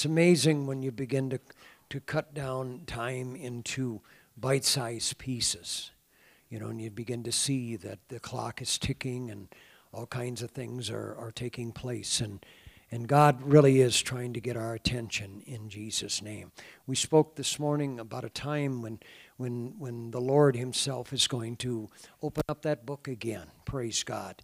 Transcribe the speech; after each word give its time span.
It's 0.00 0.06
amazing 0.06 0.66
when 0.66 0.82
you 0.82 0.92
begin 0.92 1.28
to, 1.28 1.38
to 1.90 2.00
cut 2.00 2.32
down 2.32 2.84
time 2.86 3.36
into 3.36 4.00
bite 4.34 4.64
sized 4.64 5.18
pieces, 5.18 5.90
you 6.48 6.58
know, 6.58 6.68
and 6.68 6.80
you 6.80 6.90
begin 6.90 7.22
to 7.24 7.32
see 7.32 7.76
that 7.76 7.98
the 8.08 8.18
clock 8.18 8.62
is 8.62 8.78
ticking 8.78 9.30
and 9.30 9.48
all 9.92 10.06
kinds 10.06 10.40
of 10.40 10.52
things 10.52 10.88
are, 10.88 11.14
are 11.18 11.30
taking 11.30 11.70
place. 11.70 12.22
And, 12.22 12.42
and 12.90 13.08
God 13.08 13.42
really 13.42 13.82
is 13.82 14.00
trying 14.00 14.32
to 14.32 14.40
get 14.40 14.56
our 14.56 14.72
attention 14.72 15.42
in 15.44 15.68
Jesus' 15.68 16.22
name. 16.22 16.50
We 16.86 16.96
spoke 16.96 17.36
this 17.36 17.58
morning 17.58 18.00
about 18.00 18.24
a 18.24 18.30
time 18.30 18.80
when, 18.80 19.00
when, 19.36 19.74
when 19.78 20.12
the 20.12 20.20
Lord 20.22 20.56
Himself 20.56 21.12
is 21.12 21.28
going 21.28 21.56
to 21.56 21.90
open 22.22 22.44
up 22.48 22.62
that 22.62 22.86
book 22.86 23.06
again. 23.06 23.48
Praise 23.66 24.02
God. 24.02 24.40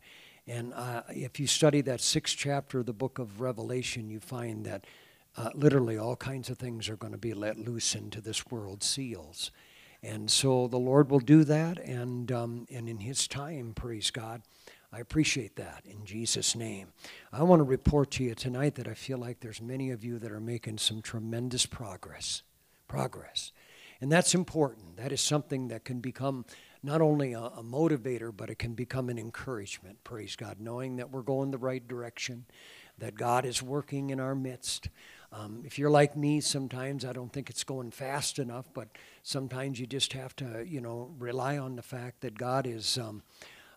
And 0.47 0.75
uh, 0.75 1.05
if 1.09 1.41
you 1.41 1.47
study 1.47 1.81
that 1.81 2.03
sixth 2.03 2.37
chapter 2.37 2.81
of 2.81 2.87
the 2.87 2.93
book 2.93 3.19
of 3.19 3.41
Revelation, 3.41 4.11
you 4.11 4.21
find 4.21 4.67
that 4.67 4.85
uh, 5.37 5.51
literally 5.55 5.99
all 5.99 6.17
kinds 6.17 6.49
of 6.51 6.59
things 6.59 6.89
are 6.89 6.97
going 6.97 7.13
to 7.13 7.19
be 7.19 7.35
let 7.35 7.59
loose 7.59 7.95
into 7.95 8.21
this 8.21 8.47
world 8.47 8.83
seals. 8.83 9.51
And 10.03 10.31
so 10.31 10.69
the 10.69 10.79
Lord 10.79 11.11
will 11.11 11.21
do 11.21 11.45
that, 11.45 11.79
and, 11.79 12.31
um, 12.31 12.67
and 12.71 12.89
in 12.89 13.01
His 13.01 13.27
time, 13.27 13.73
praise 13.75 14.11
God. 14.11 14.43
I 14.93 15.01
appreciate 15.01 15.57
that 15.57 15.83
in 15.85 16.05
Jesus' 16.05 16.55
name. 16.55 16.89
I 17.33 17.43
want 17.43 17.61
to 17.61 17.65
report 17.65 18.11
to 18.13 18.25
you 18.25 18.35
tonight 18.35 18.77
that 18.77 18.89
I 18.89 18.95
feel 18.95 19.19
like 19.19 19.41
there's 19.41 19.61
many 19.61 19.91
of 19.91 20.05
you 20.05 20.19
that 20.19 20.31
are 20.31 20.41
making 20.41 20.79
some 20.79 21.03
tremendous 21.03 21.67
progress. 21.67 22.43
Progress. 22.89 23.53
And 24.01 24.13
that's 24.13 24.35
important. 24.35 24.97
That 24.97 25.13
is 25.13 25.21
something 25.21 25.69
that 25.69 25.85
can 25.85 26.01
become 26.01 26.45
not 26.83 27.01
only 27.01 27.33
a, 27.33 27.41
a, 27.41 27.63
motivator, 27.63 28.35
but 28.35 28.49
it 28.49 28.59
can 28.59 28.75
become 28.75 29.09
an 29.09 29.19
encouragement, 29.19 30.05
praise 30.05 30.37
God, 30.37 30.61
knowing 30.61 30.97
that 30.97 31.11
we're 31.11 31.23
going 31.23 31.51
the 31.51 31.59
right 31.59 31.87
direction, 31.87 32.45
that 32.99 33.17
God 33.17 33.45
is 33.45 33.63
working 33.63 34.11
in 34.11 34.21
our 34.21 34.35
midst. 34.35 34.89
Um, 35.33 35.63
if 35.65 35.79
you're 35.79 35.91
like 35.91 36.17
me, 36.17 36.41
sometimes 36.41 37.05
I 37.05 37.13
don't 37.13 37.33
think 37.33 37.51
it's 37.51 37.65
going 37.65 37.91
fast 37.91 38.39
enough, 38.39 38.67
but 38.73 38.89
sometimes 39.23 39.81
you 39.81 39.87
just 39.87 40.13
have 40.13 40.35
to, 40.37 40.65
you 40.67 40.81
know, 40.81 41.15
rely 41.19 41.59
on 41.59 41.77
the 41.77 41.83
fact 41.83 42.21
that 42.21 42.39
God 42.39 42.67
is. 42.67 42.99
Um, 42.99 43.23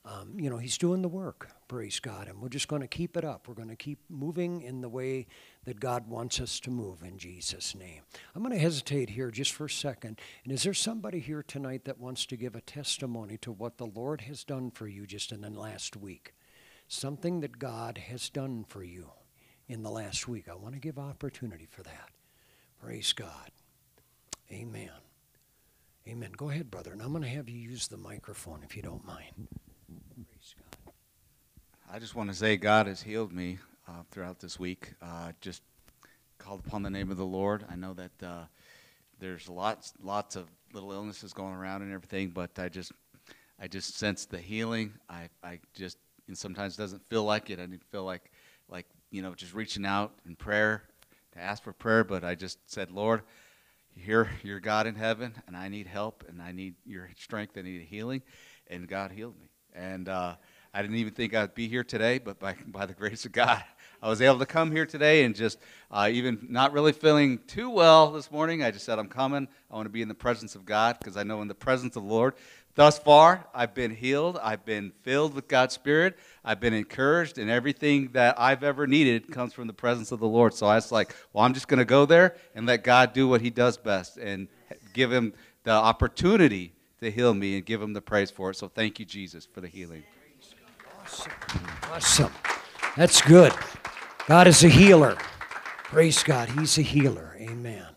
um, 0.05 0.39
you 0.39 0.50
know, 0.50 0.58
he's 0.58 0.77
doing 0.77 1.02
the 1.02 1.09
work, 1.09 1.50
praise 1.67 2.00
God. 2.00 2.27
And 2.27 2.42
we're 2.42 2.50
just 2.50 2.67
going 2.67 2.81
to 2.81 2.88
keep 2.88 3.17
it 3.17 3.25
up. 3.25 3.47
We're 3.47 3.53
going 3.53 3.70
to 3.70 3.75
keep 3.75 4.00
moving 4.09 4.61
in 4.61 4.81
the 4.81 4.89
way 4.89 5.27
that 5.66 5.80
God 5.80 6.08
wants 6.08 6.39
us 6.39 6.59
to 6.61 6.72
move 6.72 7.03
in 7.03 7.17
Jesus' 7.17 7.75
name. 7.75 8.02
I'm 8.33 8.42
going 8.42 8.55
to 8.55 8.59
hesitate 8.59 9.09
here 9.09 9.30
just 9.30 9.52
for 9.52 9.66
a 9.66 9.70
second. 9.70 10.20
And 10.44 10.53
is 10.53 10.64
there 10.64 10.73
somebody 10.73 11.20
here 11.20 11.44
tonight 11.44 11.83
that 11.86 12.00
wants 12.00 12.25
to 12.27 12.38
give 12.38 12.55
a 12.55 12.61
testimony 12.61 13.38
to 13.39 13.52
what 13.52 13.77
the 13.77 13.88
Lord 13.88 14.22
has 14.22 14.44
done 14.44 14.72
for 14.72 14.88
you 14.88 15.05
just 15.05 15.31
in 15.31 15.42
the 15.42 15.50
last 15.50 15.97
week? 15.97 16.33
Something 16.88 17.42
that 17.42 17.59
God 17.59 17.97
has 17.97 18.30
done 18.30 18.64
for 18.67 18.83
you 18.83 19.11
in 19.70 19.84
the 19.84 19.89
last 19.89 20.28
week. 20.28 20.50
I 20.50 20.56
want 20.56 20.73
to 20.73 20.80
give 20.80 20.98
opportunity 20.98 21.67
for 21.70 21.84
that. 21.84 22.09
Praise 22.81 23.14
God. 23.14 23.52
Amen. 24.52 24.89
Amen. 26.08 26.31
Go 26.36 26.50
ahead, 26.50 26.72
brother. 26.72 26.92
And 26.92 27.02
I'm 27.02 27.11
going 27.11 27.22
to 27.22 27.30
have 27.30 27.48
you 27.48 27.59
use 27.59 27.88
the 27.88 27.98
microphone 27.98 28.61
if 28.64 28.76
you 28.76 28.81
don't 28.81 29.06
mind. 29.06 29.48
Praise 30.16 30.56
God. 30.58 30.94
I 31.94 32.00
just 32.00 32.16
want 32.16 32.31
to 32.31 32.36
say 32.36 32.58
God 32.58 32.88
has 32.88 33.02
healed 33.02 33.31
me 33.31 33.59
uh, 33.88 33.92
throughout 34.09 34.39
this 34.39 34.59
week. 34.59 34.94
Uh, 35.02 35.34
just 35.39 35.61
called 36.39 36.61
upon 36.66 36.81
the 36.81 36.89
name 36.89 37.11
of 37.11 37.17
the 37.17 37.26
Lord. 37.26 37.64
I 37.70 37.76
know 37.76 37.94
that 37.94 38.23
uh, 38.23 38.45
there's 39.20 39.48
lots, 39.48 39.94
lots 40.02 40.36
of 40.36 40.48
little 40.73 40.92
illnesses 40.92 41.31
going 41.31 41.54
around 41.54 41.83
and 41.83 41.94
everything, 41.94 42.30
but 42.30 42.58
I 42.58 42.70
just, 42.70 42.92
I 43.59 43.67
just 43.67 43.98
sense 43.98 44.26
the 44.26 44.39
healing. 44.39 44.94
I, 45.09 45.30
I 45.44 45.59
just, 45.76 45.98
and 46.28 46.36
sometimes 46.36 46.76
it 46.76 46.81
doesn't 46.81 47.08
feel 47.08 47.23
like 47.23 47.52
it. 47.52 47.59
I 47.59 47.66
didn't 47.67 47.86
feel 47.92 48.04
like 48.04 48.31
you 49.11 49.21
know, 49.21 49.33
just 49.33 49.53
reaching 49.53 49.85
out 49.85 50.13
in 50.27 50.35
prayer 50.35 50.83
to 51.33 51.39
ask 51.39 51.63
for 51.63 51.73
prayer, 51.73 52.03
but 52.03 52.23
I 52.23 52.35
just 52.35 52.59
said, 52.69 52.91
Lord, 52.91 53.23
here 53.95 54.29
you're 54.43 54.59
God 54.59 54.88
in 54.88 54.95
heaven, 54.95 55.33
and 55.47 55.57
I 55.57 55.67
need 55.67 55.88
help, 55.88 56.23
and 56.27 56.41
I 56.41 56.52
need 56.52 56.75
your 56.85 57.09
strength. 57.17 57.57
I 57.57 57.61
need 57.61 57.81
healing, 57.81 58.21
and 58.67 58.87
God 58.87 59.11
healed 59.11 59.39
me. 59.39 59.49
And 59.73 60.08
uh, 60.08 60.36
I 60.73 60.81
didn't 60.81 60.98
even 60.98 61.14
think 61.14 61.33
I'd 61.33 61.55
be 61.55 61.67
here 61.67 61.83
today, 61.83 62.19
but 62.19 62.39
by, 62.39 62.55
by 62.67 62.86
the 62.86 62.93
grace 62.93 63.25
of 63.25 63.31
God, 63.31 63.64
I 64.02 64.08
was 64.08 64.21
able 64.21 64.39
to 64.39 64.45
come 64.45 64.71
here 64.71 64.86
today 64.86 65.23
and 65.25 65.36
just 65.36 65.59
uh, 65.92 66.08
even 66.11 66.48
not 66.49 66.71
really 66.71 66.93
feeling 66.93 67.39
too 67.48 67.69
well 67.69 68.11
this 68.11 68.31
morning. 68.31 68.64
I 68.64 68.71
just 68.71 68.86
said, 68.86 68.98
I'm 68.98 69.09
coming. 69.09 69.48
I 69.69 69.75
want 69.75 69.86
to 69.87 69.92
be 69.92 70.02
in 70.02 70.08
the 70.08 70.14
presence 70.14 70.55
of 70.55 70.65
God 70.65 70.98
because 70.99 71.17
I 71.17 71.23
know 71.23 71.42
in 71.42 71.48
the 71.48 71.55
presence 71.55 71.95
of 71.98 72.03
the 72.03 72.09
Lord, 72.09 72.36
thus 72.80 72.98
far, 72.98 73.45
I've 73.54 73.73
been 73.73 73.94
healed. 73.94 74.40
I've 74.42 74.64
been 74.64 74.94
filled 75.02 75.34
with 75.34 75.50
God's 75.50 75.73
Spirit. 75.73 76.17
I've 76.45 76.62
been 76.62 76.73
encouraged, 76.73 77.38
and 77.38 77.50
everything 77.50 78.12
that 78.14 78.40
I've 78.40 78.64
ever 78.64 78.88
needed 78.88 79.30
comes 79.30 79.52
from 79.52 79.67
the 79.67 79.73
presence 79.73 80.14
of 80.14 80.22
the 80.22 80.28
Lord. 80.30 80.54
So 80.54 80.66
I 80.66 80.76
was 80.76 80.90
like, 80.90 81.14
well, 81.34 81.44
I'm 81.44 81.54
just 81.54 81.67
going 81.67 81.80
to 81.80 81.86
go 81.86 82.06
there 82.06 82.38
and 82.56 82.66
let 82.66 82.86
God 82.86 83.12
do 83.12 83.28
what 83.28 83.42
He 83.42 83.50
does 83.50 83.76
best 83.76 84.16
and 84.16 84.48
give 84.94 85.12
Him 85.12 85.34
the 85.66 85.72
opportunity 85.72 86.72
to 87.02 87.12
heal 87.12 87.34
me 87.34 87.58
and 87.58 87.66
give 87.66 87.82
Him 87.82 87.92
the 87.92 88.02
praise 88.02 88.32
for 88.32 88.50
it. 88.52 88.56
So 88.56 88.70
thank 88.70 88.98
you, 88.98 89.04
Jesus, 89.04 89.46
for 89.46 89.60
the 89.60 89.67
healing. 89.67 90.04
Awesome. 91.02 91.34
Awesome. 91.92 92.34
That's 92.96 93.22
good. 93.22 93.52
God 94.26 94.48
is 94.48 94.64
a 94.64 94.70
healer. 94.70 95.17
Praise 95.84 96.23
God. 96.23 96.48
He's 96.48 96.78
a 96.78 96.82
healer. 96.82 97.36
Amen. 97.42 97.88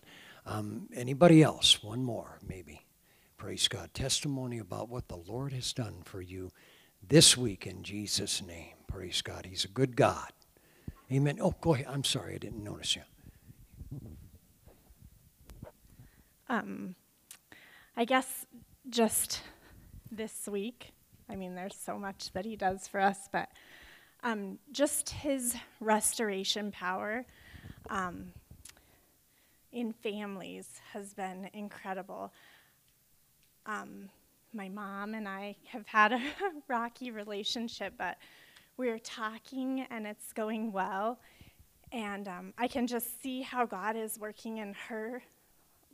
Um, 0.45 0.89
anybody 0.93 1.41
else? 1.41 1.85
One 1.85 2.03
more, 2.03 2.41
maybe. 2.45 2.83
Praise 3.43 3.67
God. 3.67 3.93
Testimony 3.93 4.61
about 4.61 4.89
what 4.89 5.09
the 5.09 5.17
Lord 5.17 5.53
has 5.53 5.73
done 5.73 6.03
for 6.05 6.23
you 6.23 6.53
this 7.09 7.37
week 7.37 7.67
in 7.67 7.83
Jesus' 7.83 8.41
name. 8.41 8.75
Praise 8.87 9.21
God. 9.21 9.47
He's 9.47 9.65
a 9.65 9.69
good 9.69 9.97
God. 9.97 10.31
Amen. 11.11 11.39
Oh, 11.41 11.53
go 11.61 11.75
ahead. 11.75 11.89
I'm 11.91 12.05
sorry. 12.05 12.37
I 12.37 12.39
didn't 12.39 12.63
notice 12.63 12.95
you. 12.95 13.03
Um, 16.49 16.95
I 17.97 18.05
guess 18.05 18.47
just 18.89 19.41
this 20.13 20.47
week, 20.49 20.93
I 21.29 21.35
mean, 21.35 21.57
there's 21.57 21.75
so 21.75 21.99
much 21.99 22.31
that 22.35 22.45
he 22.45 22.55
does 22.55 22.87
for 22.87 23.01
us, 23.01 23.29
but 23.33 23.49
um, 24.23 24.61
just 24.71 25.11
his 25.11 25.57
restoration 25.81 26.71
power 26.71 27.27
um, 27.91 28.35
in 29.73 29.93
families 29.93 30.81
has 30.93 31.13
been 31.13 31.51
incredible. 31.53 32.33
Um, 33.67 34.09
my 34.53 34.69
mom 34.69 35.15
and 35.15 35.29
I 35.29 35.57
have 35.67 35.87
had 35.87 36.13
a 36.13 36.21
rocky 36.69 37.11
relationship, 37.11 37.95
but 37.97 38.19
we're 38.77 38.99
talking 38.99 39.87
and 39.91 40.07
it's 40.07 40.33
going 40.33 40.73
well. 40.73 41.21
And 41.93 42.27
um, 42.27 42.55
I 42.59 42.69
can 42.69 42.87
just 42.87 43.23
see 43.23 43.43
how 43.43 43.67
God 43.67 43.97
is 43.97 44.19
working 44.19 44.59
in 44.59 44.75
her 44.89 45.23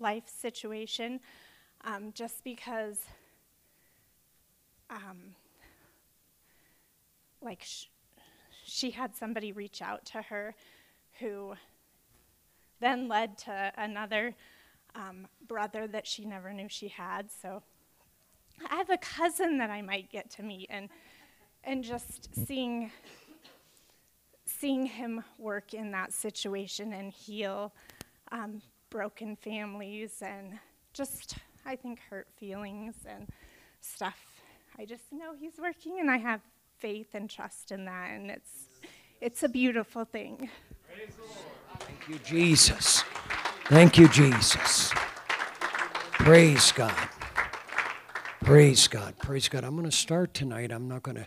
life 0.01 0.29
situation 0.29 1.21
um, 1.85 2.13
just 2.15 2.43
because 2.45 3.05
um, 4.91 5.35
like 7.43 7.63
sh- 7.63 7.87
she 8.65 8.91
had 8.91 9.15
somebody 9.15 9.53
reach 9.53 9.83
out 9.83 10.05
to 10.07 10.23
her 10.23 10.55
who 11.21 11.55
then 12.81 13.09
led 13.09 13.37
to 13.39 13.73
another 13.77 14.35
um, 14.95 15.27
brother 15.47 15.87
that 15.87 16.07
she 16.07 16.25
never 16.25 16.53
knew 16.53 16.69
she 16.69 16.89
had. 16.89 17.31
So 17.43 17.63
I 18.71 18.77
have 18.77 18.91
a 18.91 18.99
cousin 18.99 19.59
that 19.59 19.71
I 19.71 19.83
might 19.83 20.11
get 20.11 20.31
to 20.33 20.43
meet, 20.43 20.69
and 20.71 20.89
and 21.65 21.85
just 21.85 22.35
seeing 22.47 22.91
seeing 24.47 24.87
him 24.87 25.23
work 25.37 25.75
in 25.75 25.93
that 25.93 26.13
situation 26.13 26.93
and 26.93 27.13
heal 27.13 27.73
um, 28.33 28.63
broken 28.91 29.37
families 29.37 30.23
and 30.23 30.59
just 30.93 31.37
I 31.67 31.77
think 31.77 32.01
hurt 32.11 32.29
feelings 32.37 32.95
and 33.07 33.29
stuff 33.81 34.39
I 34.81 34.85
just 34.85 35.13
know 35.13 35.35
He's 35.39 35.59
working, 35.61 35.99
and 35.99 36.09
I 36.09 36.19
have 36.19 36.41
faith 36.79 37.09
and 37.15 37.29
trust 37.29 37.73
in 37.73 37.85
that, 37.87 38.11
and 38.13 38.31
it's 38.31 38.69
it's 39.21 39.43
a 39.43 39.49
beautiful 39.49 40.05
thing. 40.05 40.49
Thank 41.81 42.09
you, 42.09 42.19
Jesus. 42.25 43.03
Thank 43.69 43.99
you, 43.99 44.09
Jesus. 44.09 44.93
Praise 46.13 46.73
God. 46.73 46.95
Praise 48.41 48.89
God. 48.89 49.19
Praise 49.19 49.51
God. 49.51 49.63
I'm 49.63 49.77
going 49.77 49.85
to 49.85 49.95
start 49.95 50.33
tonight. 50.33 50.73
I'm 50.73 50.89
not 50.89 51.03
going 51.03 51.19
to 51.19 51.27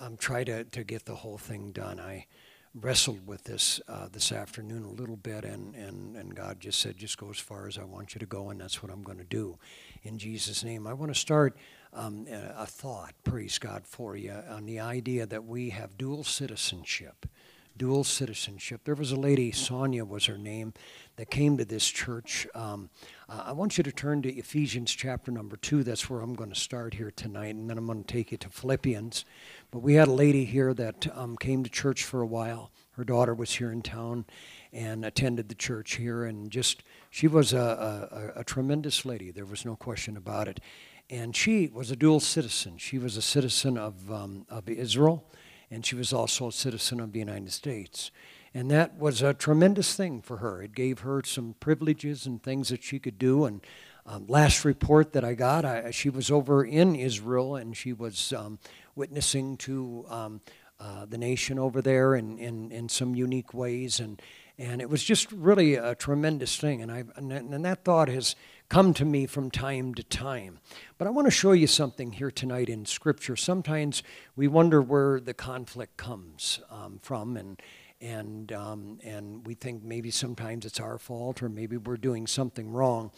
um, 0.00 0.16
try 0.16 0.42
to, 0.42 0.64
to 0.64 0.82
get 0.82 1.04
the 1.04 1.14
whole 1.14 1.38
thing 1.38 1.70
done. 1.70 2.00
I 2.00 2.26
wrestled 2.74 3.24
with 3.24 3.44
this 3.44 3.80
uh, 3.86 4.08
this 4.10 4.32
afternoon 4.32 4.82
a 4.82 4.90
little 4.90 5.14
bit, 5.14 5.44
and, 5.44 5.76
and, 5.76 6.16
and 6.16 6.34
God 6.34 6.58
just 6.58 6.80
said, 6.80 6.96
just 6.96 7.18
go 7.18 7.30
as 7.30 7.38
far 7.38 7.68
as 7.68 7.78
I 7.78 7.84
want 7.84 8.16
you 8.16 8.18
to 8.18 8.26
go, 8.26 8.50
and 8.50 8.60
that's 8.60 8.82
what 8.82 8.90
I'm 8.90 9.04
going 9.04 9.18
to 9.18 9.24
do. 9.24 9.56
In 10.02 10.18
Jesus' 10.18 10.64
name. 10.64 10.88
I 10.88 10.92
want 10.92 11.14
to 11.14 11.18
start 11.18 11.56
um, 11.92 12.26
a 12.56 12.66
thought, 12.66 13.14
praise 13.22 13.58
God 13.58 13.86
for 13.86 14.16
you, 14.16 14.32
on 14.50 14.66
the 14.66 14.80
idea 14.80 15.24
that 15.24 15.44
we 15.44 15.70
have 15.70 15.96
dual 15.96 16.24
citizenship. 16.24 17.26
Dual 17.76 18.04
citizenship. 18.04 18.82
There 18.84 18.94
was 18.94 19.12
a 19.12 19.16
lady, 19.16 19.52
Sonia 19.52 20.04
was 20.04 20.26
her 20.26 20.38
name, 20.38 20.72
that 21.16 21.30
came 21.30 21.56
to 21.58 21.64
this 21.64 21.86
church. 21.88 22.46
Um, 22.54 22.90
uh, 23.28 23.44
I 23.46 23.52
want 23.52 23.76
you 23.76 23.84
to 23.84 23.92
turn 23.92 24.22
to 24.22 24.34
Ephesians 24.34 24.92
chapter 24.92 25.30
number 25.30 25.56
two. 25.56 25.82
That's 25.82 26.08
where 26.08 26.20
I'm 26.20 26.34
going 26.34 26.52
to 26.52 26.60
start 26.60 26.94
here 26.94 27.10
tonight, 27.10 27.54
and 27.54 27.68
then 27.68 27.78
I'm 27.78 27.86
going 27.86 28.04
to 28.04 28.12
take 28.12 28.32
you 28.32 28.38
to 28.38 28.48
Philippians. 28.48 29.24
But 29.70 29.80
we 29.80 29.94
had 29.94 30.08
a 30.08 30.12
lady 30.12 30.44
here 30.44 30.74
that 30.74 31.06
um, 31.16 31.36
came 31.36 31.64
to 31.64 31.70
church 31.70 32.04
for 32.04 32.20
a 32.20 32.26
while. 32.26 32.70
Her 32.92 33.04
daughter 33.04 33.34
was 33.34 33.52
here 33.52 33.70
in 33.70 33.82
town, 33.82 34.24
and 34.72 35.04
attended 35.04 35.48
the 35.48 35.54
church 35.54 35.94
here. 35.94 36.24
And 36.24 36.50
just, 36.50 36.82
she 37.10 37.28
was 37.28 37.52
a, 37.52 38.32
a, 38.36 38.40
a 38.40 38.44
tremendous 38.44 39.04
lady. 39.04 39.30
There 39.30 39.46
was 39.46 39.64
no 39.64 39.76
question 39.76 40.16
about 40.16 40.48
it. 40.48 40.60
And 41.08 41.36
she 41.36 41.68
was 41.68 41.90
a 41.90 41.96
dual 41.96 42.20
citizen. 42.20 42.78
She 42.78 42.98
was 42.98 43.16
a 43.16 43.22
citizen 43.22 43.78
of, 43.78 44.10
um, 44.10 44.44
of 44.48 44.68
Israel, 44.68 45.24
and 45.70 45.84
she 45.84 45.94
was 45.94 46.12
also 46.12 46.48
a 46.48 46.52
citizen 46.52 47.00
of 47.00 47.12
the 47.12 47.18
United 47.18 47.52
States. 47.52 48.10
And 48.54 48.70
that 48.70 48.96
was 48.98 49.20
a 49.20 49.34
tremendous 49.34 49.94
thing 49.94 50.22
for 50.22 50.38
her. 50.38 50.62
It 50.62 50.74
gave 50.74 51.00
her 51.00 51.22
some 51.24 51.56
privileges 51.60 52.24
and 52.26 52.42
things 52.42 52.68
that 52.70 52.82
she 52.82 52.98
could 52.98 53.18
do. 53.18 53.44
And 53.44 53.60
um, 54.06 54.26
last 54.28 54.64
report 54.64 55.12
that 55.12 55.24
I 55.24 55.34
got, 55.34 55.64
I, 55.64 55.90
she 55.90 56.08
was 56.08 56.30
over 56.30 56.64
in 56.64 56.94
Israel 56.94 57.56
and 57.56 57.76
she 57.76 57.92
was 57.92 58.32
um, 58.32 58.58
witnessing 58.94 59.58
to 59.58 60.06
um, 60.08 60.40
uh, 60.80 61.04
the 61.06 61.18
nation 61.18 61.58
over 61.58 61.82
there 61.82 62.14
in, 62.14 62.38
in, 62.38 62.70
in 62.72 62.88
some 62.88 63.14
unique 63.14 63.52
ways. 63.52 64.00
And, 64.00 64.22
and 64.58 64.80
it 64.80 64.88
was 64.88 65.04
just 65.04 65.30
really 65.32 65.74
a 65.74 65.94
tremendous 65.94 66.56
thing. 66.56 66.80
And, 66.80 66.90
I, 66.90 67.04
and 67.16 67.64
that 67.64 67.84
thought 67.84 68.08
has 68.08 68.36
come 68.68 68.94
to 68.94 69.04
me 69.04 69.26
from 69.26 69.50
time 69.50 69.94
to 69.94 70.02
time. 70.02 70.58
But 70.98 71.06
I 71.06 71.10
want 71.10 71.26
to 71.26 71.30
show 71.30 71.52
you 71.52 71.66
something 71.66 72.12
here 72.12 72.30
tonight 72.30 72.68
in 72.68 72.86
Scripture. 72.86 73.36
Sometimes 73.36 74.02
we 74.34 74.48
wonder 74.48 74.80
where 74.80 75.20
the 75.20 75.34
conflict 75.34 75.96
comes 75.96 76.60
um, 76.70 76.98
from, 77.02 77.36
and 77.36 77.60
and 78.00 78.52
um, 78.52 78.98
and 79.04 79.46
we 79.46 79.54
think 79.54 79.82
maybe 79.82 80.10
sometimes 80.10 80.66
it's 80.66 80.80
our 80.80 80.98
fault 80.98 81.42
or 81.42 81.48
maybe 81.48 81.76
we're 81.76 81.96
doing 81.96 82.26
something 82.26 82.70
wrong. 82.70 83.10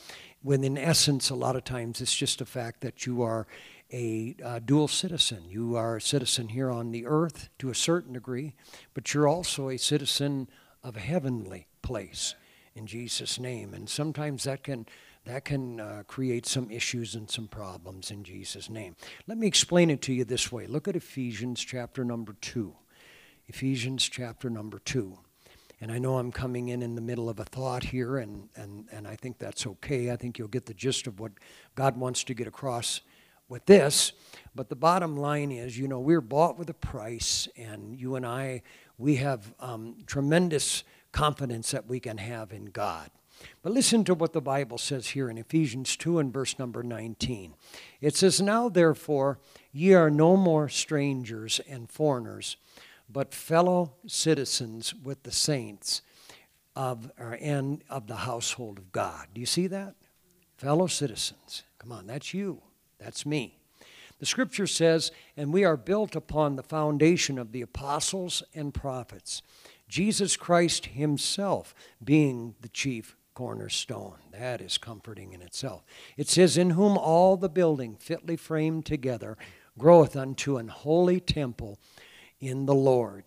When 0.43 0.63
in 0.65 0.77
essence, 0.77 1.31
a 1.31 1.35
lot 1.35 1.57
of 1.57 1.65
times 1.65 2.01
it's 2.01 2.15
just 2.15 2.41
a 2.41 2.47
fact 2.47 2.81
that 2.83 3.07
you 3.07 3.23
are 3.23 3.47
a 3.93 4.37
uh, 4.45 4.59
dual 4.59 4.87
citizen. 4.87 5.45
You 5.49 5.77
are 5.77 5.97
a 5.97 6.01
citizen 6.01 6.49
here 6.49 6.71
on 6.71 6.91
the 6.91 7.07
earth 7.07 7.49
to 7.59 7.71
a 7.71 7.75
certain 7.75 8.13
degree, 8.13 8.55
but 8.93 9.15
you're 9.15 9.27
also 9.27 9.69
a 9.71 9.79
citizen 9.79 10.49
of 10.89 10.97
a 10.97 11.01
heavenly 11.01 11.67
place 11.83 12.35
in 12.75 12.87
Jesus' 12.87 13.39
name. 13.39 13.75
And 13.75 13.89
sometimes 13.89 14.45
that 14.45 14.65
can 14.65 14.87
that 15.27 15.45
can 15.45 15.79
uh, 15.79 16.05
create 16.07 16.47
some 16.47 16.71
issues 16.71 17.15
and 17.15 17.31
some 17.31 17.49
problems 17.49 18.11
in 18.11 18.25
Jesus' 18.25 18.71
name. 18.71 18.97
Let 19.27 19.37
me 19.37 19.47
explain 19.47 19.91
it 19.91 20.01
to 20.03 20.15
you 20.15 20.25
this 20.25 20.51
way. 20.51 20.67
Look 20.67 20.89
at 20.89 20.97
Ephesians 20.97 21.63
chapter 21.63 22.03
number 22.03 22.35
2. 22.41 22.75
Ephesians 23.47 24.09
chapter 24.09 24.49
number 24.49 24.79
2. 24.79 25.19
And 25.83 25.93
I 25.93 25.99
know 25.99 26.17
I'm 26.17 26.33
coming 26.33 26.69
in 26.69 26.81
in 26.81 26.95
the 26.95 27.03
middle 27.03 27.29
of 27.29 27.39
a 27.39 27.45
thought 27.45 27.85
here, 27.85 28.17
and, 28.17 28.49
and, 28.57 28.87
and 28.91 29.07
I 29.07 29.17
think 29.17 29.39
that's 29.39 29.67
okay. 29.67 30.11
I 30.11 30.17
think 30.17 30.39
you'll 30.39 30.49
get 30.49 30.65
the 30.65 30.73
gist 30.73 31.07
of 31.07 31.21
what 31.21 31.33
God 31.75 31.99
wants 31.99 32.25
to 32.25 32.35
get 32.35 32.47
across 32.47 33.03
with 33.49 33.67
this. 33.67 34.13
But 34.55 34.71
the 34.71 34.77
bottom 34.77 35.17
line 35.17 35.53
is, 35.53 35.79
you 35.79 35.89
know, 35.89 36.01
we're 36.01 36.23
bought 36.23 36.59
with 36.59 36.71
a 36.71 36.75
price, 36.75 37.49
and 37.57 37.95
you 37.99 38.17
and 38.17 38.25
I, 38.25 38.63
we 38.99 39.17
have 39.17 39.55
um, 39.61 39.97
tremendous 40.07 40.85
confidence 41.13 41.71
that 41.71 41.87
we 41.87 42.01
can 42.01 42.19
have 42.19 42.53
in 42.53 42.67
God. 42.67 43.11
But 43.63 43.73
listen 43.73 44.05
to 44.05 44.15
what 44.15 44.33
the 44.33 44.41
Bible 44.41 44.79
says 44.79 45.09
here 45.09 45.31
in 45.31 45.39
Ephesians 45.39 45.97
2 45.97 46.19
and 46.19 46.33
verse 46.33 46.59
number 46.59 46.83
19. 46.83 47.55
It 48.01 48.17
says, 48.17 48.41
Now 48.41 48.69
therefore 48.69 49.39
ye 49.73 49.95
are 49.95 50.11
no 50.11 50.37
more 50.37 50.69
strangers 50.69 51.61
and 51.69 51.91
foreigners, 51.91 52.57
but 53.09 53.35
fellow 53.35 53.95
citizens 54.07 54.93
with 54.95 55.23
the 55.23 55.33
saints 55.33 56.03
of, 56.75 57.11
and 57.19 57.83
of 57.89 58.07
the 58.07 58.17
household 58.17 58.79
of 58.79 58.93
God. 58.93 59.29
Do 59.35 59.41
you 59.41 59.47
see 59.47 59.69
that? 59.69 59.95
Fellow 60.57 60.89
citizens. 60.89 61.63
Come 61.79 61.93
on, 61.93 62.07
that's 62.07 62.35
you. 62.35 62.63
That's 62.99 63.25
me. 63.25 63.58
The 64.19 64.27
scripture 64.27 64.67
says, 64.67 65.13
And 65.37 65.53
we 65.53 65.65
are 65.65 65.77
built 65.77 66.17
upon 66.17 66.57
the 66.57 66.63
foundation 66.63 67.39
of 67.39 67.53
the 67.53 67.63
apostles 67.63 68.43
and 68.55 68.75
prophets, 68.75 69.43
Jesus 69.89 70.37
Christ 70.37 70.87
Himself 70.87 71.75
being 72.03 72.55
the 72.61 72.69
chief 72.69 73.17
cornerstone. 73.35 74.17
That 74.33 74.61
is 74.61 74.79
comforting 74.79 75.33
in 75.33 75.43
itself. 75.43 75.85
It 76.17 76.29
says, 76.29 76.57
In 76.57 76.71
whom 76.71 76.99
all 76.99 77.37
the 77.37 77.49
building 77.49 77.95
fitly 77.95 78.37
framed 78.37 78.85
together 78.85 79.37
groweth 79.79 80.17
unto 80.17 80.57
an 80.57 80.69
holy 80.69 81.21
temple 81.21 81.79
in 82.41 82.67
the 82.67 82.75
Lord. 82.75 83.25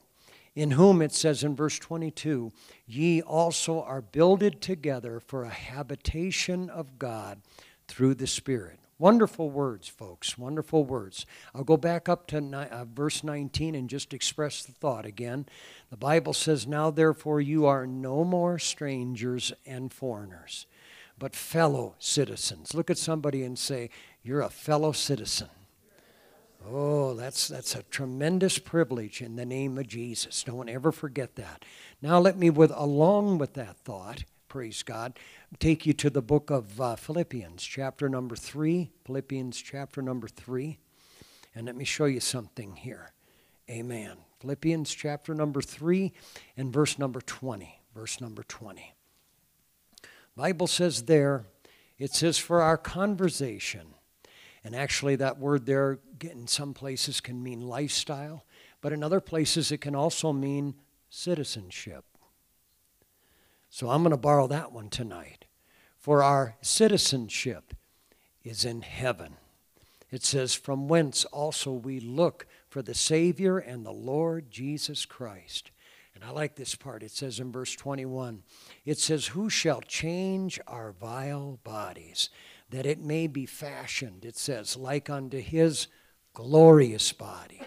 In 0.53 0.71
whom 0.71 1.01
it 1.01 1.13
says 1.13 1.45
in 1.45 1.55
verse 1.55 1.79
22, 1.79 2.51
Ye 2.85 3.21
also 3.21 3.81
are 3.81 4.01
builded 4.01 4.61
together 4.61 5.21
for 5.21 5.43
a 5.43 5.49
habitation 5.49 6.69
of 6.69 6.99
God 6.99 7.41
through 7.87 8.15
the 8.15 8.27
Spirit. 8.27 8.80
Wonderful 9.01 9.49
words, 9.49 9.87
folks. 9.87 10.37
Wonderful 10.37 10.85
words. 10.85 11.25
I'll 11.55 11.63
go 11.63 11.75
back 11.75 12.07
up 12.07 12.27
to 12.27 12.39
ni- 12.39 12.55
uh, 12.55 12.85
verse 12.85 13.23
19 13.23 13.73
and 13.73 13.89
just 13.89 14.13
express 14.13 14.61
the 14.61 14.73
thought 14.73 15.07
again. 15.07 15.47
The 15.89 15.97
Bible 15.97 16.33
says, 16.33 16.67
Now 16.67 16.91
therefore 16.91 17.41
you 17.41 17.65
are 17.65 17.87
no 17.87 18.23
more 18.23 18.59
strangers 18.59 19.53
and 19.65 19.91
foreigners, 19.91 20.67
but 21.17 21.35
fellow 21.35 21.95
citizens. 21.97 22.75
Look 22.75 22.91
at 22.91 22.99
somebody 22.99 23.41
and 23.43 23.57
say, 23.57 23.89
You're 24.21 24.41
a 24.41 24.51
fellow 24.51 24.91
citizen. 24.91 25.49
Oh, 26.69 27.15
that's, 27.15 27.47
that's 27.47 27.73
a 27.73 27.81
tremendous 27.81 28.59
privilege 28.59 29.19
in 29.19 29.35
the 29.35 29.47
name 29.47 29.79
of 29.79 29.87
Jesus. 29.87 30.43
Don't 30.43 30.69
ever 30.69 30.91
forget 30.91 31.37
that. 31.37 31.65
Now, 32.03 32.19
let 32.19 32.37
me, 32.37 32.51
with 32.51 32.71
along 32.75 33.39
with 33.39 33.55
that 33.55 33.77
thought, 33.77 34.25
praise 34.47 34.83
God, 34.83 35.17
take 35.59 35.85
you 35.85 35.93
to 35.93 36.09
the 36.09 36.21
book 36.21 36.49
of 36.49 36.79
uh, 36.79 36.95
Philippians, 36.95 37.63
chapter 37.63 38.07
number 38.07 38.35
3. 38.35 38.91
Philippians, 39.05 39.61
chapter 39.61 40.01
number 40.01 40.27
3. 40.27 40.77
And 41.53 41.65
let 41.65 41.75
me 41.75 41.83
show 41.83 42.05
you 42.05 42.19
something 42.19 42.75
here. 42.75 43.11
Amen. 43.69 44.17
Philippians, 44.39 44.93
chapter 44.93 45.33
number 45.33 45.61
3, 45.61 46.11
and 46.57 46.73
verse 46.73 46.97
number 46.97 47.21
20. 47.21 47.79
Verse 47.93 48.21
number 48.21 48.43
20. 48.43 48.93
Bible 50.35 50.67
says 50.67 51.03
there, 51.03 51.45
it 51.97 52.13
says, 52.13 52.37
for 52.37 52.61
our 52.61 52.77
conversation. 52.77 53.93
And 54.63 54.75
actually, 54.75 55.15
that 55.17 55.37
word 55.37 55.65
there 55.65 55.99
in 56.21 56.47
some 56.47 56.73
places 56.73 57.19
can 57.19 57.43
mean 57.43 57.61
lifestyle, 57.61 58.45
but 58.79 58.93
in 58.93 59.03
other 59.03 59.19
places 59.19 59.71
it 59.71 59.79
can 59.79 59.95
also 59.95 60.31
mean 60.31 60.75
citizenship. 61.09 62.05
So 63.71 63.89
I'm 63.89 64.03
going 64.03 64.11
to 64.11 64.17
borrow 64.17 64.47
that 64.47 64.73
one 64.73 64.89
tonight. 64.89 65.45
For 65.97 66.21
our 66.21 66.57
citizenship 66.61 67.73
is 68.43 68.65
in 68.65 68.81
heaven. 68.81 69.37
It 70.11 70.23
says, 70.23 70.53
From 70.53 70.89
whence 70.89 71.23
also 71.25 71.71
we 71.71 72.01
look 72.01 72.47
for 72.67 72.81
the 72.81 72.93
Savior 72.93 73.57
and 73.57 73.85
the 73.85 73.93
Lord 73.93 74.51
Jesus 74.51 75.05
Christ. 75.05 75.71
And 76.13 76.21
I 76.21 76.31
like 76.31 76.55
this 76.55 76.75
part. 76.75 77.01
It 77.01 77.11
says 77.11 77.39
in 77.39 77.53
verse 77.53 77.73
21 77.73 78.43
it 78.83 78.99
says, 78.99 79.27
Who 79.27 79.49
shall 79.49 79.79
change 79.79 80.59
our 80.67 80.91
vile 80.91 81.57
bodies, 81.63 82.29
that 82.71 82.85
it 82.85 82.99
may 82.99 83.25
be 83.27 83.45
fashioned, 83.45 84.25
it 84.25 84.35
says, 84.35 84.75
like 84.75 85.09
unto 85.09 85.39
his 85.39 85.87
glorious 86.33 87.13
body. 87.13 87.61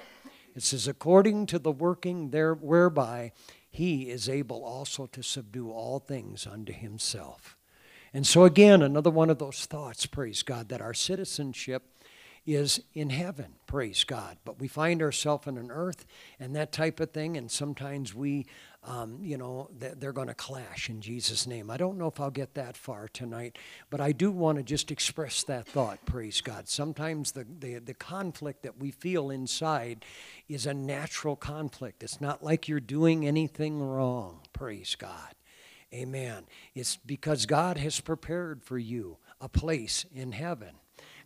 It 0.55 0.63
says, 0.63 0.87
according 0.87 1.47
to 1.47 1.59
the 1.59 1.73
working 1.73 2.31
there 2.31 2.55
whereby 2.55 3.33
he 3.75 4.09
is 4.09 4.29
able 4.29 4.65
also 4.65 5.07
to 5.07 5.21
subdue 5.21 5.73
all 5.73 5.99
things 5.99 6.47
unto 6.47 6.73
himself. 6.73 7.57
And 8.13 8.25
so, 8.25 8.45
again, 8.45 8.83
another 8.83 9.11
one 9.11 9.31
of 9.31 9.41
those 9.41 9.67
thoughts, 9.67 10.07
praise 10.07 10.45
God, 10.45 10.69
that 10.69 10.81
our 10.81 10.95
citizenship 10.95 11.83
is 12.47 12.83
in 12.93 13.11
heaven, 13.11 13.55
praise 13.67 14.05
God. 14.05 14.37
But 14.45 14.61
we 14.61 14.69
find 14.69 15.01
ourselves 15.01 15.47
in 15.47 15.57
an 15.57 15.71
earth 15.71 16.05
and 16.39 16.55
that 16.57 16.73
type 16.73 17.01
of 17.01 17.11
thing, 17.11 17.37
and 17.37 17.51
sometimes 17.51 18.15
we, 18.15 18.47
um, 18.83 19.19
you 19.23 19.39
know, 19.39 19.71
they're 19.79 20.13
going 20.13 20.29
to 20.29 20.35
clash 20.35 20.91
in 20.91 21.01
Jesus' 21.01 21.47
name. 21.47 21.71
I 21.71 21.77
don't 21.77 21.97
know 21.97 22.07
if 22.07 22.21
I'll 22.21 22.31
get 22.31 22.55
that 22.55 22.77
far 22.77 23.09
tonight, 23.09 23.59
but 23.89 24.01
I 24.01 24.13
do 24.13 24.31
want 24.31 24.59
to 24.59 24.65
just 24.65 24.91
express 24.91 25.43
that 25.45 25.67
thought, 25.67 26.05
praise 26.05 26.41
God. 26.41 26.69
Sometimes 26.69 27.33
the, 27.33 27.47
the, 27.59 27.79
the 27.79 27.95
conflict 27.95 28.63
that 28.63 28.79
we 28.79 28.91
feel 28.91 29.31
inside 29.31 30.05
is 30.49 30.67
a 30.67 30.75
natural 30.75 31.37
conflict. 31.37 32.03
It's 32.03 32.21
not 32.21 32.43
like 32.43 32.69
you're 32.69 32.81
doing 32.81 33.27
anything 33.27 33.83
wrong, 33.83 34.41
praise 34.53 34.95
God. 34.95 35.35
Amen. 35.95 36.45
It's 36.75 36.97
because 36.97 37.47
God 37.47 37.79
has 37.79 38.01
prepared 38.01 38.65
for 38.65 38.77
you 38.77 39.19
a 39.41 39.49
place 39.49 40.05
in 40.13 40.33
heaven. 40.33 40.75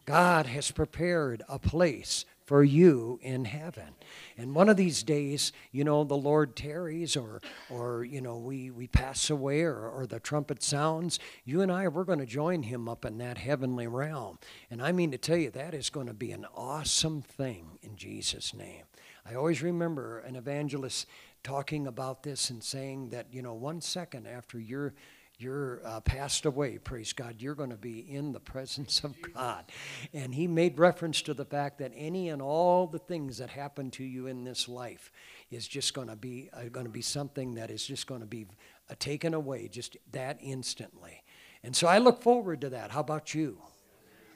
God 0.09 0.47
has 0.47 0.71
prepared 0.71 1.43
a 1.51 1.59
place 1.59 2.25
for 2.47 2.65
you 2.65 3.21
in 3.21 3.45
heaven. 3.45 3.91
And 4.39 4.55
one 4.55 4.71
of 4.71 4.79
these 4.79 5.03
days, 5.03 5.53
you 5.71 5.85
know, 5.85 6.03
the 6.03 6.15
Lord 6.15 6.57
tarries 6.57 7.15
or, 7.15 7.43
or 7.69 8.05
you 8.05 8.23
know, 8.23 8.39
we, 8.39 8.71
we 8.71 8.87
pass 8.87 9.29
away 9.29 9.65
or, 9.65 9.87
or 9.87 10.07
the 10.07 10.19
trumpet 10.19 10.63
sounds, 10.63 11.19
you 11.45 11.61
and 11.61 11.71
I, 11.71 11.89
we're 11.89 12.05
going 12.05 12.21
to 12.21 12.25
join 12.25 12.63
him 12.63 12.89
up 12.89 13.05
in 13.05 13.19
that 13.19 13.37
heavenly 13.37 13.87
realm. 13.87 14.39
And 14.71 14.81
I 14.81 14.93
mean 14.93 15.11
to 15.11 15.19
tell 15.19 15.37
you, 15.37 15.51
that 15.51 15.75
is 15.75 15.91
going 15.91 16.07
to 16.07 16.15
be 16.15 16.33
an 16.33 16.47
awesome 16.55 17.21
thing 17.21 17.79
in 17.83 17.97
Jesus' 17.97 18.55
name. 18.55 18.85
I 19.31 19.35
always 19.35 19.63
remember 19.63 20.21
an 20.21 20.37
evangelist 20.37 21.07
talking 21.43 21.87
about 21.87 22.23
this 22.23 22.49
and 22.49 22.65
saying 22.65 23.11
that, 23.11 23.27
you 23.31 23.43
know, 23.43 23.53
one 23.53 23.83
second 23.83 24.27
after 24.27 24.59
you're 24.59 24.95
you're 25.39 25.81
uh, 25.85 26.01
passed 26.01 26.47
away, 26.47 26.79
praise 26.79 27.13
God, 27.13 27.37
you're 27.39 27.55
going 27.55 27.71
to 27.71 27.77
be 27.77 28.01
in 28.01 28.33
the 28.33 28.41
presence 28.41 29.05
of 29.05 29.15
God. 29.35 29.65
And 30.13 30.35
he 30.35 30.49
made 30.49 30.79
reference 30.79 31.23
to 31.23 31.35
the 31.35 31.45
fact 31.45 31.79
that 31.79 31.93
any 31.95 32.29
and 32.29 32.43
all 32.43 32.87
the 32.87 32.99
things 32.99 33.39
that 33.39 33.51
happen 33.51 33.91
to 33.93 34.05
you 34.05 34.27
in 34.27 34.45
this 34.45 34.69
life 34.69 35.13
is 35.51 35.69
just 35.69 35.95
going 35.95 36.09
to 36.09 36.17
be 36.17 36.51
uh, 36.53 36.65
going 36.65 36.87
to 36.87 36.93
be 36.93 37.03
something 37.03 37.55
that 37.55 37.71
is 37.71 37.87
just 37.87 38.07
going 38.07 38.21
to 38.21 38.27
be 38.27 38.47
uh, 38.91 38.95
taken 38.99 39.33
away 39.33 39.69
just 39.69 39.97
that 40.13 40.39
instantly. 40.43 41.23
And 41.63 41.75
so 41.75 41.87
I 41.87 41.99
look 41.99 42.23
forward 42.23 42.61
to 42.63 42.71
that. 42.71 42.91
How 42.91 43.01
about 43.01 43.35
you? 43.35 43.59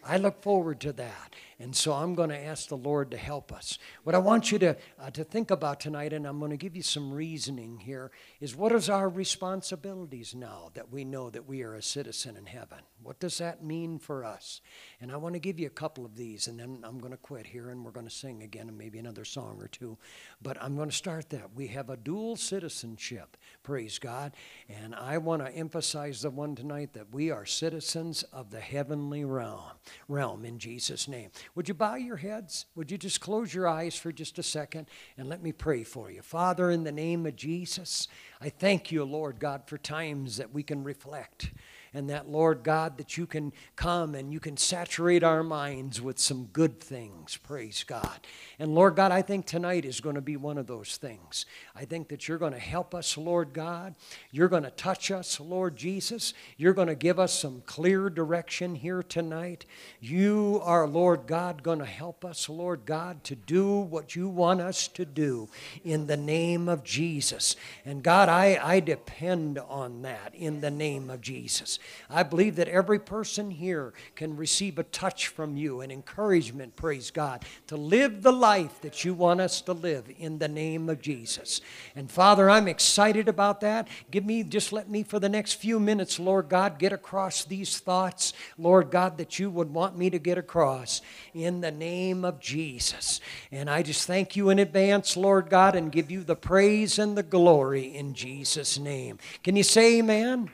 I 0.05 0.17
look 0.17 0.43
forward 0.43 0.81
to 0.81 0.93
that. 0.95 1.35
And 1.59 1.77
so 1.77 1.93
I'm 1.93 2.17
going 2.17 2.31
to 2.31 2.45
ask 2.45 2.69
the 2.69 2.77
Lord 2.77 3.13
to 3.13 3.17
help 3.17 3.53
us. 3.53 3.79
What 4.03 4.17
I 4.17 4.19
want 4.19 4.51
you 4.51 4.59
to, 4.59 4.77
uh, 5.01 5.11
to 5.11 5.23
think 5.23 5.53
about 5.53 5.79
tonight, 5.79 6.13
and 6.13 6.27
I'm 6.27 6.41
going 6.41 6.51
to 6.51 6.57
give 6.57 6.75
you 6.75 6.83
some 6.83 7.13
reasoning 7.13 7.79
here, 7.79 8.11
is 8.41 8.57
what 8.57 8.73
is 8.73 8.91
our 8.91 9.09
responsibilities 9.09 10.35
now 10.35 10.71
that 10.75 10.91
we 10.91 11.05
know 11.05 11.31
that 11.31 11.47
we 11.47 11.63
are 11.63 11.75
a 11.75 11.83
citizen 11.83 12.37
in 12.37 12.47
heaven? 12.47 12.79
What 13.03 13.21
does 13.21 13.39
that 13.39 13.65
mean 13.65 13.99
for 13.99 14.25
us? 14.25 14.61
And 15.01 15.11
I 15.13 15.17
want 15.17 15.35
to 15.35 15.41
give 15.41 15.59
you 15.59 15.67
a 15.67 15.71
couple 15.71 16.05
of 16.05 16.17
these, 16.17 16.47
and 16.47 16.59
then 16.59 16.81
I'm 16.85 16.99
going 16.99 17.13
to 17.13 17.17
quit 17.17 17.47
here 17.47 17.71
and 17.71 17.85
we're 17.85 17.91
going 17.91 18.07
to 18.07 18.15
sing 18.15 18.43
again 18.43 18.69
and 18.69 18.79
maybe 18.79 18.99
another 18.99 19.25
song 19.25 19.59
or 19.61 19.69
two. 19.69 19.99
But 20.41 20.61
I'm 20.63 20.77
going 20.77 20.91
to 20.91 20.97
start 20.97 21.31
that. 21.31 21.55
We 21.55 21.69
have 21.69 21.91
a 21.91 21.97
dual 21.97 22.37
citizenship, 22.37 23.37
praise 23.63 23.99
God. 23.99 24.33
And 24.69 24.95
I 24.95 25.19
want 25.19 25.45
to 25.45 25.53
emphasize 25.53 26.23
the 26.23 26.31
one 26.31 26.55
tonight 26.55 26.93
that 26.95 27.13
we 27.13 27.31
are 27.31 27.47
citizens 27.47 28.23
of 28.33 28.51
the 28.51 28.61
heavenly 28.61 29.25
realm, 29.25 29.73
realm 30.09 30.45
in 30.45 30.59
Jesus' 30.59 31.09
name. 31.09 31.31
Would 31.55 31.69
you 31.69 31.75
bow 31.75 31.95
your 31.95 32.17
heads? 32.17 32.67
Would 32.75 32.91
you 32.91 32.99
just 32.99 33.21
close 33.21 33.53
your 33.53 33.69
eyes 33.69 33.97
for 33.97 34.13
just 34.13 34.39
a 34.39 34.43
second 34.43 34.89
and 35.17 35.29
let 35.29 35.43
me 35.43 35.53
pray 35.53 35.85
for 35.85 36.11
you? 36.11 36.23
Father, 36.23 36.71
in 36.71 36.85
the 36.85 36.93
name 36.93 37.27
of 37.27 37.37
Jesus, 37.37 38.09
I 38.41 38.49
thank 38.49 38.93
you, 38.93 39.05
Lord 39.05 39.39
God, 39.39 39.63
for 39.67 39.79
times 39.79 40.37
that 40.37 40.53
we 40.53 40.63
can 40.63 40.85
reflect 40.85 41.53
and 41.95 42.09
that, 42.09 42.29
Lord 42.29 42.63
God, 42.63 42.97
that 42.99 43.19
you 43.19 43.27
can 43.27 43.53
come 43.77 44.15
and 44.15 44.33
you 44.33 44.41
can 44.41 44.57
saturate 44.57 45.23
our 45.23 45.43
minds 45.43 46.01
with 46.01 46.19
some 46.19 46.45
good 46.47 46.81
things. 46.81 47.37
Praise 47.37 47.85
God. 47.85 48.21
And 48.59 48.75
Lord 48.75 48.97
God, 48.97 49.13
I 49.13 49.21
think 49.23 49.45
tonight 49.45 49.85
is 49.85 50.01
going 50.01 50.15
to 50.15 50.23
be 50.23 50.37
one 50.37 50.57
of 50.57 50.67
those 50.67 50.97
things. 50.97 51.45
I 51.77 51.85
think 51.85 52.09
that 52.09 52.29
you're 52.29 52.39
going 52.39 52.53
to 52.55 52.59
help 52.59 52.95
us, 52.95 53.19
Lord 53.19 53.53
God. 53.53 53.95
You're 54.31 54.49
going 54.49 54.63
to 54.63 54.71
touch 54.71 55.11
us, 55.11 55.39
Lord 55.39 55.77
Jesus. 55.77 56.33
You're 56.57 56.73
going 56.73 56.89
to 56.89 56.95
give 56.95 57.19
us 57.19 57.39
some 57.39 57.63
clear 57.67 58.09
direction 58.09 58.75
here 58.75 59.03
tonight. 59.03 59.67
You 60.01 60.61
are, 60.65 60.87
Lord 60.87 61.27
God, 61.27 61.63
going 61.63 61.81
to 61.81 61.85
help 61.85 62.25
us, 62.25 62.49
Lord 62.49 62.87
God, 62.87 63.23
to 63.25 63.35
do 63.35 63.71
what 63.71 64.17
you 64.17 64.29
want 64.29 64.61
us 64.61 64.89
to 64.89 65.05
do 65.05 65.49
in 65.85 66.07
the 66.07 66.17
name 66.17 66.69
of 66.69 66.85
Jesus. 66.85 67.57
And 67.85 68.03
God, 68.03 68.29
I, 68.29 68.59
I 68.63 68.81
depend 68.81 69.59
on 69.59 70.03
that 70.03 70.35
in 70.35 70.61
the 70.61 70.71
name 70.71 71.11
of 71.11 71.21
Jesus. 71.21 71.79
I 72.11 72.23
believe 72.23 72.57
that 72.57 72.69
every 72.69 72.99
person 72.99 73.51
here 73.51 73.93
can 74.15 74.37
receive 74.37 74.79
a 74.79 74.85
touch 74.85 75.29
from 75.29 75.57
you, 75.57 75.81
an 75.81 75.91
encouragement, 75.91 76.77
praise 76.77 77.11
God, 77.11 77.45
to 77.67 77.77
live 77.77 78.23
the 78.23 78.33
life 78.33 78.81
that 78.83 79.05
you 79.05 79.15
want 79.15 79.41
us 79.41 79.61
to 79.63 79.73
live 79.73 80.05
in 80.19 80.39
the 80.39 80.49
name 80.49 80.89
of 80.89 81.01
Jesus. 81.01 81.61
And 81.97 82.11
Father, 82.11 82.49
I'm 82.51 82.69
excited 82.69 83.29
about 83.29 83.61
that. 83.61 83.89
Give 84.11 84.25
me, 84.25 84.43
just 84.43 84.73
let 84.73 84.89
me 84.89 85.03
for 85.03 85.19
the 85.19 85.29
next 85.29 85.55
few 85.55 85.81
minutes, 85.81 86.19
Lord 86.19 86.49
God, 86.49 86.79
get 86.79 86.93
across 86.93 87.45
these 87.45 87.79
thoughts, 87.79 88.33
Lord 88.59 88.91
God, 88.91 89.19
that 89.19 89.39
you 89.39 89.51
would 89.51 89.73
want 89.73 89.97
me 89.97 90.11
to 90.11 90.19
get 90.19 90.39
across 90.39 91.03
in 91.35 91.61
the 91.61 91.71
name 91.71 92.25
of 92.25 92.41
Jesus. 92.41 93.21
And 93.51 93.69
I 93.69 93.83
just 93.83 94.07
thank 94.07 94.37
you 94.37 94.51
in 94.51 94.59
advance, 94.59 95.17
Lord 95.17 95.51
God, 95.51 95.75
and 95.75 95.93
give 95.93 96.11
you 96.11 96.25
the 96.25 96.37
praise 96.37 96.99
and 96.99 97.17
the 97.17 97.23
glory 97.23 97.95
in 97.95 98.15
Jesus' 98.15 98.79
name. 98.79 99.19
Can 99.43 99.57
you 99.57 99.63
say 99.63 99.99
amen? 99.99 100.51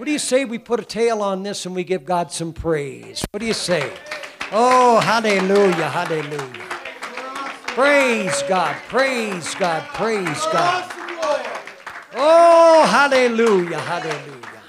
What 0.00 0.06
do 0.06 0.12
you 0.12 0.18
say 0.18 0.46
we 0.46 0.56
put 0.56 0.80
a 0.80 0.82
tail 0.82 1.20
on 1.20 1.42
this 1.42 1.66
and 1.66 1.74
we 1.74 1.84
give 1.84 2.06
God 2.06 2.32
some 2.32 2.54
praise? 2.54 3.22
What 3.32 3.40
do 3.40 3.44
you 3.44 3.52
say? 3.52 3.92
Oh, 4.50 4.98
hallelujah, 4.98 5.90
hallelujah. 5.90 6.64
Praise 7.66 8.42
God, 8.48 8.76
praise 8.88 9.54
God, 9.56 9.82
praise 9.88 10.46
God. 10.46 10.90
Oh, 12.14 12.86
hallelujah, 12.90 13.78
hallelujah. 13.78 14.62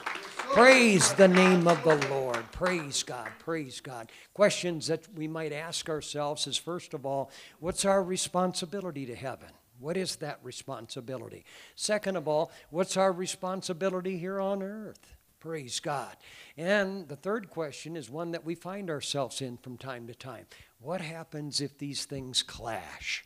Praise 0.52 1.14
the 1.14 1.30
name 1.30 1.66
of 1.66 1.82
the 1.86 1.96
Lord. 2.10 2.44
Praise 2.52 3.02
God, 3.02 3.30
praise 3.40 3.80
God. 3.80 4.12
Questions 4.34 4.88
that 4.88 5.08
we 5.16 5.30
might 5.30 5.54
ask 5.54 5.88
ourselves 5.88 6.46
is 6.46 6.58
first 6.58 6.94
of 6.94 7.06
all, 7.06 7.32
what's 7.62 7.86
our 7.86 8.04
responsibility 8.04 9.06
to 9.06 9.16
heaven? 9.16 9.48
What 9.80 9.96
is 9.96 10.18
that 10.18 10.40
responsibility? 10.44 11.46
Second 11.78 12.18
of 12.18 12.28
all, 12.28 12.52
what's 12.70 12.98
our 12.98 13.14
responsibility 13.14 14.18
here 14.18 14.42
on 14.42 14.62
earth? 14.62 15.16
Praise 15.42 15.80
God. 15.80 16.16
And 16.56 17.08
the 17.08 17.16
third 17.16 17.50
question 17.50 17.98
is 17.98 18.12
one 18.12 18.32
that 18.32 18.46
we 18.46 18.54
find 18.54 18.92
ourselves 18.92 19.42
in 19.42 19.58
from 19.58 19.76
time 19.76 20.06
to 20.06 20.14
time. 20.14 20.46
What 20.80 21.02
happens 21.02 21.62
if 21.62 21.80
these 21.80 22.06
things 22.06 22.44
clash? 22.44 23.26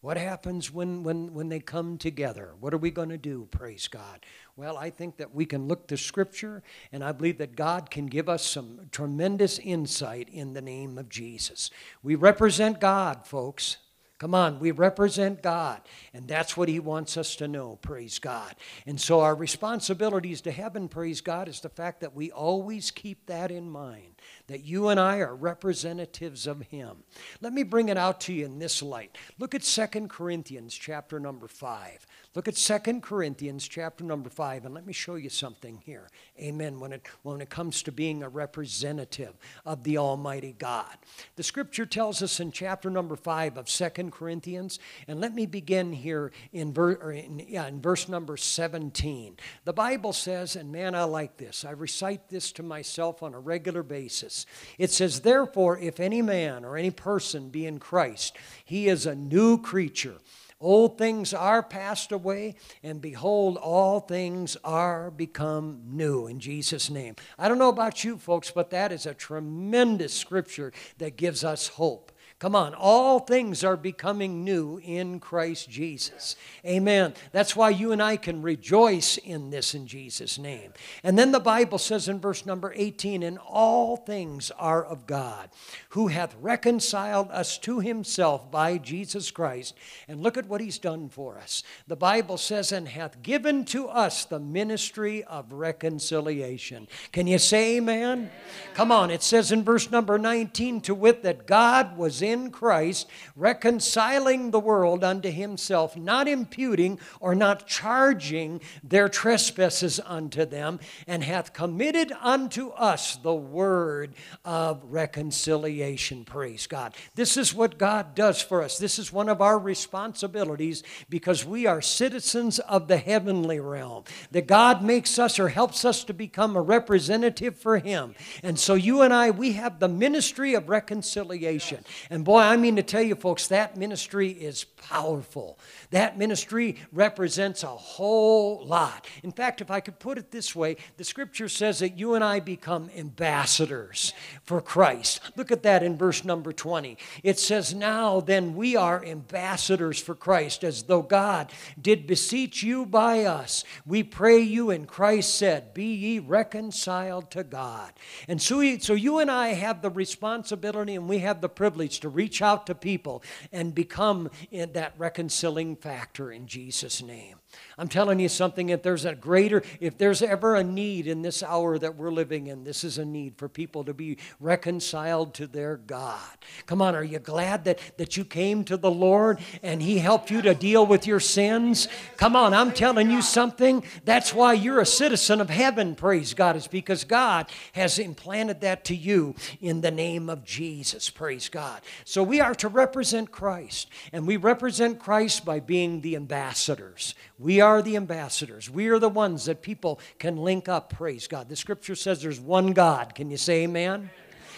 What 0.00 0.16
happens 0.16 0.72
when, 0.72 1.02
when, 1.02 1.34
when 1.34 1.48
they 1.48 1.58
come 1.58 1.98
together? 1.98 2.52
What 2.60 2.72
are 2.72 2.78
we 2.78 2.92
going 2.92 3.08
to 3.08 3.18
do? 3.18 3.48
Praise 3.50 3.88
God. 3.88 4.24
Well, 4.54 4.78
I 4.78 4.90
think 4.90 5.16
that 5.16 5.34
we 5.34 5.44
can 5.44 5.66
look 5.66 5.88
to 5.88 5.96
Scripture, 5.96 6.62
and 6.92 7.02
I 7.02 7.10
believe 7.10 7.38
that 7.38 7.56
God 7.56 7.90
can 7.90 8.06
give 8.06 8.28
us 8.28 8.46
some 8.46 8.88
tremendous 8.92 9.58
insight 9.58 10.28
in 10.30 10.52
the 10.52 10.62
name 10.62 10.98
of 10.98 11.08
Jesus. 11.08 11.68
We 12.00 12.14
represent 12.14 12.80
God, 12.80 13.26
folks. 13.26 13.78
Come 14.20 14.34
on, 14.34 14.60
we 14.60 14.70
represent 14.70 15.42
God, 15.42 15.80
and 16.12 16.28
that's 16.28 16.54
what 16.54 16.68
He 16.68 16.78
wants 16.78 17.16
us 17.16 17.36
to 17.36 17.48
know, 17.48 17.78
praise 17.80 18.18
God. 18.18 18.54
And 18.84 19.00
so, 19.00 19.20
our 19.20 19.34
responsibilities 19.34 20.42
to 20.42 20.50
heaven, 20.50 20.88
praise 20.88 21.22
God, 21.22 21.48
is 21.48 21.60
the 21.60 21.70
fact 21.70 22.02
that 22.02 22.14
we 22.14 22.30
always 22.30 22.90
keep 22.90 23.24
that 23.26 23.50
in 23.50 23.70
mind 23.70 24.20
that 24.46 24.64
you 24.64 24.88
and 24.88 24.98
I 24.98 25.18
are 25.18 25.34
representatives 25.34 26.46
of 26.46 26.62
him. 26.62 27.04
Let 27.40 27.52
me 27.52 27.62
bring 27.62 27.88
it 27.88 27.96
out 27.96 28.20
to 28.22 28.32
you 28.32 28.44
in 28.44 28.58
this 28.58 28.82
light. 28.82 29.16
Look 29.38 29.54
at 29.54 29.62
2 29.62 30.08
Corinthians 30.08 30.74
chapter 30.74 31.20
number 31.20 31.46
5. 31.46 32.06
Look 32.36 32.46
at 32.46 32.54
2 32.54 33.00
Corinthians 33.00 33.66
chapter 33.66 34.04
number 34.04 34.30
5 34.30 34.64
and 34.64 34.72
let 34.72 34.86
me 34.86 34.92
show 34.92 35.16
you 35.16 35.28
something 35.28 35.82
here. 35.84 36.08
Amen. 36.38 36.78
When 36.78 36.92
it 36.92 37.08
when 37.24 37.40
it 37.40 37.50
comes 37.50 37.82
to 37.82 37.92
being 37.92 38.22
a 38.22 38.28
representative 38.28 39.34
of 39.66 39.82
the 39.82 39.98
almighty 39.98 40.54
God. 40.56 40.96
The 41.34 41.42
scripture 41.42 41.86
tells 41.86 42.22
us 42.22 42.38
in 42.38 42.52
chapter 42.52 42.88
number 42.88 43.16
5 43.16 43.56
of 43.56 43.66
2 43.66 43.88
Corinthians 44.12 44.78
and 45.08 45.20
let 45.20 45.34
me 45.34 45.44
begin 45.44 45.92
here 45.92 46.30
in, 46.52 46.72
ver, 46.72 46.92
in, 47.10 47.44
yeah, 47.48 47.66
in 47.66 47.80
verse 47.80 48.08
number 48.08 48.36
17. 48.36 49.36
The 49.64 49.72
Bible 49.72 50.12
says 50.12 50.54
and 50.54 50.70
man 50.70 50.94
I 50.94 51.04
like 51.04 51.36
this. 51.36 51.64
I 51.64 51.72
recite 51.72 52.28
this 52.28 52.52
to 52.52 52.62
myself 52.62 53.24
on 53.24 53.34
a 53.34 53.40
regular 53.40 53.82
basis. 53.82 54.46
It 54.78 54.92
says, 54.92 55.22
Therefore, 55.22 55.78
if 55.78 55.98
any 55.98 56.22
man 56.22 56.64
or 56.64 56.76
any 56.76 56.92
person 56.92 57.48
be 57.48 57.66
in 57.66 57.80
Christ, 57.80 58.36
he 58.64 58.86
is 58.86 59.04
a 59.04 59.16
new 59.16 59.58
creature. 59.60 60.18
Old 60.60 60.98
things 60.98 61.32
are 61.32 61.62
passed 61.62 62.12
away, 62.12 62.54
and 62.82 63.00
behold, 63.00 63.56
all 63.56 64.00
things 64.00 64.58
are 64.62 65.10
become 65.10 65.80
new 65.86 66.26
in 66.26 66.38
Jesus' 66.38 66.90
name. 66.90 67.16
I 67.38 67.48
don't 67.48 67.58
know 67.58 67.70
about 67.70 68.04
you 68.04 68.18
folks, 68.18 68.50
but 68.50 68.68
that 68.70 68.92
is 68.92 69.06
a 69.06 69.14
tremendous 69.14 70.12
scripture 70.12 70.72
that 70.98 71.16
gives 71.16 71.44
us 71.44 71.68
hope. 71.68 72.12
Come 72.40 72.56
on, 72.56 72.72
all 72.72 73.18
things 73.18 73.62
are 73.64 73.76
becoming 73.76 74.44
new 74.44 74.80
in 74.82 75.20
Christ 75.20 75.68
Jesus. 75.68 76.36
Amen. 76.64 77.12
That's 77.32 77.54
why 77.54 77.68
you 77.68 77.92
and 77.92 78.02
I 78.02 78.16
can 78.16 78.40
rejoice 78.40 79.18
in 79.18 79.50
this 79.50 79.74
in 79.74 79.86
Jesus' 79.86 80.38
name. 80.38 80.72
And 81.04 81.18
then 81.18 81.32
the 81.32 81.38
Bible 81.38 81.76
says 81.76 82.08
in 82.08 82.18
verse 82.18 82.46
number 82.46 82.72
18, 82.74 83.22
and 83.22 83.36
all 83.38 83.98
things 83.98 84.50
are 84.52 84.82
of 84.82 85.06
God, 85.06 85.50
who 85.90 86.06
hath 86.06 86.34
reconciled 86.40 87.30
us 87.30 87.58
to 87.58 87.80
himself 87.80 88.50
by 88.50 88.78
Jesus 88.78 89.30
Christ. 89.30 89.74
And 90.08 90.22
look 90.22 90.38
at 90.38 90.48
what 90.48 90.62
he's 90.62 90.78
done 90.78 91.10
for 91.10 91.36
us. 91.36 91.62
The 91.88 91.96
Bible 91.96 92.38
says, 92.38 92.72
and 92.72 92.88
hath 92.88 93.22
given 93.22 93.66
to 93.66 93.86
us 93.86 94.24
the 94.24 94.40
ministry 94.40 95.24
of 95.24 95.52
reconciliation. 95.52 96.88
Can 97.12 97.26
you 97.26 97.38
say 97.38 97.76
amen? 97.76 98.30
Come 98.72 98.90
on, 98.90 99.10
it 99.10 99.22
says 99.22 99.52
in 99.52 99.62
verse 99.62 99.90
number 99.90 100.16
19, 100.16 100.80
to 100.80 100.94
wit, 100.94 101.22
that 101.22 101.46
God 101.46 101.98
was 101.98 102.22
in 102.22 102.29
in 102.30 102.50
Christ, 102.50 103.08
reconciling 103.36 104.50
the 104.50 104.60
world 104.60 105.04
unto 105.04 105.30
himself, 105.30 105.96
not 105.96 106.28
imputing 106.28 106.98
or 107.20 107.34
not 107.34 107.66
charging 107.66 108.60
their 108.82 109.08
trespasses 109.08 110.00
unto 110.04 110.44
them, 110.44 110.80
and 111.06 111.22
hath 111.24 111.52
committed 111.52 112.12
unto 112.20 112.68
us 112.70 113.16
the 113.16 113.34
word 113.34 114.14
of 114.44 114.82
reconciliation. 114.84 116.24
Praise 116.24 116.66
God. 116.66 116.94
This 117.14 117.36
is 117.36 117.54
what 117.54 117.78
God 117.78 118.14
does 118.14 118.40
for 118.40 118.62
us. 118.62 118.78
This 118.78 118.98
is 118.98 119.12
one 119.12 119.28
of 119.28 119.40
our 119.40 119.58
responsibilities 119.58 120.82
because 121.08 121.44
we 121.44 121.66
are 121.66 121.82
citizens 121.82 122.58
of 122.60 122.88
the 122.88 122.96
heavenly 122.96 123.60
realm. 123.60 124.04
That 124.30 124.46
God 124.46 124.82
makes 124.82 125.18
us 125.18 125.38
or 125.38 125.48
helps 125.48 125.84
us 125.84 126.04
to 126.04 126.14
become 126.14 126.56
a 126.56 126.62
representative 126.62 127.56
for 127.56 127.78
Him. 127.78 128.14
And 128.42 128.58
so 128.58 128.74
you 128.74 129.02
and 129.02 129.12
I, 129.12 129.30
we 129.30 129.52
have 129.52 129.78
the 129.78 129.88
ministry 129.88 130.54
of 130.54 130.68
reconciliation. 130.68 131.84
And 132.08 132.19
And 132.20 132.24
boy, 132.26 132.40
I 132.40 132.58
mean 132.58 132.76
to 132.76 132.82
tell 132.82 133.00
you, 133.00 133.14
folks, 133.14 133.46
that 133.46 133.78
ministry 133.78 134.28
is 134.28 134.64
powerful. 134.64 135.58
That 135.90 136.18
ministry 136.18 136.76
represents 136.92 137.62
a 137.62 137.68
whole 137.68 138.62
lot. 138.66 139.06
In 139.22 139.32
fact, 139.32 139.62
if 139.62 139.70
I 139.70 139.80
could 139.80 139.98
put 139.98 140.18
it 140.18 140.30
this 140.30 140.54
way, 140.54 140.76
the 140.98 141.04
scripture 141.04 141.48
says 141.48 141.78
that 141.78 141.98
you 141.98 142.16
and 142.16 142.22
I 142.22 142.40
become 142.40 142.90
ambassadors 142.94 144.12
for 144.42 144.60
Christ. 144.60 145.22
Look 145.34 145.50
at 145.50 145.62
that 145.62 145.82
in 145.82 145.96
verse 145.96 146.22
number 146.22 146.52
20. 146.52 146.98
It 147.22 147.38
says, 147.38 147.72
Now 147.72 148.20
then, 148.20 148.54
we 148.54 148.76
are 148.76 149.02
ambassadors 149.02 149.98
for 149.98 150.14
Christ, 150.14 150.62
as 150.62 150.82
though 150.82 151.00
God 151.00 151.50
did 151.80 152.06
beseech 152.06 152.62
you 152.62 152.84
by 152.84 153.24
us. 153.24 153.64
We 153.86 154.02
pray 154.02 154.40
you, 154.40 154.68
and 154.68 154.86
Christ 154.86 155.36
said, 155.36 155.72
Be 155.72 155.94
ye 155.94 156.18
reconciled 156.18 157.30
to 157.30 157.44
God. 157.44 157.94
And 158.28 158.42
so, 158.42 158.76
so 158.76 158.92
you 158.92 159.20
and 159.20 159.30
I 159.30 159.54
have 159.54 159.80
the 159.80 159.88
responsibility 159.88 160.94
and 160.94 161.08
we 161.08 161.20
have 161.20 161.40
the 161.40 161.48
privilege 161.48 162.00
to 162.00 162.09
reach 162.10 162.40
out 162.40 162.66
to 162.66 162.74
people 162.74 163.22
and 163.52 163.74
become 163.74 164.30
that 164.52 164.94
reconciling 164.96 165.76
factor 165.76 166.30
in 166.30 166.46
Jesus' 166.46 167.02
name. 167.02 167.39
I'm 167.78 167.88
telling 167.88 168.20
you 168.20 168.28
something, 168.28 168.68
if 168.68 168.82
there's 168.82 169.04
a 169.04 169.14
greater, 169.14 169.62
if 169.80 169.96
there's 169.96 170.20
ever 170.22 170.54
a 170.54 170.62
need 170.62 171.06
in 171.06 171.22
this 171.22 171.42
hour 171.42 171.78
that 171.78 171.96
we're 171.96 172.12
living 172.12 172.48
in, 172.48 172.62
this 172.62 172.84
is 172.84 172.98
a 172.98 173.04
need 173.04 173.38
for 173.38 173.48
people 173.48 173.84
to 173.84 173.94
be 173.94 174.18
reconciled 174.38 175.34
to 175.34 175.46
their 175.46 175.78
God. 175.78 176.20
Come 176.66 176.82
on, 176.82 176.94
are 176.94 177.04
you 177.04 177.18
glad 177.18 177.64
that, 177.64 177.78
that 177.96 178.16
you 178.16 178.24
came 178.24 178.64
to 178.64 178.76
the 178.76 178.90
Lord 178.90 179.38
and 179.62 179.80
He 179.80 179.98
helped 179.98 180.30
you 180.30 180.42
to 180.42 180.54
deal 180.54 180.84
with 180.84 181.06
your 181.06 181.20
sins? 181.20 181.88
Come 182.18 182.36
on, 182.36 182.52
I'm 182.52 182.72
telling 182.72 183.10
you 183.10 183.22
something. 183.22 183.82
That's 184.04 184.34
why 184.34 184.52
you're 184.52 184.80
a 184.80 184.86
citizen 184.86 185.40
of 185.40 185.48
heaven, 185.48 185.94
praise 185.94 186.34
God, 186.34 186.56
is 186.56 186.66
because 186.66 187.04
God 187.04 187.48
has 187.72 187.98
implanted 187.98 188.60
that 188.60 188.84
to 188.86 188.94
you 188.94 189.34
in 189.60 189.80
the 189.80 189.90
name 189.90 190.28
of 190.28 190.44
Jesus, 190.44 191.08
praise 191.08 191.48
God. 191.48 191.80
So 192.04 192.22
we 192.22 192.40
are 192.40 192.54
to 192.56 192.68
represent 192.68 193.30
Christ, 193.30 193.88
and 194.12 194.26
we 194.26 194.36
represent 194.36 194.98
Christ 194.98 195.44
by 195.44 195.60
being 195.60 196.00
the 196.02 196.16
ambassadors. 196.16 197.14
We 197.40 197.62
are 197.62 197.80
the 197.80 197.96
ambassadors. 197.96 198.68
We 198.68 198.88
are 198.88 198.98
the 198.98 199.08
ones 199.08 199.46
that 199.46 199.62
people 199.62 199.98
can 200.18 200.36
link 200.36 200.68
up, 200.68 200.92
praise 200.92 201.26
God. 201.26 201.48
The 201.48 201.56
scripture 201.56 201.94
says 201.94 202.20
there's 202.20 202.38
one 202.38 202.72
God. 202.72 203.14
Can 203.14 203.30
you 203.30 203.38
say 203.38 203.64
amen? 203.64 204.10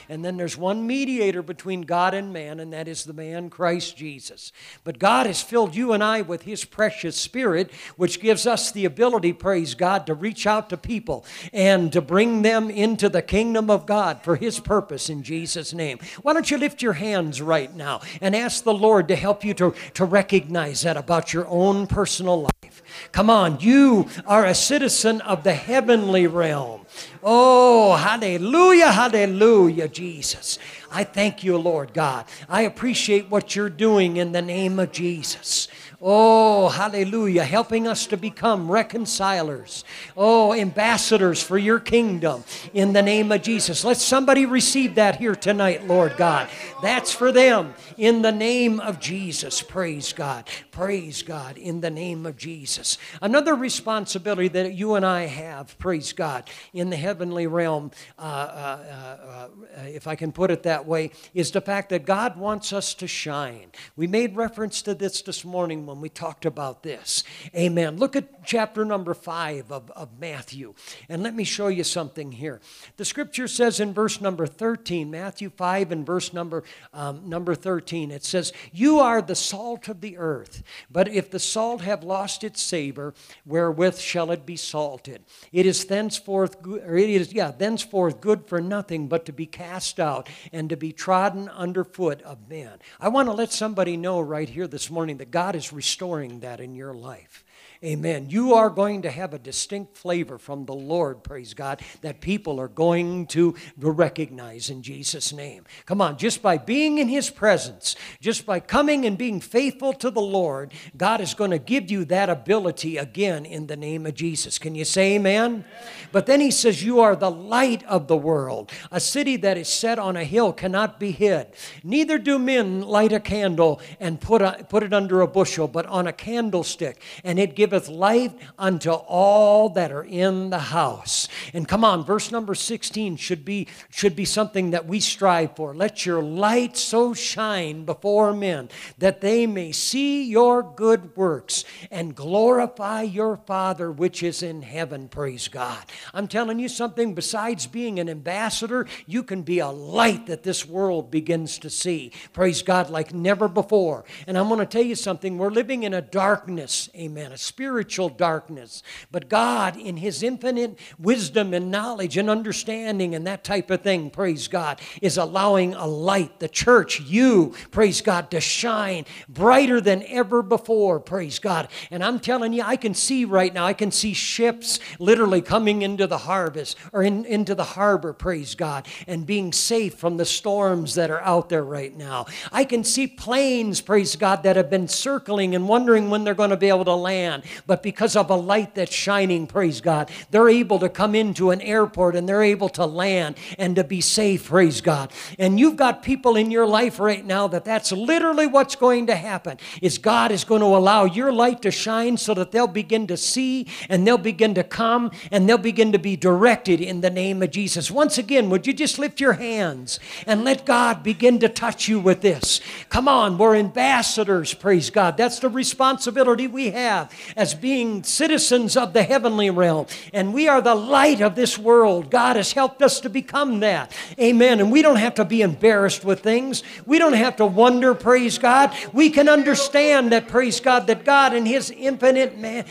And 0.08 0.24
then 0.24 0.36
there's 0.36 0.58
one 0.58 0.84
mediator 0.86 1.42
between 1.42 1.82
God 1.82 2.12
and 2.12 2.32
man, 2.32 2.58
and 2.58 2.72
that 2.72 2.88
is 2.88 3.04
the 3.04 3.12
man 3.12 3.50
Christ 3.50 3.96
Jesus. 3.96 4.52
But 4.82 4.98
God 4.98 5.26
has 5.26 5.40
filled 5.40 5.76
you 5.76 5.92
and 5.92 6.02
I 6.02 6.22
with 6.22 6.42
His 6.42 6.64
precious 6.64 7.16
Spirit, 7.16 7.70
which 7.96 8.20
gives 8.20 8.46
us 8.46 8.72
the 8.72 8.84
ability, 8.84 9.32
praise 9.32 9.74
God, 9.74 10.06
to 10.06 10.14
reach 10.14 10.44
out 10.44 10.68
to 10.70 10.76
people 10.76 11.24
and 11.52 11.92
to 11.92 12.00
bring 12.00 12.42
them 12.42 12.68
into 12.68 13.08
the 13.08 13.22
kingdom 13.22 13.70
of 13.70 13.86
God 13.86 14.22
for 14.22 14.34
His 14.34 14.58
purpose 14.58 15.08
in 15.08 15.22
Jesus' 15.22 15.72
name. 15.72 15.98
Why 16.22 16.32
don't 16.32 16.50
you 16.50 16.58
lift 16.58 16.82
your 16.82 16.94
hands 16.94 17.40
right 17.40 17.74
now 17.74 18.00
and 18.20 18.34
ask 18.34 18.64
the 18.64 18.74
Lord 18.74 19.06
to 19.06 19.16
help 19.16 19.44
you 19.44 19.54
to, 19.54 19.72
to 19.94 20.04
recognize 20.04 20.82
that 20.82 20.96
about 20.96 21.32
your 21.32 21.46
own 21.46 21.86
personal 21.86 22.42
life? 22.42 22.71
Come 23.12 23.30
on, 23.30 23.60
you 23.60 24.08
are 24.26 24.44
a 24.44 24.54
citizen 24.54 25.20
of 25.22 25.44
the 25.44 25.54
heavenly 25.54 26.26
realm. 26.26 26.86
Oh, 27.22 27.96
hallelujah, 27.96 28.90
hallelujah, 28.90 29.88
Jesus. 29.88 30.58
I 30.90 31.04
thank 31.04 31.42
you, 31.44 31.56
Lord 31.56 31.94
God. 31.94 32.26
I 32.48 32.62
appreciate 32.62 33.28
what 33.28 33.56
you're 33.56 33.70
doing 33.70 34.16
in 34.16 34.32
the 34.32 34.42
name 34.42 34.78
of 34.78 34.92
Jesus. 34.92 35.68
Oh, 36.04 36.68
hallelujah. 36.68 37.44
Helping 37.44 37.86
us 37.86 38.08
to 38.08 38.16
become 38.16 38.68
reconcilers. 38.68 39.84
Oh, 40.16 40.52
ambassadors 40.52 41.40
for 41.40 41.56
your 41.56 41.78
kingdom 41.78 42.42
in 42.74 42.92
the 42.92 43.02
name 43.02 43.30
of 43.30 43.42
Jesus. 43.42 43.84
Let 43.84 43.98
somebody 43.98 44.44
receive 44.44 44.96
that 44.96 45.20
here 45.20 45.36
tonight, 45.36 45.86
Lord 45.86 46.16
God. 46.16 46.48
That's 46.82 47.12
for 47.12 47.30
them 47.30 47.74
in 47.96 48.22
the 48.22 48.32
name 48.32 48.80
of 48.80 48.98
Jesus. 48.98 49.62
Praise 49.62 50.12
God. 50.12 50.48
Praise 50.72 51.22
God 51.22 51.56
in 51.56 51.80
the 51.80 51.90
name 51.90 52.26
of 52.26 52.36
Jesus. 52.36 52.98
Another 53.20 53.54
responsibility 53.54 54.48
that 54.48 54.74
you 54.74 54.94
and 54.94 55.06
I 55.06 55.26
have, 55.26 55.78
praise 55.78 56.12
God, 56.12 56.50
in 56.72 56.90
the 56.90 56.96
heavenly 56.96 57.46
realm, 57.46 57.92
uh, 58.18 58.22
uh, 58.22 59.48
uh, 59.76 59.82
if 59.84 60.08
I 60.08 60.16
can 60.16 60.32
put 60.32 60.50
it 60.50 60.64
that 60.64 60.84
way, 60.84 61.12
is 61.32 61.52
the 61.52 61.60
fact 61.60 61.90
that 61.90 62.04
God 62.04 62.36
wants 62.36 62.72
us 62.72 62.92
to 62.94 63.06
shine. 63.06 63.70
We 63.94 64.08
made 64.08 64.34
reference 64.34 64.82
to 64.82 64.94
this 64.94 65.22
this 65.22 65.44
morning 65.44 65.86
when 65.92 66.00
we 66.00 66.08
talked 66.08 66.46
about 66.46 66.82
this. 66.82 67.22
Amen. 67.54 67.98
Look 67.98 68.16
at 68.16 68.44
chapter 68.46 68.82
number 68.82 69.12
five 69.12 69.70
of, 69.70 69.90
of 69.90 70.18
Matthew. 70.18 70.72
And 71.10 71.22
let 71.22 71.34
me 71.34 71.44
show 71.44 71.68
you 71.68 71.84
something 71.84 72.32
here. 72.32 72.62
The 72.96 73.04
scripture 73.04 73.46
says 73.46 73.78
in 73.78 73.92
verse 73.92 74.22
number 74.22 74.46
13, 74.46 75.10
Matthew 75.10 75.50
5 75.50 75.92
and 75.92 76.06
verse 76.06 76.32
number, 76.32 76.64
um, 76.94 77.28
number 77.28 77.54
13, 77.54 78.10
it 78.10 78.24
says, 78.24 78.54
You 78.72 79.00
are 79.00 79.20
the 79.20 79.34
salt 79.34 79.88
of 79.88 80.00
the 80.00 80.16
earth, 80.16 80.62
but 80.90 81.08
if 81.08 81.30
the 81.30 81.38
salt 81.38 81.82
have 81.82 82.02
lost 82.02 82.42
its 82.42 82.62
savor, 82.62 83.12
wherewith 83.44 83.98
shall 83.98 84.30
it 84.30 84.46
be 84.46 84.56
salted? 84.56 85.22
It 85.52 85.66
is 85.66 85.84
thenceforth, 85.84 86.56
or 86.66 86.96
it 86.96 87.10
is, 87.10 87.34
yeah, 87.34 87.50
thenceforth 87.50 88.22
good 88.22 88.46
for 88.46 88.62
nothing 88.62 89.08
but 89.08 89.26
to 89.26 89.32
be 89.32 89.44
cast 89.44 90.00
out 90.00 90.28
and 90.52 90.70
to 90.70 90.76
be 90.76 90.92
trodden 90.92 91.50
underfoot 91.50 92.22
of 92.22 92.48
men. 92.48 92.78
I 92.98 93.08
want 93.08 93.28
to 93.28 93.32
let 93.32 93.52
somebody 93.52 93.98
know 93.98 94.20
right 94.20 94.48
here 94.48 94.66
this 94.66 94.90
morning 94.90 95.18
that 95.18 95.30
God 95.30 95.54
is 95.54 95.72
restoring 95.82 96.38
that 96.38 96.60
in 96.60 96.76
your 96.76 96.94
life. 96.94 97.42
Amen. 97.84 98.28
You 98.30 98.54
are 98.54 98.70
going 98.70 99.02
to 99.02 99.10
have 99.10 99.34
a 99.34 99.40
distinct 99.40 99.96
flavor 99.96 100.38
from 100.38 100.66
the 100.66 100.72
Lord, 100.72 101.24
praise 101.24 101.52
God, 101.52 101.80
that 102.02 102.20
people 102.20 102.60
are 102.60 102.68
going 102.68 103.26
to 103.28 103.56
recognize 103.76 104.70
in 104.70 104.82
Jesus' 104.82 105.32
name. 105.32 105.64
Come 105.84 106.00
on, 106.00 106.16
just 106.16 106.42
by 106.42 106.58
being 106.58 106.98
in 106.98 107.08
His 107.08 107.28
presence, 107.28 107.96
just 108.20 108.46
by 108.46 108.60
coming 108.60 109.04
and 109.04 109.18
being 109.18 109.40
faithful 109.40 109.92
to 109.94 110.12
the 110.12 110.20
Lord, 110.20 110.72
God 110.96 111.20
is 111.20 111.34
going 111.34 111.50
to 111.50 111.58
give 111.58 111.90
you 111.90 112.04
that 112.04 112.30
ability 112.30 112.98
again 112.98 113.44
in 113.44 113.66
the 113.66 113.76
name 113.76 114.06
of 114.06 114.14
Jesus. 114.14 114.60
Can 114.60 114.76
you 114.76 114.84
say 114.84 115.16
amen? 115.16 115.22
amen? 115.32 115.64
But 116.12 116.26
then 116.26 116.40
He 116.40 116.52
says, 116.52 116.84
You 116.84 117.00
are 117.00 117.16
the 117.16 117.32
light 117.32 117.82
of 117.86 118.06
the 118.06 118.16
world. 118.16 118.70
A 118.92 119.00
city 119.00 119.36
that 119.38 119.58
is 119.58 119.66
set 119.66 119.98
on 119.98 120.16
a 120.16 120.22
hill 120.22 120.52
cannot 120.52 121.00
be 121.00 121.10
hid. 121.10 121.48
Neither 121.82 122.18
do 122.18 122.38
men 122.38 122.82
light 122.82 123.12
a 123.12 123.18
candle 123.18 123.80
and 123.98 124.20
put, 124.20 124.40
a, 124.40 124.64
put 124.68 124.84
it 124.84 124.92
under 124.92 125.20
a 125.20 125.26
bushel, 125.26 125.66
but 125.66 125.86
on 125.86 126.06
a 126.06 126.12
candlestick, 126.12 127.02
and 127.24 127.40
it 127.40 127.56
gives 127.56 127.71
giveth 127.72 127.88
light 127.88 128.38
unto 128.58 128.90
all 128.90 129.70
that 129.70 129.90
are 129.90 130.04
in 130.04 130.50
the 130.50 130.58
house. 130.58 131.26
And 131.54 131.66
come 131.66 131.86
on, 131.86 132.04
verse 132.04 132.30
number 132.30 132.54
16 132.54 133.16
should 133.16 133.46
be, 133.46 133.66
should 133.88 134.14
be 134.14 134.26
something 134.26 134.72
that 134.72 134.86
we 134.86 135.00
strive 135.00 135.56
for. 135.56 135.74
Let 135.74 136.04
your 136.04 136.22
light 136.22 136.76
so 136.76 137.14
shine 137.14 137.86
before 137.86 138.34
men 138.34 138.68
that 138.98 139.22
they 139.22 139.46
may 139.46 139.72
see 139.72 140.24
your 140.24 140.62
good 140.62 141.16
works 141.16 141.64
and 141.90 142.14
glorify 142.14 143.02
your 143.02 143.38
Father 143.38 143.90
which 143.90 144.22
is 144.22 144.42
in 144.42 144.60
heaven. 144.60 145.08
Praise 145.08 145.48
God. 145.48 145.82
I'm 146.12 146.28
telling 146.28 146.58
you 146.58 146.68
something, 146.68 147.14
besides 147.14 147.66
being 147.66 147.98
an 147.98 148.10
ambassador, 148.10 148.86
you 149.06 149.22
can 149.22 149.40
be 149.40 149.60
a 149.60 149.68
light 149.68 150.26
that 150.26 150.42
this 150.42 150.66
world 150.66 151.10
begins 151.10 151.58
to 151.60 151.70
see. 151.70 152.12
Praise 152.34 152.60
God, 152.60 152.90
like 152.90 153.14
never 153.14 153.48
before. 153.48 154.04
And 154.26 154.36
I'm 154.36 154.48
going 154.48 154.60
to 154.60 154.66
tell 154.66 154.82
you 154.82 154.94
something, 154.94 155.38
we're 155.38 155.48
living 155.48 155.84
in 155.84 155.94
a 155.94 156.02
darkness, 156.02 156.90
amen, 156.94 157.32
a 157.32 157.38
spiritual 157.62 158.08
darkness. 158.08 158.82
But 159.12 159.28
God, 159.28 159.76
in 159.76 159.96
His 159.96 160.24
infinite 160.24 160.76
wisdom 160.98 161.54
and 161.54 161.70
knowledge 161.70 162.16
and 162.16 162.28
understanding 162.28 163.14
and 163.14 163.24
that 163.28 163.44
type 163.44 163.70
of 163.70 163.82
thing, 163.82 164.10
praise 164.10 164.48
God, 164.48 164.80
is 165.00 165.16
allowing 165.16 165.74
a 165.74 165.86
light, 165.86 166.40
the 166.40 166.48
church, 166.48 167.00
you, 167.02 167.54
praise 167.70 168.00
God, 168.00 168.32
to 168.32 168.40
shine 168.40 169.04
brighter 169.28 169.80
than 169.80 170.02
ever 170.08 170.42
before, 170.42 170.98
praise 170.98 171.38
God. 171.38 171.68
And 171.92 172.02
I'm 172.02 172.18
telling 172.18 172.52
you, 172.52 172.64
I 172.64 172.74
can 172.74 172.94
see 172.94 173.24
right 173.24 173.54
now, 173.54 173.64
I 173.64 173.74
can 173.74 173.92
see 173.92 174.12
ships 174.12 174.80
literally 174.98 175.40
coming 175.40 175.82
into 175.82 176.08
the 176.08 176.18
harvest 176.18 176.76
or 176.92 177.04
in, 177.04 177.24
into 177.26 177.54
the 177.54 177.62
harbor, 177.62 178.12
praise 178.12 178.56
God, 178.56 178.88
and 179.06 179.24
being 179.24 179.52
safe 179.52 179.94
from 179.94 180.16
the 180.16 180.26
storms 180.26 180.96
that 180.96 181.12
are 181.12 181.22
out 181.22 181.48
there 181.48 181.62
right 181.62 181.96
now. 181.96 182.26
I 182.50 182.64
can 182.64 182.82
see 182.82 183.06
planes, 183.06 183.80
praise 183.80 184.16
God, 184.16 184.42
that 184.42 184.56
have 184.56 184.68
been 184.68 184.88
circling 184.88 185.54
and 185.54 185.68
wondering 185.68 186.10
when 186.10 186.24
they're 186.24 186.34
going 186.34 186.50
to 186.50 186.56
be 186.56 186.68
able 186.68 186.86
to 186.86 186.94
land 186.94 187.44
but 187.66 187.82
because 187.82 188.16
of 188.16 188.30
a 188.30 188.36
light 188.36 188.74
that's 188.74 188.94
shining, 188.94 189.46
praise 189.46 189.80
God, 189.80 190.10
they're 190.30 190.48
able 190.48 190.78
to 190.80 190.88
come 190.88 191.14
into 191.14 191.50
an 191.50 191.60
airport 191.60 192.16
and 192.16 192.28
they're 192.28 192.42
able 192.42 192.68
to 192.70 192.86
land 192.86 193.36
and 193.58 193.76
to 193.76 193.84
be 193.84 194.00
safe, 194.00 194.48
praise 194.48 194.80
God. 194.80 195.12
And 195.38 195.58
you've 195.58 195.76
got 195.76 196.02
people 196.02 196.36
in 196.36 196.50
your 196.50 196.66
life 196.66 196.98
right 196.98 197.24
now 197.24 197.48
that 197.48 197.64
that's 197.64 197.92
literally 197.92 198.46
what's 198.46 198.76
going 198.76 199.06
to 199.06 199.16
happen 199.16 199.58
is 199.80 199.98
God 199.98 200.32
is 200.32 200.44
going 200.44 200.60
to 200.60 200.66
allow 200.66 201.04
your 201.04 201.32
light 201.32 201.62
to 201.62 201.70
shine 201.70 202.16
so 202.16 202.34
that 202.34 202.52
they'll 202.52 202.66
begin 202.66 203.06
to 203.08 203.16
see 203.16 203.66
and 203.88 204.06
they'll 204.06 204.18
begin 204.18 204.54
to 204.54 204.64
come 204.64 205.10
and 205.30 205.48
they'll 205.48 205.58
begin 205.58 205.92
to 205.92 205.98
be 205.98 206.16
directed 206.16 206.80
in 206.80 207.00
the 207.00 207.10
name 207.10 207.42
of 207.42 207.50
Jesus. 207.50 207.90
Once 207.90 208.18
again, 208.18 208.50
would 208.50 208.66
you 208.66 208.72
just 208.72 208.98
lift 208.98 209.20
your 209.20 209.34
hands 209.34 209.98
and 210.26 210.44
let 210.44 210.64
God 210.66 211.02
begin 211.02 211.38
to 211.40 211.48
touch 211.48 211.88
you 211.88 212.00
with 212.00 212.20
this? 212.20 212.60
Come 212.88 213.08
on, 213.08 213.38
we're 213.38 213.56
ambassadors, 213.56 214.54
praise 214.54 214.90
God. 214.90 215.16
That's 215.16 215.38
the 215.38 215.48
responsibility 215.48 216.46
we 216.46 216.70
have 216.70 217.12
as 217.42 217.54
being 217.54 218.04
citizens 218.04 218.76
of 218.76 218.92
the 218.92 219.02
heavenly 219.02 219.50
realm. 219.50 219.84
And 220.12 220.32
we 220.32 220.46
are 220.46 220.62
the 220.62 220.76
light 220.76 221.20
of 221.20 221.34
this 221.34 221.58
world. 221.58 222.08
God 222.08 222.36
has 222.36 222.52
helped 222.52 222.80
us 222.82 223.00
to 223.00 223.10
become 223.10 223.58
that. 223.60 223.92
Amen. 224.16 224.60
And 224.60 224.70
we 224.70 224.80
don't 224.80 224.96
have 224.96 225.16
to 225.16 225.24
be 225.24 225.42
embarrassed 225.42 226.04
with 226.04 226.20
things. 226.20 226.62
We 226.86 227.00
don't 227.00 227.14
have 227.14 227.34
to 227.36 227.46
wonder, 227.46 227.96
praise 227.96 228.38
God. 228.38 228.72
We 228.92 229.10
can 229.10 229.28
understand 229.28 230.12
that, 230.12 230.28
praise 230.28 230.60
God, 230.60 230.86
that 230.86 231.04
God 231.04 231.34
in 231.34 231.44
His 231.44 231.72
infinite 231.72 232.38
man, 232.38 232.64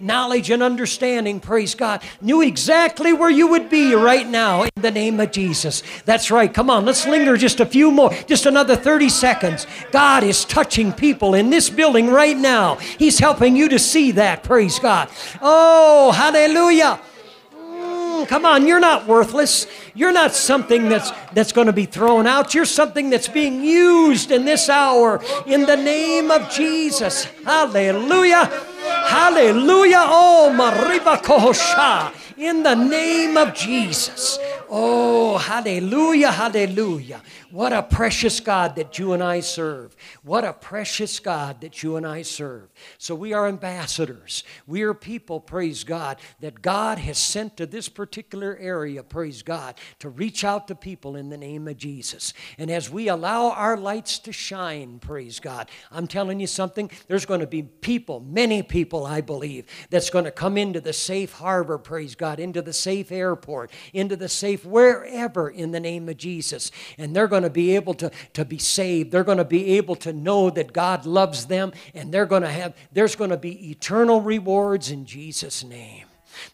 knowledge 0.00 0.50
and 0.50 0.64
understanding, 0.64 1.38
praise 1.38 1.76
God, 1.76 2.02
knew 2.20 2.42
exactly 2.42 3.12
where 3.12 3.30
you 3.30 3.46
would 3.46 3.70
be 3.70 3.94
right 3.94 4.26
now 4.26 4.64
in 4.64 4.82
the 4.82 4.90
name 4.90 5.20
of 5.20 5.30
Jesus. 5.30 5.84
That's 6.06 6.32
right. 6.32 6.52
Come 6.52 6.70
on, 6.70 6.84
let's 6.84 7.06
linger 7.06 7.36
just 7.36 7.60
a 7.60 7.66
few 7.66 7.92
more, 7.92 8.10
just 8.26 8.46
another 8.46 8.74
30 8.74 9.10
seconds. 9.10 9.68
God 9.92 10.24
is 10.24 10.44
touching 10.44 10.92
people 10.92 11.34
in 11.34 11.50
this 11.50 11.70
building 11.70 12.08
right 12.08 12.36
now. 12.36 12.74
He's 12.98 13.20
helping 13.20 13.54
you 13.54 13.68
to 13.68 13.78
see 14.08 14.12
that, 14.12 14.42
praise 14.42 14.78
God. 14.78 15.08
Oh, 15.40 16.12
hallelujah. 16.12 17.00
Mm, 17.54 18.26
come 18.26 18.44
on, 18.46 18.66
you're 18.66 18.80
not 18.80 19.06
worthless. 19.06 19.66
You're 19.94 20.12
not 20.12 20.32
something 20.32 20.88
that's 20.88 21.10
that's 21.32 21.52
going 21.52 21.66
to 21.66 21.72
be 21.72 21.84
thrown 21.84 22.26
out. 22.26 22.54
You're 22.54 22.64
something 22.64 23.10
that's 23.10 23.28
being 23.28 23.62
used 23.62 24.30
in 24.30 24.44
this 24.44 24.68
hour 24.68 25.20
in 25.46 25.66
the 25.66 25.76
name 25.76 26.30
of 26.30 26.48
Jesus. 26.50 27.24
Hallelujah. 27.44 28.46
Hallelujah. 29.06 30.04
Oh, 30.08 30.54
Mariba 30.56 31.18
Kohosha. 31.18 32.14
In 32.38 32.62
the 32.62 32.74
name 32.74 33.36
of 33.36 33.52
Jesus. 33.52 34.38
Oh, 34.70 35.38
hallelujah, 35.38 36.30
hallelujah. 36.30 37.20
What 37.50 37.72
a 37.72 37.82
precious 37.82 38.40
God 38.40 38.76
that 38.76 38.98
you 38.98 39.14
and 39.14 39.22
I 39.22 39.40
serve. 39.40 39.96
What 40.22 40.44
a 40.44 40.52
precious 40.52 41.18
God 41.18 41.62
that 41.62 41.82
you 41.82 41.96
and 41.96 42.06
I 42.06 42.20
serve. 42.20 42.68
So 42.98 43.14
we 43.14 43.32
are 43.32 43.48
ambassadors. 43.48 44.44
We 44.66 44.82
are 44.82 44.92
people, 44.92 45.40
praise 45.40 45.82
God, 45.82 46.18
that 46.40 46.60
God 46.60 46.98
has 46.98 47.16
sent 47.16 47.56
to 47.56 47.64
this 47.64 47.88
particular 47.88 48.56
area, 48.60 49.02
praise 49.02 49.42
God, 49.42 49.76
to 50.00 50.10
reach 50.10 50.44
out 50.44 50.68
to 50.68 50.74
people 50.74 51.16
in 51.16 51.30
the 51.30 51.38
name 51.38 51.68
of 51.68 51.78
Jesus. 51.78 52.34
And 52.58 52.70
as 52.70 52.90
we 52.90 53.08
allow 53.08 53.50
our 53.52 53.78
lights 53.78 54.18
to 54.20 54.32
shine, 54.32 54.98
praise 54.98 55.40
God, 55.40 55.70
I'm 55.90 56.06
telling 56.06 56.40
you 56.40 56.46
something, 56.46 56.90
there's 57.06 57.26
going 57.26 57.40
to 57.40 57.46
be 57.46 57.62
people, 57.62 58.20
many 58.20 58.62
people, 58.62 59.06
I 59.06 59.22
believe, 59.22 59.64
that's 59.88 60.10
going 60.10 60.26
to 60.26 60.30
come 60.30 60.58
into 60.58 60.82
the 60.82 60.92
safe 60.92 61.32
harbor, 61.32 61.78
praise 61.78 62.14
God, 62.14 62.40
into 62.40 62.60
the 62.60 62.74
safe 62.74 63.10
airport, 63.10 63.70
into 63.94 64.16
the 64.16 64.28
safe 64.28 64.66
wherever 64.66 65.48
in 65.48 65.70
the 65.70 65.80
name 65.80 66.10
of 66.10 66.18
Jesus. 66.18 66.70
And 66.98 67.16
they're 67.16 67.26
going 67.26 67.37
going 67.38 67.48
to 67.48 67.54
be 67.54 67.76
able 67.76 67.94
to, 67.94 68.10
to 68.32 68.44
be 68.44 68.58
saved. 68.58 69.12
They're 69.12 69.24
going 69.24 69.38
to 69.38 69.44
be 69.44 69.76
able 69.76 69.94
to 69.96 70.12
know 70.12 70.50
that 70.50 70.72
God 70.72 71.06
loves 71.06 71.46
them, 71.46 71.72
and 71.94 72.12
they're 72.12 72.26
going 72.26 72.42
to 72.42 72.50
have, 72.50 72.74
there's 72.92 73.14
going 73.14 73.30
to 73.30 73.36
be 73.36 73.70
eternal 73.70 74.20
rewards 74.20 74.90
in 74.90 75.06
Jesus' 75.06 75.62
name. 75.62 76.04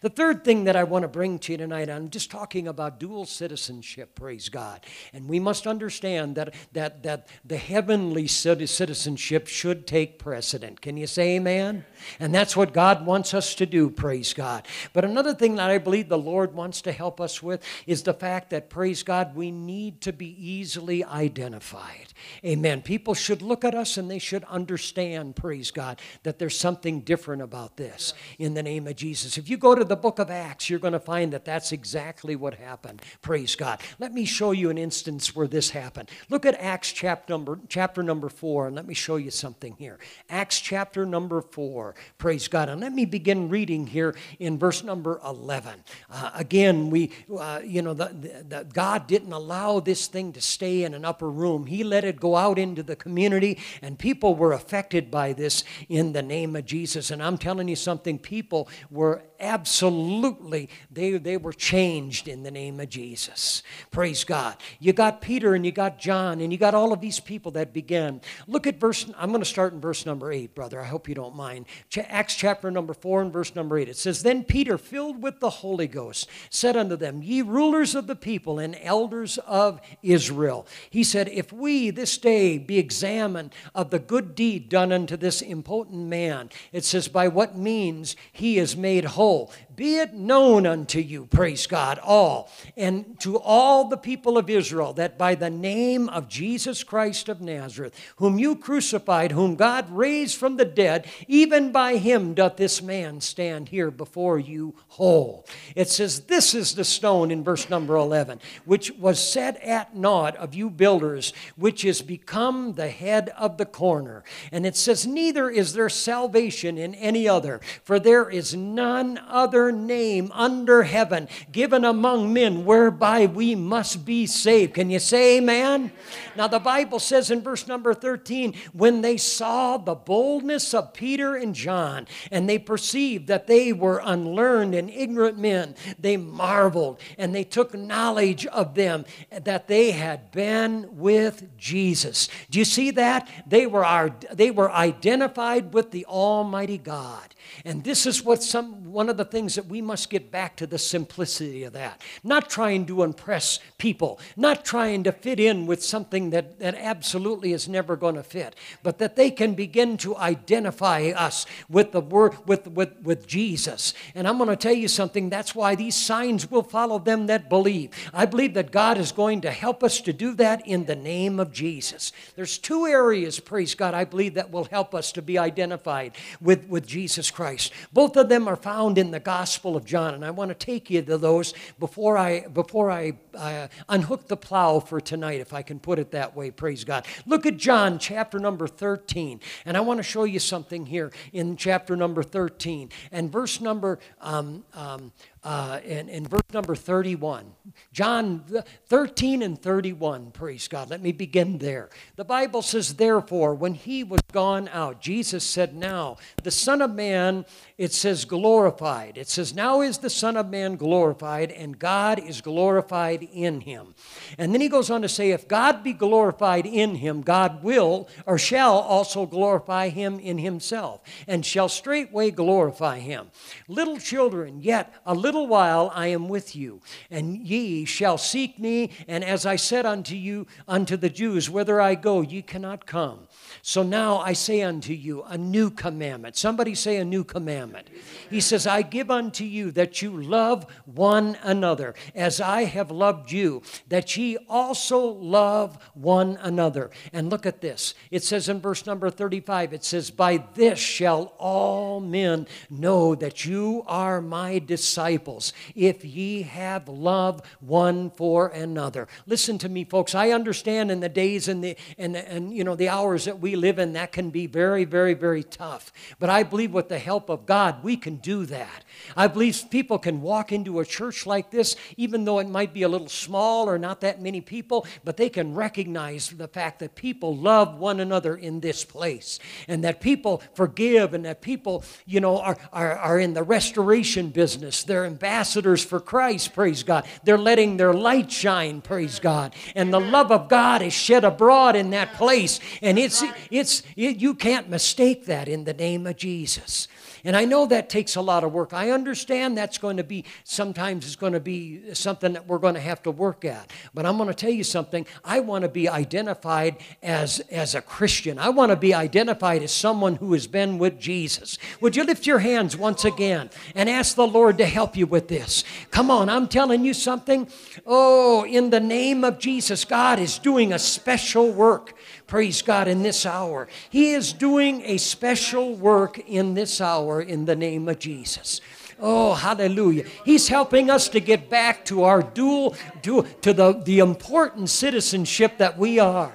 The 0.01 0.09
third 0.09 0.43
thing 0.43 0.63
that 0.65 0.75
I 0.75 0.83
want 0.83 1.03
to 1.03 1.07
bring 1.07 1.37
to 1.39 1.51
you 1.51 1.57
tonight, 1.57 1.89
I'm 1.89 2.09
just 2.09 2.31
talking 2.31 2.67
about 2.67 2.99
dual 2.99 3.25
citizenship, 3.25 4.15
praise 4.15 4.49
God. 4.49 4.81
And 5.13 5.27
we 5.27 5.39
must 5.39 5.67
understand 5.67 6.35
that, 6.35 6.53
that, 6.73 7.03
that 7.03 7.29
the 7.43 7.57
heavenly 7.57 8.27
citizenship 8.27 9.47
should 9.47 9.85
take 9.85 10.17
precedent. 10.17 10.81
Can 10.81 10.97
you 10.97 11.07
say 11.07 11.35
amen? 11.35 11.85
And 12.19 12.33
that's 12.33 12.55
what 12.55 12.73
God 12.73 13.05
wants 13.05 13.33
us 13.33 13.55
to 13.55 13.65
do, 13.65 13.89
praise 13.89 14.33
God. 14.33 14.67
But 14.93 15.05
another 15.05 15.33
thing 15.33 15.55
that 15.55 15.69
I 15.69 15.77
believe 15.77 16.09
the 16.09 16.17
Lord 16.17 16.53
wants 16.53 16.81
to 16.83 16.91
help 16.91 17.19
us 17.21 17.41
with 17.41 17.63
is 17.87 18.03
the 18.03 18.13
fact 18.13 18.49
that, 18.51 18.69
praise 18.69 19.03
God, 19.03 19.35
we 19.35 19.51
need 19.51 20.01
to 20.01 20.13
be 20.13 20.35
easily 20.39 21.03
identified. 21.03 22.13
Amen. 22.43 22.81
People 22.81 23.13
should 23.13 23.41
look 23.41 23.63
at 23.63 23.75
us 23.75 23.97
and 23.97 24.09
they 24.09 24.19
should 24.19 24.43
understand, 24.45 25.35
praise 25.35 25.71
God, 25.71 25.99
that 26.23 26.39
there's 26.39 26.57
something 26.57 27.01
different 27.01 27.41
about 27.41 27.77
this 27.77 28.13
in 28.39 28.53
the 28.53 28.63
name 28.63 28.87
of 28.87 28.95
Jesus. 28.95 29.37
If 29.37 29.49
you 29.49 29.57
go 29.57 29.75
to 29.75 29.83
the 29.83 29.95
book 29.95 30.19
of 30.19 30.29
Acts, 30.29 30.69
you're 30.69 30.79
going 30.79 30.93
to 30.93 30.99
find 30.99 31.33
that 31.33 31.45
that's 31.45 31.71
exactly 31.71 32.35
what 32.35 32.55
happened. 32.55 33.01
Praise 33.21 33.55
God. 33.55 33.81
Let 33.99 34.13
me 34.13 34.25
show 34.25 34.51
you 34.51 34.69
an 34.69 34.77
instance 34.77 35.35
where 35.35 35.47
this 35.47 35.71
happened. 35.71 36.09
Look 36.29 36.45
at 36.45 36.59
Acts 36.59 36.91
chapter 36.91 37.33
number, 37.33 37.59
chapter 37.67 38.03
number 38.03 38.29
4, 38.29 38.67
and 38.67 38.75
let 38.75 38.85
me 38.85 38.93
show 38.93 39.15
you 39.15 39.31
something 39.31 39.75
here. 39.77 39.99
Acts 40.29 40.59
chapter 40.59 41.05
number 41.05 41.41
4. 41.41 41.94
Praise 42.17 42.47
God. 42.47 42.69
And 42.69 42.81
let 42.81 42.93
me 42.93 43.05
begin 43.05 43.49
reading 43.49 43.87
here 43.87 44.15
in 44.39 44.57
verse 44.57 44.83
number 44.83 45.19
11. 45.25 45.83
Uh, 46.09 46.31
again, 46.33 46.89
we, 46.89 47.11
uh, 47.37 47.61
you 47.63 47.81
know, 47.81 47.93
the, 47.93 48.05
the, 48.05 48.45
the, 48.47 48.63
God 48.65 49.07
didn't 49.07 49.33
allow 49.33 49.79
this 49.79 50.07
thing 50.07 50.33
to 50.33 50.41
stay 50.41 50.83
in 50.83 50.93
an 50.93 51.05
upper 51.05 51.29
room, 51.29 51.65
He 51.65 51.83
let 51.83 52.03
it 52.03 52.19
go 52.19 52.35
out 52.35 52.59
into 52.59 52.83
the 52.83 52.95
community, 52.95 53.59
and 53.81 53.97
people 53.97 54.35
were 54.35 54.53
affected 54.53 55.09
by 55.11 55.33
this 55.33 55.63
in 55.89 56.13
the 56.13 56.21
name 56.21 56.55
of 56.55 56.65
Jesus. 56.65 57.11
And 57.11 57.21
I'm 57.21 57.37
telling 57.37 57.67
you 57.67 57.75
something, 57.75 58.19
people 58.19 58.69
were 58.89 59.23
absolutely, 59.39 60.69
they, 60.91 61.17
they 61.17 61.37
were 61.37 61.53
changed 61.53 62.27
in 62.27 62.43
the 62.43 62.51
name 62.51 62.79
of 62.79 62.89
Jesus. 62.89 63.63
Praise 63.91 64.23
God. 64.23 64.57
You 64.79 64.93
got 64.93 65.21
Peter 65.21 65.55
and 65.55 65.65
you 65.65 65.71
got 65.71 65.99
John 65.99 66.41
and 66.41 66.51
you 66.51 66.57
got 66.57 66.73
all 66.73 66.93
of 66.93 67.01
these 67.01 67.19
people 67.19 67.51
that 67.51 67.73
began. 67.73 68.21
Look 68.47 68.67
at 68.67 68.79
verse, 68.79 69.05
I'm 69.17 69.29
going 69.29 69.41
to 69.41 69.49
start 69.49 69.73
in 69.73 69.81
verse 69.81 70.05
number 70.05 70.31
8, 70.31 70.55
brother. 70.55 70.79
I 70.79 70.85
hope 70.85 71.07
you 71.09 71.15
don't 71.15 71.35
mind. 71.35 71.65
Acts 71.97 72.35
chapter 72.35 72.71
number 72.71 72.93
4 72.93 73.23
and 73.23 73.33
verse 73.33 73.55
number 73.55 73.77
8. 73.77 73.89
It 73.89 73.97
says, 73.97 74.23
Then 74.23 74.43
Peter, 74.43 74.77
filled 74.77 75.21
with 75.21 75.39
the 75.39 75.49
Holy 75.49 75.87
Ghost, 75.87 76.29
said 76.49 76.75
unto 76.75 76.95
them, 76.95 77.21
Ye 77.21 77.41
rulers 77.41 77.95
of 77.95 78.07
the 78.07 78.15
people 78.15 78.59
and 78.59 78.77
elders 78.81 79.37
of 79.45 79.81
Israel. 80.01 80.65
He 80.89 81.03
said, 81.03 81.27
If 81.29 81.51
we 81.51 81.89
this 81.89 82.17
day 82.17 82.57
be 82.57 82.77
examined 82.77 83.53
of 83.73 83.89
the 83.89 83.99
good 83.99 84.35
deed 84.35 84.69
done 84.69 84.91
unto 84.91 85.17
this 85.17 85.41
impotent 85.41 86.07
man, 86.07 86.49
it 86.71 86.85
says, 86.85 87.07
By 87.07 87.27
what 87.27 87.57
means 87.57 88.15
he 88.31 88.57
is 88.57 88.75
made 88.75 89.05
whole 89.05 89.25
whole. 89.25 89.51
Be 89.75 89.97
it 89.97 90.13
known 90.13 90.65
unto 90.65 90.99
you, 90.99 91.25
praise 91.25 91.67
God, 91.67 91.99
all, 91.99 92.49
and 92.77 93.19
to 93.19 93.37
all 93.37 93.87
the 93.87 93.97
people 93.97 94.37
of 94.37 94.49
Israel, 94.49 94.93
that 94.93 95.17
by 95.17 95.35
the 95.35 95.49
name 95.49 96.07
of 96.09 96.29
Jesus 96.29 96.83
Christ 96.83 97.27
of 97.29 97.41
Nazareth, 97.41 97.93
whom 98.17 98.39
you 98.39 98.55
crucified, 98.55 99.31
whom 99.31 99.55
God 99.55 99.89
raised 99.89 100.37
from 100.37 100.57
the 100.57 100.65
dead, 100.65 101.07
even 101.27 101.71
by 101.71 101.97
him 101.97 102.33
doth 102.33 102.57
this 102.57 102.81
man 102.81 103.19
stand 103.21 103.69
here 103.69 103.91
before 103.91 104.39
you 104.39 104.75
whole. 104.87 105.45
It 105.75 105.89
says, 105.89 106.21
This 106.21 106.53
is 106.53 106.75
the 106.75 106.83
stone 106.83 107.31
in 107.31 107.43
verse 107.43 107.69
number 107.69 107.95
11, 107.95 108.39
which 108.63 108.91
was 108.91 109.19
set 109.19 109.61
at 109.61 109.95
naught 109.95 110.35
of 110.37 110.53
you 110.53 110.69
builders, 110.69 111.33
which 111.55 111.83
is 111.83 112.01
become 112.01 112.73
the 112.73 112.89
head 112.89 113.29
of 113.37 113.57
the 113.57 113.65
corner. 113.65 114.23
And 114.51 114.65
it 114.65 114.75
says, 114.75 115.05
Neither 115.05 115.49
is 115.49 115.73
there 115.73 115.89
salvation 115.89 116.77
in 116.77 116.95
any 116.95 117.27
other, 117.27 117.59
for 117.83 117.99
there 117.99 118.29
is 118.29 118.55
none 118.55 119.17
other 119.27 119.64
name 119.71 120.31
under 120.33 120.83
heaven 120.83 121.27
given 121.51 121.85
among 121.85 122.33
men 122.33 122.65
whereby 122.65 123.25
we 123.25 123.55
must 123.55 124.05
be 124.05 124.25
saved. 124.25 124.73
Can 124.73 124.89
you 124.89 124.99
say 124.99 125.37
amen? 125.37 125.91
Now, 126.35 126.47
the 126.47 126.59
Bible 126.59 126.99
says 126.99 127.31
in 127.31 127.41
verse 127.41 127.67
number 127.67 127.93
13, 127.93 128.53
when 128.73 129.01
they 129.01 129.17
saw 129.17 129.77
the 129.77 129.95
boldness 129.95 130.73
of 130.73 130.93
Peter 130.93 131.35
and 131.35 131.55
John, 131.55 132.07
and 132.31 132.49
they 132.49 132.59
perceived 132.59 133.27
that 133.27 133.47
they 133.47 133.71
were 133.71 134.01
unlearned 134.03 134.75
and 134.75 134.89
ignorant 134.89 135.37
men, 135.37 135.75
they 135.99 136.17
marveled 136.17 136.99
and 137.17 137.33
they 137.33 137.43
took 137.43 137.73
knowledge 137.73 138.45
of 138.47 138.75
them 138.75 139.05
that 139.31 139.67
they 139.67 139.91
had 139.91 140.31
been 140.31 140.97
with 140.97 141.57
Jesus. 141.57 142.29
Do 142.49 142.59
you 142.59 142.65
see 142.65 142.91
that? 142.91 143.29
They 143.47 143.67
were, 143.67 143.85
our, 143.85 144.15
they 144.31 144.51
were 144.51 144.71
identified 144.71 145.73
with 145.73 145.91
the 145.91 146.05
Almighty 146.05 146.77
God. 146.77 147.34
And 147.63 147.83
this 147.83 148.05
is 148.05 148.23
what 148.23 148.43
some 148.43 148.91
one 148.91 149.09
of 149.09 149.17
the 149.17 149.25
things 149.25 149.55
that 149.55 149.65
we 149.65 149.81
must 149.81 150.09
get 150.09 150.31
back 150.31 150.55
to 150.55 150.65
the 150.65 150.77
simplicity 150.77 151.63
of 151.63 151.73
that. 151.73 152.01
Not 152.23 152.49
trying 152.49 152.85
to 152.85 153.03
impress 153.03 153.59
people, 153.77 154.19
not 154.37 154.63
trying 154.63 155.03
to 155.03 155.11
fit 155.11 155.39
in 155.39 155.67
with 155.67 155.83
something 155.83 156.29
that, 156.29 156.59
that 156.59 156.75
absolutely 156.75 157.51
is 157.51 157.67
never 157.67 157.95
going 157.95 158.15
to 158.15 158.23
fit, 158.23 158.55
but 158.83 158.97
that 158.99 159.15
they 159.15 159.31
can 159.31 159.53
begin 159.53 159.97
to 159.97 160.15
identify 160.15 161.11
us 161.15 161.45
with 161.69 161.91
the 161.91 162.01
word 162.01 162.35
with, 162.47 162.67
with, 162.67 163.01
with 163.01 163.27
Jesus. 163.27 163.93
And 164.13 164.27
I'm 164.27 164.37
going 164.37 164.49
to 164.49 164.55
tell 164.55 164.73
you 164.73 164.87
something, 164.87 165.29
that's 165.29 165.53
why 165.53 165.75
these 165.75 165.95
signs 165.95 166.49
will 166.49 166.63
follow 166.63 166.99
them 166.99 167.27
that 167.27 167.49
believe. 167.49 167.91
I 168.13 168.25
believe 168.25 168.53
that 168.53 168.71
God 168.71 168.97
is 168.97 169.11
going 169.11 169.41
to 169.41 169.51
help 169.51 169.83
us 169.83 169.99
to 170.01 170.13
do 170.13 170.33
that 170.35 170.65
in 170.67 170.85
the 170.85 170.95
name 170.95 171.39
of 171.39 171.51
Jesus. 171.51 172.11
There's 172.35 172.57
two 172.57 172.85
areas, 172.85 173.39
praise 173.39 173.75
God, 173.75 173.93
I 173.93 174.05
believe 174.05 174.35
that 174.35 174.51
will 174.51 174.65
help 174.65 174.95
us 174.95 175.11
to 175.13 175.21
be 175.21 175.37
identified 175.37 176.13
with, 176.41 176.67
with 176.67 176.87
Jesus 176.87 177.29
Christ. 177.35 177.73
Both 177.91 178.15
of 178.15 178.29
them 178.29 178.47
are 178.47 178.55
found 178.55 178.97
in 178.97 179.11
the 179.11 179.19
Gospel 179.19 179.75
of 179.75 179.83
John, 179.83 180.13
and 180.13 180.23
I 180.23 180.31
want 180.31 180.49
to 180.49 180.55
take 180.55 180.89
you 180.89 181.01
to 181.01 181.17
those 181.17 181.53
before 181.77 182.17
I 182.17 182.47
before 182.47 182.89
I 182.89 183.17
uh, 183.33 183.67
unhook 183.89 184.29
the 184.29 184.37
plow 184.37 184.79
for 184.79 185.01
tonight, 185.01 185.41
if 185.41 185.51
I 185.51 185.61
can 185.61 185.77
put 185.77 185.99
it 185.99 186.11
that 186.11 186.33
way. 186.33 186.49
Praise 186.49 186.85
God. 186.85 187.05
Look 187.25 187.45
at 187.45 187.57
John 187.57 187.99
chapter 187.99 188.39
number 188.39 188.67
13, 188.67 189.41
and 189.65 189.75
I 189.75 189.81
want 189.81 189.97
to 189.97 190.03
show 190.03 190.23
you 190.23 190.39
something 190.39 190.85
here 190.85 191.11
in 191.33 191.57
chapter 191.57 191.97
number 191.97 192.23
13 192.23 192.89
and 193.11 193.29
verse 193.29 193.59
number 193.59 193.99
um, 194.21 194.63
um, 194.73 195.11
uh, 195.45 195.79
in, 195.85 196.09
in 196.09 196.25
verse 196.25 196.41
number 196.51 196.75
31. 196.75 197.45
John 197.93 198.43
13 198.87 199.43
and 199.43 199.61
31, 199.61 200.31
praise 200.31 200.67
God. 200.67 200.89
Let 200.89 201.01
me 201.01 201.11
begin 201.11 201.59
there. 201.59 201.89
The 202.15 202.25
Bible 202.25 202.63
says, 202.63 202.95
Therefore, 202.95 203.53
when 203.53 203.75
he 203.75 204.03
was 204.03 204.21
gone 204.31 204.67
out, 204.69 205.01
Jesus 205.01 205.43
said, 205.43 205.75
Now, 205.75 206.17
the 206.43 206.49
Son 206.49 206.81
of 206.81 206.95
Man, 206.95 207.45
it 207.77 207.93
says, 207.93 208.25
glorified. 208.25 209.19
It 209.19 209.29
says, 209.29 209.53
Now 209.53 209.81
is 209.81 209.99
the 209.99 210.09
Son 210.09 210.35
of 210.35 210.49
Man 210.49 210.77
glorified, 210.77 211.51
and 211.51 211.77
God 211.77 212.17
is 212.19 212.41
glorified 212.41 213.27
in 213.31 213.61
him. 213.61 213.93
And 214.39 214.51
then 214.51 214.61
he 214.61 214.69
goes 214.69 214.89
on 214.89 215.03
to 215.03 215.09
say, 215.09 215.29
If 215.29 215.47
God 215.47 215.83
be 215.83 215.93
glorified 215.93 216.65
in 216.65 216.95
him, 216.95 217.21
God 217.21 217.63
will 217.63 218.09
or 218.25 218.39
shall 218.39 218.79
also 218.79 219.27
glorify 219.27 219.89
him 219.89 220.19
in 220.19 220.39
himself, 220.39 221.01
and 221.27 221.45
shall 221.45 221.69
straightway 221.69 222.31
glorify 222.31 222.97
him. 222.97 223.29
Little 223.67 223.97
children, 223.97 224.61
yet 224.61 224.91
a 225.05 225.13
little 225.13 225.34
little 225.35 225.47
while 225.49 225.91
I 225.93 226.07
am 226.07 226.29
with 226.29 226.55
you, 226.55 226.79
and 227.11 227.45
ye 227.45 227.83
shall 227.83 228.17
seek 228.17 228.57
me. 228.57 228.91
And 229.05 229.21
as 229.21 229.45
I 229.45 229.57
said 229.57 229.85
unto 229.85 230.15
you, 230.15 230.47
unto 230.65 230.95
the 230.95 231.09
Jews, 231.09 231.49
whither 231.49 231.81
I 231.81 231.95
go, 231.95 232.21
ye 232.21 232.41
cannot 232.41 232.85
come. 232.85 233.24
So 233.67 233.81
now 233.81 234.19
I 234.19 234.33
say 234.33 234.61
unto 234.61 234.93
you 234.93 235.23
a 235.23 235.39
new 235.39 235.71
commandment. 235.71 236.35
Somebody 236.35 236.75
say 236.75 236.97
a 236.97 237.03
new 237.03 237.23
commandment. 237.23 237.89
He 238.29 238.39
says, 238.39 238.67
I 238.67 238.83
give 238.83 239.09
unto 239.09 239.43
you 239.43 239.71
that 239.71 240.03
you 240.03 240.21
love 240.21 240.67
one 240.85 241.35
another 241.41 241.95
as 242.13 242.39
I 242.39 242.65
have 242.65 242.91
loved 242.91 243.31
you, 243.31 243.63
that 243.87 244.15
ye 244.15 244.37
also 244.47 244.99
love 244.99 245.79
one 245.95 246.37
another. 246.43 246.91
And 247.11 247.31
look 247.31 247.47
at 247.47 247.61
this. 247.61 247.95
It 248.11 248.23
says 248.23 248.49
in 248.49 248.61
verse 248.61 248.85
number 248.85 249.09
35, 249.09 249.73
it 249.73 249.83
says, 249.83 250.11
By 250.11 250.45
this 250.53 250.77
shall 250.77 251.33
all 251.39 251.99
men 251.99 252.45
know 252.69 253.15
that 253.15 253.45
you 253.45 253.83
are 253.87 254.21
my 254.21 254.59
disciples 254.59 255.53
if 255.73 256.05
ye 256.05 256.43
have 256.43 256.87
love 256.87 257.41
one 257.61 258.11
for 258.11 258.49
another. 258.49 259.07
Listen 259.25 259.57
to 259.57 259.69
me, 259.69 259.85
folks. 259.85 260.13
I 260.13 260.29
understand 260.29 260.91
in 260.91 260.99
the 260.99 261.09
days 261.09 261.47
and 261.47 261.63
the 261.63 261.75
and, 261.97 262.15
and 262.15 262.55
you 262.55 262.63
know 262.63 262.75
the 262.75 262.89
hours 262.89 263.25
that 263.25 263.39
we 263.39 263.54
live 263.55 263.79
in, 263.79 263.93
that 263.93 264.11
can 264.11 264.29
be 264.29 264.47
very, 264.47 264.85
very, 264.85 265.13
very 265.13 265.43
tough. 265.43 265.91
But 266.19 266.29
I 266.29 266.43
believe 266.43 266.73
with 266.73 266.89
the 266.89 266.99
help 266.99 267.29
of 267.29 267.45
God, 267.45 267.83
we 267.83 267.97
can 267.97 268.17
do 268.17 268.45
that. 268.45 268.83
I 269.15 269.27
believe 269.27 269.65
people 269.69 269.99
can 269.99 270.21
walk 270.21 270.51
into 270.51 270.79
a 270.79 270.85
church 270.85 271.25
like 271.25 271.51
this, 271.51 271.75
even 271.97 272.25
though 272.25 272.39
it 272.39 272.49
might 272.49 272.73
be 272.73 272.83
a 272.83 272.89
little 272.89 273.09
small 273.09 273.69
or 273.69 273.77
not 273.77 274.01
that 274.01 274.21
many 274.21 274.41
people, 274.41 274.85
but 275.03 275.17
they 275.17 275.29
can 275.29 275.53
recognize 275.55 276.29
the 276.29 276.47
fact 276.47 276.79
that 276.79 276.95
people 276.95 277.35
love 277.35 277.79
one 277.79 277.99
another 277.99 278.35
in 278.35 278.59
this 278.59 278.83
place 278.83 279.39
and 279.67 279.83
that 279.83 280.01
people 280.01 280.41
forgive 280.53 281.13
and 281.13 281.25
that 281.25 281.41
people, 281.41 281.83
you 282.05 282.19
know, 282.19 282.39
are, 282.39 282.57
are, 282.71 282.97
are 282.97 283.19
in 283.19 283.33
the 283.33 283.43
restoration 283.43 284.29
business. 284.29 284.83
They're 284.83 285.05
ambassadors 285.05 285.83
for 285.83 285.99
Christ, 285.99 286.53
praise 286.53 286.83
God. 286.83 287.05
They're 287.23 287.37
letting 287.37 287.77
their 287.77 287.93
light 287.93 288.31
shine, 288.31 288.81
praise 288.81 289.19
God. 289.19 289.53
And 289.75 289.93
the 289.93 289.99
love 289.99 290.31
of 290.31 290.49
God 290.49 290.81
is 290.81 290.93
shed 290.93 291.23
abroad 291.23 291.75
in 291.75 291.91
that 291.91 292.13
place. 292.13 292.59
And 292.81 292.97
it's, 292.97 293.23
it's, 293.51 293.83
it, 293.95 294.17
you 294.17 294.33
can't 294.33 294.69
mistake 294.69 295.25
that 295.25 295.47
in 295.47 295.63
the 295.63 295.73
name 295.73 296.07
of 296.07 296.17
Jesus. 296.17 296.87
And 297.25 297.35
I 297.35 297.45
know 297.45 297.65
that 297.65 297.89
takes 297.89 298.15
a 298.15 298.21
lot 298.21 298.43
of 298.43 298.53
work. 298.53 298.71
I 298.71 298.91
understand 298.91 299.57
that's 299.57 299.79
going 299.79 299.97
to 299.97 300.03
be, 300.03 300.25
sometimes 300.43 301.07
it's 301.07 301.15
going 301.15 301.33
to 301.33 301.39
be 301.39 301.93
something 301.93 302.33
that 302.33 302.47
we're 302.47 302.59
going 302.59 302.75
to 302.75 302.79
have 302.79 303.01
to 303.03 303.11
work 303.11 303.43
at. 303.43 303.71
But 303.95 304.05
I'm 304.05 304.17
going 304.17 304.29
to 304.29 304.35
tell 304.35 304.51
you 304.51 304.63
something. 304.63 305.07
I 305.23 305.39
want 305.39 305.63
to 305.63 305.69
be 305.69 305.89
identified 305.89 306.77
as, 307.01 307.39
as 307.49 307.73
a 307.73 307.81
Christian. 307.81 308.37
I 308.37 308.49
want 308.49 308.69
to 308.69 308.75
be 308.75 308.93
identified 308.93 309.63
as 309.63 309.71
someone 309.71 310.17
who 310.17 310.33
has 310.33 310.45
been 310.45 310.77
with 310.77 310.99
Jesus. 310.99 311.57
Would 311.81 311.95
you 311.95 312.03
lift 312.03 312.27
your 312.27 312.39
hands 312.39 312.77
once 312.77 313.03
again 313.03 313.49
and 313.73 313.89
ask 313.89 314.15
the 314.15 314.27
Lord 314.27 314.59
to 314.59 314.65
help 314.65 314.95
you 314.95 315.07
with 315.07 315.27
this? 315.27 315.63
Come 315.89 316.11
on, 316.11 316.29
I'm 316.29 316.47
telling 316.47 316.85
you 316.85 316.93
something. 316.93 317.47
Oh, 317.87 318.45
in 318.45 318.69
the 318.69 318.79
name 318.79 319.23
of 319.23 319.39
Jesus, 319.39 319.83
God 319.83 320.19
is 320.19 320.37
doing 320.37 320.71
a 320.71 320.79
special 320.79 321.51
work 321.51 321.95
praise 322.27 322.61
God, 322.61 322.87
in 322.87 323.03
this 323.03 323.25
hour. 323.25 323.67
He 323.89 324.13
is 324.13 324.33
doing 324.33 324.81
a 324.81 324.97
special 324.97 325.75
work 325.75 326.17
in 326.19 326.53
this 326.53 326.81
hour 326.81 327.14
in 327.21 327.45
the 327.45 327.55
name 327.55 327.87
of 327.87 327.99
Jesus. 327.99 328.61
Oh, 328.99 329.33
hallelujah. 329.33 330.05
He's 330.23 330.47
helping 330.47 330.89
us 330.89 331.09
to 331.09 331.19
get 331.19 331.49
back 331.49 331.83
to 331.85 332.03
our 332.03 332.21
dual, 332.21 332.75
to, 333.01 333.23
to 333.41 333.53
the, 333.53 333.73
the 333.73 333.99
important 333.99 334.69
citizenship 334.69 335.57
that 335.57 335.77
we 335.77 335.99
are. 335.99 336.31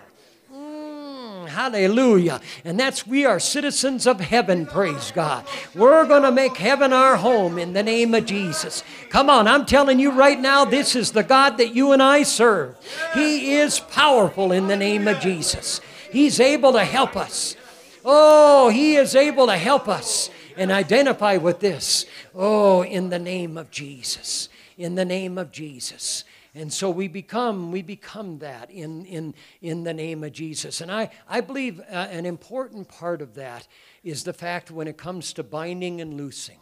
Mm, 0.52 1.48
hallelujah. 1.48 2.40
And 2.64 2.78
that's 2.78 3.06
we 3.06 3.24
are 3.24 3.40
citizens 3.40 4.06
of 4.06 4.20
heaven, 4.20 4.66
praise 4.66 5.10
God. 5.10 5.46
We're 5.74 6.04
going 6.04 6.22
to 6.22 6.30
make 6.30 6.58
heaven 6.58 6.92
our 6.92 7.16
home 7.16 7.58
in 7.58 7.72
the 7.72 7.82
name 7.82 8.14
of 8.14 8.26
Jesus. 8.26 8.84
Come 9.08 9.30
on, 9.30 9.48
I'm 9.48 9.64
telling 9.64 9.98
you 9.98 10.10
right 10.10 10.38
now, 10.38 10.66
this 10.66 10.94
is 10.94 11.12
the 11.12 11.22
God 11.22 11.56
that 11.56 11.74
you 11.74 11.92
and 11.92 12.02
I 12.02 12.24
serve. 12.24 12.76
He 13.14 13.54
is 13.54 13.80
powerful 13.80 14.52
in 14.52 14.68
the 14.68 14.76
name 14.76 15.08
of 15.08 15.20
Jesus. 15.20 15.80
He's 16.12 16.40
able 16.40 16.72
to 16.72 16.84
help 16.84 17.16
us. 17.16 17.56
Oh, 18.04 18.68
He 18.68 18.96
is 18.96 19.14
able 19.14 19.46
to 19.46 19.56
help 19.56 19.88
us 19.88 20.30
and 20.60 20.70
identify 20.70 21.38
with 21.38 21.60
this. 21.60 22.04
Oh, 22.34 22.84
in 22.84 23.08
the 23.08 23.18
name 23.18 23.56
of 23.56 23.70
Jesus. 23.70 24.50
In 24.76 24.94
the 24.94 25.06
name 25.06 25.38
of 25.38 25.50
Jesus. 25.50 26.24
And 26.54 26.72
so 26.72 26.90
we 26.90 27.08
become 27.08 27.72
we 27.72 27.80
become 27.80 28.38
that 28.40 28.70
in 28.70 29.06
in 29.06 29.34
in 29.62 29.84
the 29.84 29.94
name 29.94 30.22
of 30.22 30.32
Jesus. 30.32 30.80
And 30.80 30.90
I 30.90 31.10
I 31.28 31.40
believe 31.40 31.80
uh, 31.80 32.08
an 32.10 32.26
important 32.26 32.88
part 32.88 33.22
of 33.22 33.34
that 33.34 33.68
is 34.04 34.24
the 34.24 34.32
fact 34.32 34.70
when 34.70 34.86
it 34.86 34.98
comes 34.98 35.32
to 35.34 35.42
binding 35.42 36.00
and 36.00 36.14
loosing. 36.14 36.58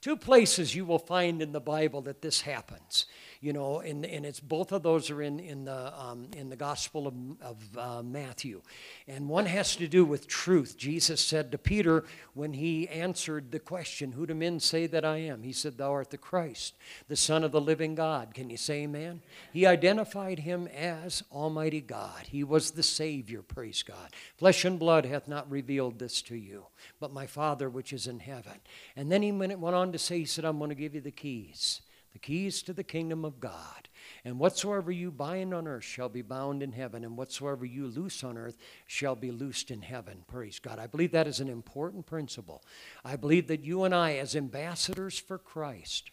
Two 0.00 0.16
places 0.16 0.74
you 0.74 0.84
will 0.84 0.98
find 0.98 1.40
in 1.40 1.52
the 1.52 1.60
Bible 1.60 2.02
that 2.02 2.20
this 2.20 2.42
happens 2.42 3.06
you 3.40 3.52
know, 3.52 3.80
and, 3.80 4.04
and 4.04 4.26
it's 4.26 4.40
both 4.40 4.72
of 4.72 4.82
those 4.82 5.10
are 5.10 5.22
in, 5.22 5.38
in, 5.38 5.64
the, 5.64 5.98
um, 5.98 6.28
in 6.36 6.48
the 6.48 6.56
Gospel 6.56 7.06
of, 7.06 7.14
of 7.40 7.78
uh, 7.78 8.02
Matthew. 8.02 8.62
And 9.06 9.28
one 9.28 9.46
has 9.46 9.76
to 9.76 9.86
do 9.86 10.04
with 10.04 10.26
truth. 10.26 10.76
Jesus 10.76 11.24
said 11.24 11.52
to 11.52 11.58
Peter 11.58 12.04
when 12.34 12.52
he 12.52 12.88
answered 12.88 13.52
the 13.52 13.60
question, 13.60 14.12
Who 14.12 14.26
do 14.26 14.34
men 14.34 14.58
say 14.58 14.86
that 14.88 15.04
I 15.04 15.18
am? 15.18 15.42
He 15.42 15.52
said, 15.52 15.78
Thou 15.78 15.92
art 15.92 16.10
the 16.10 16.18
Christ, 16.18 16.74
the 17.06 17.16
Son 17.16 17.44
of 17.44 17.52
the 17.52 17.60
living 17.60 17.94
God. 17.94 18.34
Can 18.34 18.50
you 18.50 18.56
say 18.56 18.82
amen? 18.82 19.22
He 19.52 19.66
identified 19.66 20.40
him 20.40 20.66
as 20.66 21.22
Almighty 21.30 21.80
God. 21.80 22.26
He 22.28 22.42
was 22.42 22.72
the 22.72 22.82
Savior, 22.82 23.42
praise 23.42 23.84
God. 23.84 24.10
Flesh 24.36 24.64
and 24.64 24.78
blood 24.78 25.06
hath 25.06 25.28
not 25.28 25.50
revealed 25.50 25.98
this 25.98 26.22
to 26.22 26.36
you, 26.36 26.66
but 26.98 27.12
my 27.12 27.26
Father 27.26 27.70
which 27.70 27.92
is 27.92 28.08
in 28.08 28.18
heaven. 28.18 28.60
And 28.96 29.12
then 29.12 29.22
he 29.22 29.30
went 29.30 29.52
on 29.52 29.92
to 29.92 29.98
say, 29.98 30.18
He 30.18 30.24
said, 30.24 30.44
I'm 30.44 30.58
going 30.58 30.70
to 30.70 30.74
give 30.74 30.96
you 30.96 31.00
the 31.00 31.10
keys 31.12 31.82
the 32.18 32.26
keys 32.26 32.62
to 32.62 32.72
the 32.72 32.82
kingdom 32.82 33.24
of 33.24 33.38
God. 33.38 33.88
And 34.24 34.40
whatsoever 34.40 34.90
you 34.90 35.12
bind 35.12 35.54
on 35.54 35.68
earth 35.68 35.84
shall 35.84 36.08
be 36.08 36.22
bound 36.22 36.62
in 36.64 36.72
heaven, 36.72 37.04
and 37.04 37.16
whatsoever 37.16 37.64
you 37.64 37.86
loose 37.86 38.24
on 38.24 38.36
earth 38.36 38.58
shall 38.86 39.14
be 39.14 39.30
loosed 39.30 39.70
in 39.70 39.82
heaven. 39.82 40.24
Praise 40.26 40.58
God. 40.58 40.80
I 40.80 40.88
believe 40.88 41.12
that 41.12 41.28
is 41.28 41.38
an 41.38 41.48
important 41.48 42.06
principle. 42.06 42.64
I 43.04 43.14
believe 43.14 43.46
that 43.46 43.64
you 43.64 43.84
and 43.84 43.94
I, 43.94 44.14
as 44.14 44.34
ambassadors 44.34 45.18
for 45.18 45.38
Christ, 45.38 46.10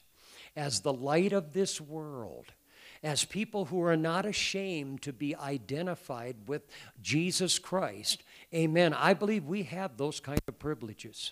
as 0.55 0.81
the 0.81 0.93
light 0.93 1.33
of 1.33 1.53
this 1.53 1.81
world, 1.81 2.53
as 3.01 3.25
people 3.25 3.65
who 3.65 3.81
are 3.81 3.97
not 3.97 4.25
ashamed 4.25 5.01
to 5.01 5.13
be 5.13 5.35
identified 5.35 6.35
with 6.47 6.67
Jesus 7.01 7.57
Christ, 7.57 8.21
amen. 8.53 8.93
I 8.93 9.15
believe 9.15 9.45
we 9.45 9.63
have 9.63 9.97
those 9.97 10.19
kind 10.19 10.41
of 10.47 10.59
privileges. 10.59 11.31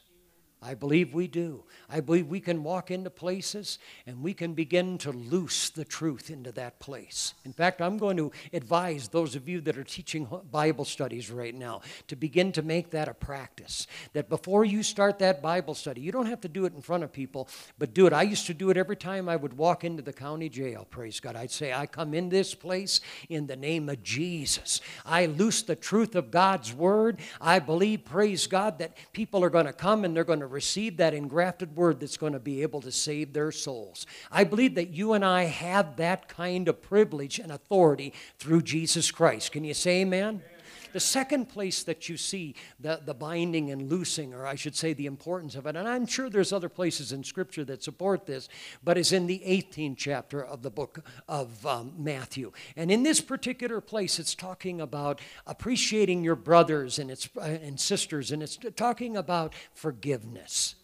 I 0.63 0.75
believe 0.75 1.13
we 1.13 1.27
do. 1.27 1.63
I 1.89 1.99
believe 1.99 2.27
we 2.27 2.39
can 2.39 2.63
walk 2.63 2.89
into 2.89 3.09
places 3.09 3.79
and 4.07 4.23
we 4.23 4.33
can 4.33 4.53
begin 4.53 4.97
to 4.99 5.11
loose 5.11 5.69
the 5.69 5.83
truth 5.83 6.29
into 6.29 6.51
that 6.53 6.79
place. 6.79 7.33
In 7.43 7.51
fact, 7.51 7.81
I'm 7.81 7.97
going 7.97 8.17
to 8.17 8.31
advise 8.53 9.09
those 9.09 9.35
of 9.35 9.49
you 9.49 9.59
that 9.61 9.77
are 9.77 9.83
teaching 9.83 10.27
Bible 10.51 10.85
studies 10.85 11.29
right 11.29 11.53
now 11.53 11.81
to 12.07 12.15
begin 12.15 12.51
to 12.53 12.61
make 12.61 12.91
that 12.91 13.09
a 13.09 13.13
practice. 13.13 13.87
That 14.13 14.29
before 14.29 14.63
you 14.63 14.83
start 14.83 15.19
that 15.19 15.41
Bible 15.41 15.75
study, 15.75 16.01
you 16.01 16.11
don't 16.11 16.27
have 16.27 16.41
to 16.41 16.47
do 16.47 16.65
it 16.65 16.73
in 16.73 16.81
front 16.81 17.03
of 17.03 17.11
people, 17.11 17.49
but 17.77 17.93
do 17.93 18.07
it. 18.07 18.13
I 18.13 18.23
used 18.23 18.47
to 18.47 18.53
do 18.53 18.69
it 18.69 18.77
every 18.77 18.95
time 18.95 19.27
I 19.27 19.35
would 19.35 19.57
walk 19.57 19.83
into 19.83 20.01
the 20.01 20.13
county 20.13 20.47
jail, 20.49 20.87
praise 20.89 21.19
God. 21.19 21.35
I'd 21.35 21.51
say, 21.51 21.73
I 21.73 21.85
come 21.85 22.13
in 22.13 22.29
this 22.29 22.55
place 22.55 23.01
in 23.27 23.47
the 23.47 23.57
name 23.57 23.89
of 23.89 24.01
Jesus. 24.01 24.79
I 25.05 25.25
loose 25.25 25.61
the 25.61 25.75
truth 25.75 26.15
of 26.15 26.31
God's 26.31 26.73
word. 26.73 27.19
I 27.41 27.59
believe, 27.59 28.05
praise 28.05 28.47
God, 28.47 28.79
that 28.79 28.95
people 29.11 29.43
are 29.43 29.49
going 29.49 29.65
to 29.65 29.73
come 29.73 30.05
and 30.05 30.15
they're 30.15 30.23
going 30.23 30.39
to 30.39 30.52
receive 30.53 30.97
that 30.97 31.13
engrafted 31.13 31.75
word 31.75 31.99
that's 31.99 32.17
going 32.17 32.33
to 32.33 32.39
be 32.39 32.61
able 32.61 32.81
to 32.81 32.91
save 32.91 33.33
their 33.33 33.51
souls. 33.51 34.05
I 34.31 34.43
believe 34.43 34.75
that 34.75 34.89
you 34.89 35.13
and 35.13 35.25
I 35.25 35.45
have 35.45 35.97
that 35.97 36.29
kind 36.29 36.67
of 36.67 36.81
privilege 36.81 37.39
and 37.39 37.51
authority 37.51 38.13
through 38.37 38.61
Jesus 38.61 39.11
Christ. 39.11 39.51
Can 39.51 39.63
you 39.63 39.73
say 39.73 40.01
amen? 40.01 40.41
The 40.93 40.99
second 40.99 41.49
place 41.49 41.83
that 41.83 42.07
you 42.07 42.17
see 42.17 42.55
the, 42.79 43.01
the 43.03 43.13
binding 43.13 43.71
and 43.71 43.89
loosing, 43.89 44.33
or 44.33 44.45
I 44.45 44.55
should 44.55 44.75
say 44.75 44.93
the 44.93 45.07
importance 45.07 45.55
of 45.55 45.65
it, 45.65 45.75
and 45.75 45.87
I'm 45.87 46.05
sure 46.05 46.29
there's 46.29 46.53
other 46.53 46.69
places 46.69 47.11
in 47.11 47.23
Scripture 47.23 47.65
that 47.65 47.83
support 47.83 48.25
this, 48.25 48.47
but 48.83 48.97
is 48.97 49.11
in 49.11 49.27
the 49.27 49.41
18th 49.45 49.97
chapter 49.97 50.43
of 50.43 50.61
the 50.61 50.69
book 50.69 50.99
of 51.27 51.65
um, 51.65 51.93
Matthew. 51.97 52.51
And 52.75 52.91
in 52.91 53.03
this 53.03 53.21
particular 53.21 53.81
place, 53.81 54.19
it's 54.19 54.35
talking 54.35 54.79
about 54.79 55.19
appreciating 55.47 56.23
your 56.23 56.35
brothers 56.35 56.99
and, 56.99 57.09
its, 57.09 57.27
uh, 57.37 57.41
and 57.41 57.79
sisters, 57.79 58.31
and 58.31 58.43
it's 58.43 58.59
talking 58.75 59.17
about 59.17 59.53
forgiveness. 59.73 60.75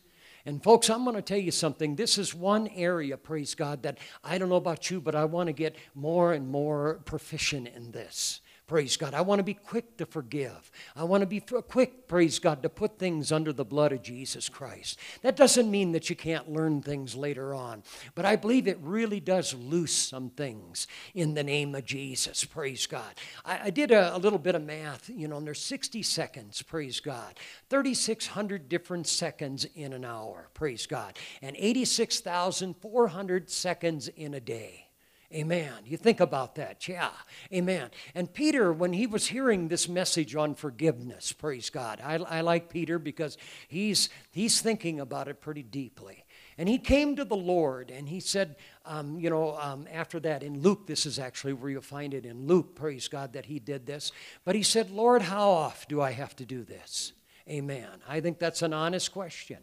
And 0.46 0.64
folks, 0.64 0.90
I'm 0.90 1.04
going 1.04 1.16
to 1.16 1.22
tell 1.22 1.38
you 1.38 1.52
something. 1.52 1.96
This 1.96 2.18
is 2.18 2.34
one 2.34 2.70
area, 2.70 3.18
praise 3.18 3.54
God, 3.54 3.84
that 3.84 4.00
I 4.24 4.40
don't 4.40 4.50
know 4.50 4.56
about 4.56 4.90
you, 4.90 5.00
but 5.02 5.14
I 5.14 5.26
want 5.26 5.48
to 5.48 5.54
get 5.54 5.76
more 5.94 6.34
and 6.34 6.48
more 6.48 7.02
proficient 7.06 7.68
in 7.68 7.92
this. 7.92 8.42
Praise 8.70 8.98
God. 8.98 9.16
I 9.16 9.22
want 9.22 9.40
to 9.40 9.44
be 9.44 9.56
quick 9.56 9.98
to 9.98 10.06
forgive. 10.06 10.72
I 10.96 11.04
want 11.04 11.22
to 11.22 11.26
be 11.26 11.40
quick, 11.40 12.08
praise 12.08 12.38
God, 12.38 12.62
to 12.62 12.70
put 12.70 13.00
things 13.00 13.32
under 13.32 13.52
the 13.52 13.66
blood 13.66 13.92
of 13.92 14.04
Jesus 14.04 14.48
Christ. 14.48 15.00
That 15.24 15.36
doesn't 15.36 15.72
mean 15.72 15.92
that 15.94 16.08
you 16.12 16.16
can't 16.16 16.54
learn 16.54 16.84
things 16.84 17.16
later 17.16 17.56
on, 17.56 17.82
but 18.14 18.26
I 18.26 18.36
believe 18.36 18.68
it 18.68 18.78
really 18.84 19.20
does 19.20 19.56
loose 19.56 19.96
some 19.96 20.30
things 20.30 20.86
in 21.16 21.34
the 21.34 21.42
name 21.44 21.74
of 21.74 21.84
Jesus. 21.84 22.46
Praise 22.46 22.86
God. 22.86 23.12
I, 23.44 23.60
I 23.64 23.70
did 23.72 23.90
a, 23.90 24.16
a, 24.16 24.20
little 24.20 24.38
bit 24.38 24.54
of 24.54 24.64
math, 24.64 25.10
you 25.10 25.28
know, 25.28 25.38
and 25.38 25.48
there's 25.48 25.62
60 25.62 26.04
seconds, 26.04 26.62
praise 26.62 27.00
God. 27.00 27.40
3,600 27.72 28.70
different 28.70 29.08
seconds 29.08 29.66
in 29.74 29.94
an 29.94 30.06
hour, 30.06 30.48
praise 30.54 30.86
God, 30.86 31.18
and 31.42 31.56
86,400 31.58 33.50
seconds 33.50 34.10
in 34.10 34.36
a 34.36 34.40
day. 34.40 34.89
Amen. 35.32 35.74
You 35.86 35.96
think 35.96 36.20
about 36.20 36.56
that. 36.56 36.88
Yeah. 36.88 37.12
Amen. 37.54 37.92
And 38.16 38.34
Peter, 38.34 38.74
when 38.74 38.94
he 38.94 39.06
was 39.06 39.28
hearing 39.28 39.68
this 39.68 39.88
message 39.88 40.36
on 40.36 40.56
forgiveness, 40.56 41.34
praise 41.34 41.70
God. 41.70 42.02
I, 42.04 42.16
I 42.16 42.42
like 42.42 42.70
Peter 42.70 42.98
because 42.98 43.38
he's, 43.68 44.10
he's 44.32 44.60
thinking 44.60 45.00
about 45.00 45.28
it 45.28 45.40
pretty 45.40 45.62
deeply. 45.62 46.26
And 46.58 46.68
he 46.68 46.80
came 46.80 47.16
to 47.16 47.26
the 47.26 47.36
Lord 47.36 47.92
and 47.92 48.10
he 48.10 48.20
said, 48.20 48.56
um, 48.86 49.20
you 49.20 49.30
know, 49.30 49.56
um, 49.62 49.88
after 49.92 50.20
that 50.22 50.42
in 50.42 50.62
Luke, 50.62 50.88
this 50.88 51.06
is 51.06 51.20
actually 51.20 51.54
where 51.54 51.70
you'll 51.70 51.82
find 51.84 52.16
it 52.16 52.26
in 52.26 52.48
Luke, 52.48 52.76
praise 52.76 53.08
God 53.08 53.34
that 53.34 53.46
he 53.46 53.60
did 53.60 53.86
this. 53.86 54.12
But 54.44 54.56
he 54.56 54.64
said, 54.64 54.90
Lord, 54.90 55.22
how 55.22 55.48
oft 55.52 55.90
do 55.90 56.02
I 56.02 56.12
have 56.12 56.36
to 56.38 56.46
do 56.46 56.64
this? 56.64 57.14
Amen. 57.48 57.88
I 58.08 58.20
think 58.20 58.40
that's 58.40 58.64
an 58.64 58.74
honest 58.74 59.12
question. 59.12 59.60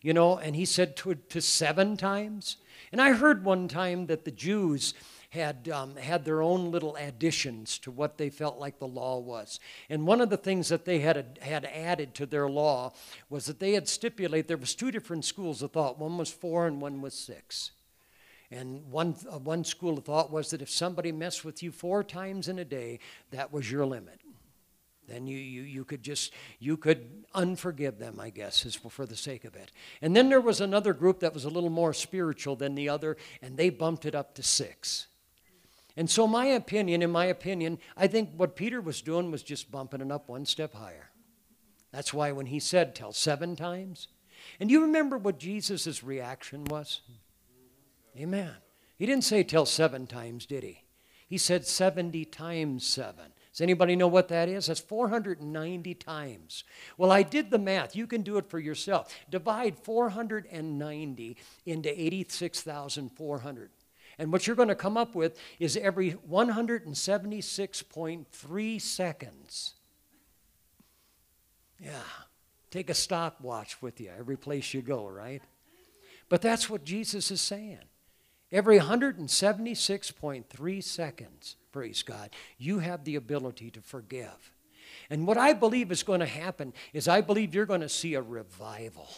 You 0.00 0.14
know, 0.14 0.38
and 0.38 0.56
he 0.56 0.64
said 0.64 0.96
to, 0.98 1.16
to 1.16 1.40
seven 1.40 1.96
times. 1.96 2.56
And 2.90 3.00
I 3.00 3.12
heard 3.12 3.44
one 3.44 3.68
time 3.68 4.06
that 4.06 4.24
the 4.24 4.30
Jews 4.30 4.94
had 5.30 5.68
um, 5.70 5.96
had 5.96 6.26
their 6.26 6.42
own 6.42 6.70
little 6.70 6.94
additions 6.96 7.78
to 7.78 7.90
what 7.90 8.18
they 8.18 8.28
felt 8.28 8.58
like 8.58 8.78
the 8.78 8.86
law 8.86 9.18
was. 9.18 9.60
And 9.88 10.06
one 10.06 10.20
of 10.20 10.28
the 10.28 10.36
things 10.36 10.68
that 10.68 10.84
they 10.84 10.98
had 10.98 11.38
had 11.40 11.64
added 11.64 12.14
to 12.16 12.26
their 12.26 12.50
law 12.50 12.92
was 13.30 13.46
that 13.46 13.58
they 13.58 13.72
had 13.72 13.88
stipulated 13.88 14.48
there 14.48 14.58
was 14.58 14.74
two 14.74 14.90
different 14.90 15.24
schools 15.24 15.62
of 15.62 15.72
thought. 15.72 15.98
One 15.98 16.18
was 16.18 16.30
four 16.30 16.66
and 16.66 16.82
one 16.82 17.00
was 17.00 17.14
six. 17.14 17.70
And 18.50 18.90
one, 18.90 19.16
uh, 19.30 19.38
one 19.38 19.64
school 19.64 19.96
of 19.96 20.04
thought 20.04 20.30
was 20.30 20.50
that 20.50 20.60
if 20.60 20.68
somebody 20.68 21.10
messed 21.10 21.42
with 21.42 21.62
you 21.62 21.72
four 21.72 22.04
times 22.04 22.48
in 22.48 22.58
a 22.58 22.64
day, 22.66 22.98
that 23.30 23.50
was 23.50 23.70
your 23.70 23.86
limit 23.86 24.20
then 25.12 25.26
you, 25.26 25.36
you, 25.36 25.62
you 25.62 25.84
could 25.84 26.02
just 26.02 26.32
you 26.58 26.76
could 26.76 27.24
unforgive 27.34 27.98
them 27.98 28.18
i 28.18 28.30
guess 28.30 28.64
is 28.64 28.74
for 28.74 29.06
the 29.06 29.16
sake 29.16 29.44
of 29.44 29.54
it. 29.54 29.70
And 30.00 30.16
then 30.16 30.28
there 30.28 30.40
was 30.40 30.60
another 30.60 30.94
group 30.94 31.20
that 31.20 31.34
was 31.34 31.44
a 31.44 31.50
little 31.50 31.70
more 31.70 31.92
spiritual 31.92 32.56
than 32.56 32.74
the 32.74 32.88
other 32.88 33.16
and 33.42 33.56
they 33.56 33.70
bumped 33.70 34.06
it 34.06 34.14
up 34.14 34.34
to 34.34 34.42
six. 34.42 35.06
And 35.96 36.08
so 36.08 36.26
my 36.26 36.46
opinion 36.46 37.02
in 37.02 37.10
my 37.10 37.26
opinion 37.26 37.78
i 37.96 38.06
think 38.06 38.30
what 38.36 38.56
peter 38.56 38.80
was 38.80 39.02
doing 39.02 39.30
was 39.30 39.42
just 39.42 39.70
bumping 39.70 40.00
it 40.00 40.10
up 40.10 40.28
one 40.28 40.46
step 40.46 40.72
higher. 40.74 41.10
That's 41.92 42.14
why 42.14 42.32
when 42.32 42.46
he 42.46 42.58
said 42.58 42.94
tell 42.94 43.12
seven 43.12 43.54
times 43.54 44.08
and 44.58 44.70
you 44.70 44.80
remember 44.82 45.18
what 45.18 45.38
jesus' 45.38 46.02
reaction 46.02 46.64
was? 46.64 47.02
Amen. 48.18 48.54
He 48.96 49.06
didn't 49.06 49.24
say 49.24 49.42
tell 49.42 49.66
seven 49.66 50.06
times 50.06 50.46
did 50.46 50.62
he? 50.62 50.84
He 51.26 51.38
said 51.38 51.66
70 51.66 52.26
times 52.26 52.86
seven 52.86 53.31
does 53.52 53.60
anybody 53.60 53.94
know 53.96 54.08
what 54.08 54.28
that 54.28 54.48
is? 54.48 54.66
That's 54.66 54.80
490 54.80 55.94
times. 55.94 56.64
Well, 56.96 57.12
I 57.12 57.22
did 57.22 57.50
the 57.50 57.58
math. 57.58 57.94
You 57.94 58.06
can 58.06 58.22
do 58.22 58.38
it 58.38 58.48
for 58.48 58.58
yourself. 58.58 59.14
Divide 59.30 59.78
490 59.78 61.36
into 61.66 62.02
86,400. 62.02 63.70
And 64.18 64.32
what 64.32 64.46
you're 64.46 64.56
going 64.56 64.68
to 64.68 64.74
come 64.74 64.96
up 64.96 65.14
with 65.14 65.38
is 65.58 65.76
every 65.76 66.12
176.3 66.30 68.80
seconds. 68.80 69.74
Yeah. 71.78 72.00
Take 72.70 72.88
a 72.88 72.94
stopwatch 72.94 73.82
with 73.82 74.00
you 74.00 74.10
every 74.18 74.38
place 74.38 74.72
you 74.72 74.80
go, 74.80 75.06
right? 75.06 75.42
But 76.30 76.40
that's 76.40 76.70
what 76.70 76.84
Jesus 76.84 77.30
is 77.30 77.42
saying. 77.42 77.80
Every 78.52 78.78
176.3 78.78 80.84
seconds, 80.84 81.56
praise 81.72 82.02
God, 82.02 82.30
you 82.58 82.80
have 82.80 83.04
the 83.04 83.16
ability 83.16 83.70
to 83.70 83.80
forgive. 83.80 84.52
And 85.08 85.26
what 85.26 85.38
I 85.38 85.54
believe 85.54 85.90
is 85.90 86.02
going 86.02 86.20
to 86.20 86.26
happen 86.26 86.74
is 86.92 87.08
I 87.08 87.22
believe 87.22 87.54
you're 87.54 87.64
going 87.64 87.80
to 87.80 87.88
see 87.88 88.12
a 88.14 88.22
revival 88.22 89.08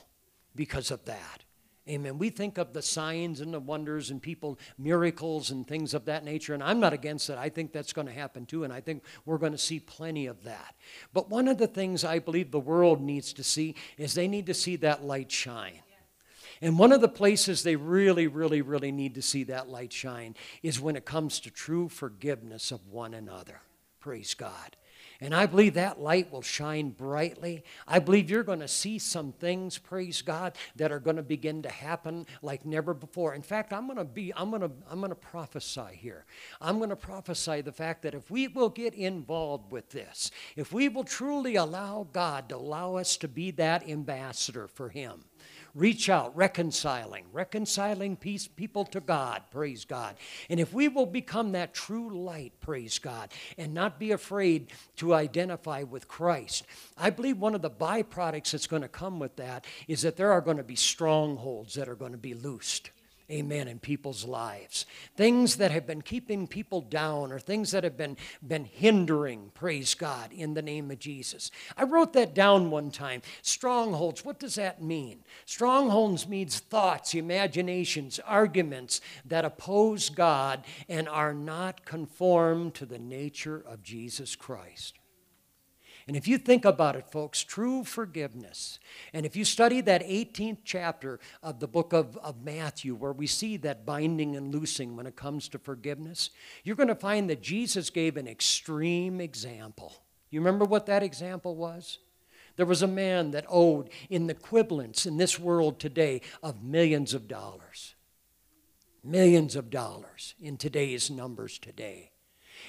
because 0.54 0.92
of 0.92 1.04
that. 1.06 1.42
Amen. 1.86 2.16
We 2.16 2.30
think 2.30 2.56
of 2.56 2.72
the 2.72 2.80
signs 2.80 3.42
and 3.42 3.52
the 3.52 3.60
wonders 3.60 4.10
and 4.10 4.22
people, 4.22 4.58
miracles 4.78 5.50
and 5.50 5.66
things 5.66 5.92
of 5.92 6.06
that 6.06 6.24
nature, 6.24 6.54
and 6.54 6.62
I'm 6.62 6.80
not 6.80 6.94
against 6.94 7.28
it. 7.28 7.36
I 7.36 7.50
think 7.50 7.72
that's 7.72 7.92
going 7.92 8.06
to 8.06 8.12
happen 8.12 8.46
too, 8.46 8.64
and 8.64 8.72
I 8.72 8.80
think 8.80 9.02
we're 9.26 9.36
going 9.36 9.52
to 9.52 9.58
see 9.58 9.80
plenty 9.80 10.24
of 10.26 10.44
that. 10.44 10.76
But 11.12 11.28
one 11.28 11.46
of 11.46 11.58
the 11.58 11.66
things 11.66 12.02
I 12.02 12.20
believe 12.20 12.52
the 12.52 12.58
world 12.58 13.02
needs 13.02 13.34
to 13.34 13.44
see 13.44 13.74
is 13.98 14.14
they 14.14 14.28
need 14.28 14.46
to 14.46 14.54
see 14.54 14.76
that 14.76 15.04
light 15.04 15.30
shine. 15.30 15.80
And 16.64 16.78
one 16.78 16.92
of 16.92 17.02
the 17.02 17.08
places 17.08 17.62
they 17.62 17.76
really, 17.76 18.26
really, 18.26 18.62
really 18.62 18.90
need 18.90 19.16
to 19.16 19.22
see 19.22 19.44
that 19.44 19.68
light 19.68 19.92
shine 19.92 20.34
is 20.62 20.80
when 20.80 20.96
it 20.96 21.04
comes 21.04 21.38
to 21.40 21.50
true 21.50 21.90
forgiveness 21.90 22.72
of 22.72 22.88
one 22.88 23.12
another. 23.12 23.60
Praise 24.00 24.32
God. 24.32 24.74
And 25.20 25.34
I 25.34 25.44
believe 25.44 25.74
that 25.74 26.00
light 26.00 26.32
will 26.32 26.40
shine 26.40 26.88
brightly. 26.88 27.64
I 27.86 27.98
believe 27.98 28.30
you're 28.30 28.42
going 28.42 28.60
to 28.60 28.68
see 28.68 28.98
some 28.98 29.32
things, 29.32 29.76
praise 29.76 30.22
God, 30.22 30.56
that 30.76 30.90
are 30.90 31.00
going 31.00 31.16
to 31.16 31.22
begin 31.22 31.60
to 31.64 31.68
happen 31.68 32.26
like 32.40 32.64
never 32.64 32.94
before. 32.94 33.34
In 33.34 33.42
fact, 33.42 33.74
I'm 33.74 33.84
going 33.84 33.98
to 33.98 34.04
be 34.04 34.32
I'm 34.34 34.48
going 34.48 34.62
to 34.62 34.70
I'm 34.90 35.00
going 35.00 35.10
to 35.10 35.16
prophesy 35.16 35.94
here. 35.94 36.24
I'm 36.62 36.78
going 36.78 36.88
to 36.88 36.96
prophesy 36.96 37.60
the 37.60 37.72
fact 37.72 38.00
that 38.02 38.14
if 38.14 38.30
we 38.30 38.48
will 38.48 38.70
get 38.70 38.94
involved 38.94 39.70
with 39.70 39.90
this, 39.90 40.30
if 40.56 40.72
we 40.72 40.88
will 40.88 41.04
truly 41.04 41.56
allow 41.56 42.08
God 42.10 42.48
to 42.48 42.56
allow 42.56 42.96
us 42.96 43.18
to 43.18 43.28
be 43.28 43.50
that 43.52 43.86
ambassador 43.86 44.66
for 44.66 44.88
him, 44.88 45.24
reach 45.74 46.08
out, 46.08 46.36
reconciling, 46.36 47.26
reconciling 47.32 48.16
peace, 48.16 48.46
people 48.46 48.84
to 48.86 49.00
God, 49.00 49.42
praise 49.50 49.84
God. 49.84 50.16
And 50.48 50.60
if 50.60 50.72
we 50.72 50.88
will 50.88 51.06
become 51.06 51.52
that 51.52 51.74
true 51.74 52.16
light, 52.16 52.52
praise 52.60 52.98
God, 52.98 53.32
and 53.58 53.74
not 53.74 53.98
be 53.98 54.12
afraid 54.12 54.72
to 54.96 55.14
identify 55.14 55.82
with 55.82 56.08
Christ, 56.08 56.64
I 56.96 57.10
believe 57.10 57.38
one 57.38 57.54
of 57.54 57.62
the 57.62 57.70
byproducts 57.70 58.52
that's 58.52 58.66
going 58.66 58.82
to 58.82 58.88
come 58.88 59.18
with 59.18 59.36
that 59.36 59.64
is 59.88 60.02
that 60.02 60.16
there 60.16 60.32
are 60.32 60.40
going 60.40 60.58
to 60.58 60.62
be 60.62 60.76
strongholds 60.76 61.74
that 61.74 61.88
are 61.88 61.96
going 61.96 62.12
to 62.12 62.18
be 62.18 62.34
loosed 62.34 62.90
amen, 63.30 63.68
in 63.68 63.78
people's 63.78 64.24
lives. 64.24 64.86
Things 65.16 65.56
that 65.56 65.70
have 65.70 65.86
been 65.86 66.02
keeping 66.02 66.46
people 66.46 66.80
down 66.80 67.32
or 67.32 67.38
things 67.38 67.70
that 67.70 67.84
have 67.84 67.96
been, 67.96 68.16
been 68.46 68.64
hindering, 68.64 69.50
praise 69.54 69.94
God, 69.94 70.32
in 70.32 70.54
the 70.54 70.62
name 70.62 70.90
of 70.90 70.98
Jesus. 70.98 71.50
I 71.76 71.84
wrote 71.84 72.12
that 72.14 72.34
down 72.34 72.70
one 72.70 72.90
time. 72.90 73.22
Strongholds, 73.42 74.24
what 74.24 74.38
does 74.38 74.56
that 74.56 74.82
mean? 74.82 75.24
Strongholds 75.46 76.28
means 76.28 76.58
thoughts, 76.58 77.14
imaginations, 77.14 78.20
arguments 78.26 79.00
that 79.24 79.44
oppose 79.44 80.10
God 80.10 80.64
and 80.88 81.08
are 81.08 81.34
not 81.34 81.84
conformed 81.84 82.74
to 82.74 82.86
the 82.86 82.98
nature 82.98 83.62
of 83.66 83.82
Jesus 83.82 84.36
Christ. 84.36 84.98
And 86.06 86.16
if 86.16 86.28
you 86.28 86.36
think 86.36 86.66
about 86.66 86.96
it, 86.96 87.10
folks, 87.10 87.42
true 87.42 87.82
forgiveness, 87.82 88.78
and 89.14 89.24
if 89.24 89.36
you 89.36 89.44
study 89.44 89.80
that 89.82 90.02
18th 90.02 90.58
chapter 90.64 91.18
of 91.42 91.60
the 91.60 91.66
book 91.66 91.94
of, 91.94 92.18
of 92.18 92.44
Matthew, 92.44 92.94
where 92.94 93.12
we 93.12 93.26
see 93.26 93.56
that 93.58 93.86
binding 93.86 94.36
and 94.36 94.54
loosing 94.54 94.96
when 94.96 95.06
it 95.06 95.16
comes 95.16 95.48
to 95.48 95.58
forgiveness, 95.58 96.28
you're 96.62 96.76
going 96.76 96.88
to 96.88 96.94
find 96.94 97.30
that 97.30 97.42
Jesus 97.42 97.88
gave 97.88 98.18
an 98.18 98.28
extreme 98.28 99.18
example. 99.20 99.94
You 100.30 100.40
remember 100.40 100.66
what 100.66 100.86
that 100.86 101.02
example 101.02 101.56
was? 101.56 101.98
There 102.56 102.66
was 102.66 102.82
a 102.82 102.86
man 102.86 103.30
that 103.30 103.46
owed 103.48 103.88
in 104.10 104.26
the 104.26 104.34
equivalents 104.34 105.06
in 105.06 105.16
this 105.16 105.40
world 105.40 105.80
today 105.80 106.20
of 106.42 106.62
millions 106.62 107.14
of 107.14 107.28
dollars. 107.28 107.94
Millions 109.02 109.56
of 109.56 109.70
dollars 109.70 110.34
in 110.40 110.56
today's 110.56 111.10
numbers 111.10 111.58
today. 111.58 112.10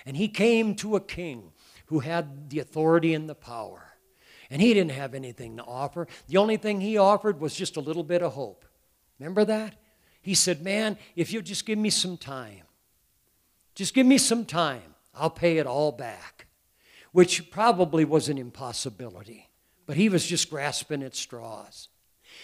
And 0.06 0.18
he 0.18 0.28
came 0.28 0.76
to 0.76 0.96
a 0.96 1.02
king 1.02 1.52
who 1.88 2.00
had 2.00 2.50
the 2.50 2.60
authority 2.60 3.14
and 3.14 3.30
the 3.30 3.36
power. 3.36 3.82
And 4.50 4.62
he 4.62 4.74
didn't 4.74 4.92
have 4.92 5.14
anything 5.14 5.58
to 5.58 5.64
offer. 5.64 6.08
The 6.28 6.38
only 6.38 6.58
thing 6.58 6.82
he 6.82 6.98
offered 6.98 7.40
was 7.40 7.56
just 7.56 7.78
a 7.78 7.82
little 7.82 8.04
bit 8.04 8.22
of 8.22 8.34
hope. 8.34 8.66
Remember 9.20 9.46
that? 9.46 9.76
He 10.22 10.34
said, 10.34 10.62
Man, 10.62 10.98
if 11.16 11.32
you'll 11.32 11.42
just 11.42 11.66
give 11.66 11.80
me 11.80 11.90
some 11.90 12.18
time, 12.18 12.64
just 13.74 13.94
give 13.94 14.06
me 14.06 14.18
some 14.18 14.46
time, 14.46 14.96
I'll 15.14 15.30
pay 15.30 15.58
it 15.58 15.68
all 15.68 15.92
back. 15.92 16.48
Which 17.12 17.50
probably 17.50 18.04
was 18.04 18.28
an 18.28 18.38
impossibility, 18.38 19.50
but 19.86 19.96
he 19.96 20.10
was 20.10 20.26
just 20.26 20.50
grasping 20.50 21.02
at 21.02 21.16
straws. 21.16 21.88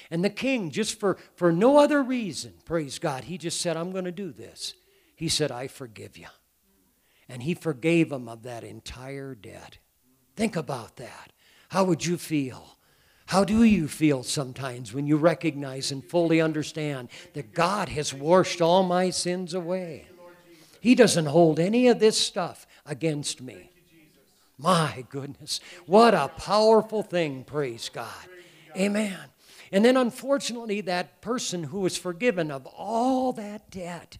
And 0.09 0.23
the 0.23 0.29
king, 0.29 0.71
just 0.71 0.97
for, 0.97 1.17
for 1.35 1.51
no 1.51 1.77
other 1.77 2.01
reason, 2.01 2.53
praise 2.63 2.97
God, 2.97 3.25
he 3.25 3.37
just 3.37 3.59
said, 3.59 3.75
I'm 3.75 3.91
going 3.91 4.05
to 4.05 4.11
do 4.13 4.31
this. 4.31 4.73
He 5.13 5.27
said, 5.27 5.51
I 5.51 5.67
forgive 5.67 6.17
you 6.17 6.27
and 7.29 7.43
he 7.43 7.53
forgave 7.53 8.11
him 8.11 8.27
of 8.27 8.43
that 8.43 8.63
entire 8.63 9.35
debt. 9.35 9.77
Think 10.35 10.55
about 10.55 10.97
that. 10.97 11.31
How 11.69 11.83
would 11.83 12.05
you 12.05 12.17
feel? 12.17 12.77
How 13.27 13.45
do 13.45 13.63
you 13.63 13.87
feel 13.87 14.23
sometimes 14.23 14.93
when 14.93 15.07
you 15.07 15.15
recognize 15.15 15.91
and 15.91 16.03
fully 16.03 16.41
understand 16.41 17.09
that 17.33 17.53
God 17.53 17.87
has 17.89 18.13
washed 18.13 18.61
all 18.61 18.83
my 18.83 19.09
sins 19.09 19.53
away? 19.53 20.07
He 20.81 20.95
doesn't 20.95 21.27
hold 21.27 21.59
any 21.59 21.87
of 21.87 21.99
this 21.99 22.17
stuff 22.17 22.67
against 22.85 23.41
me. 23.41 23.69
My 24.57 25.05
goodness, 25.09 25.59
what 25.85 26.13
a 26.13 26.27
powerful 26.27 27.03
thing, 27.03 27.43
praise 27.43 27.89
God. 27.89 28.27
Amen. 28.75 29.17
And 29.71 29.85
then, 29.85 29.95
unfortunately, 29.95 30.81
that 30.81 31.21
person 31.21 31.63
who 31.63 31.79
was 31.79 31.97
forgiven 31.97 32.51
of 32.51 32.65
all 32.65 33.31
that 33.33 33.69
debt 33.71 34.17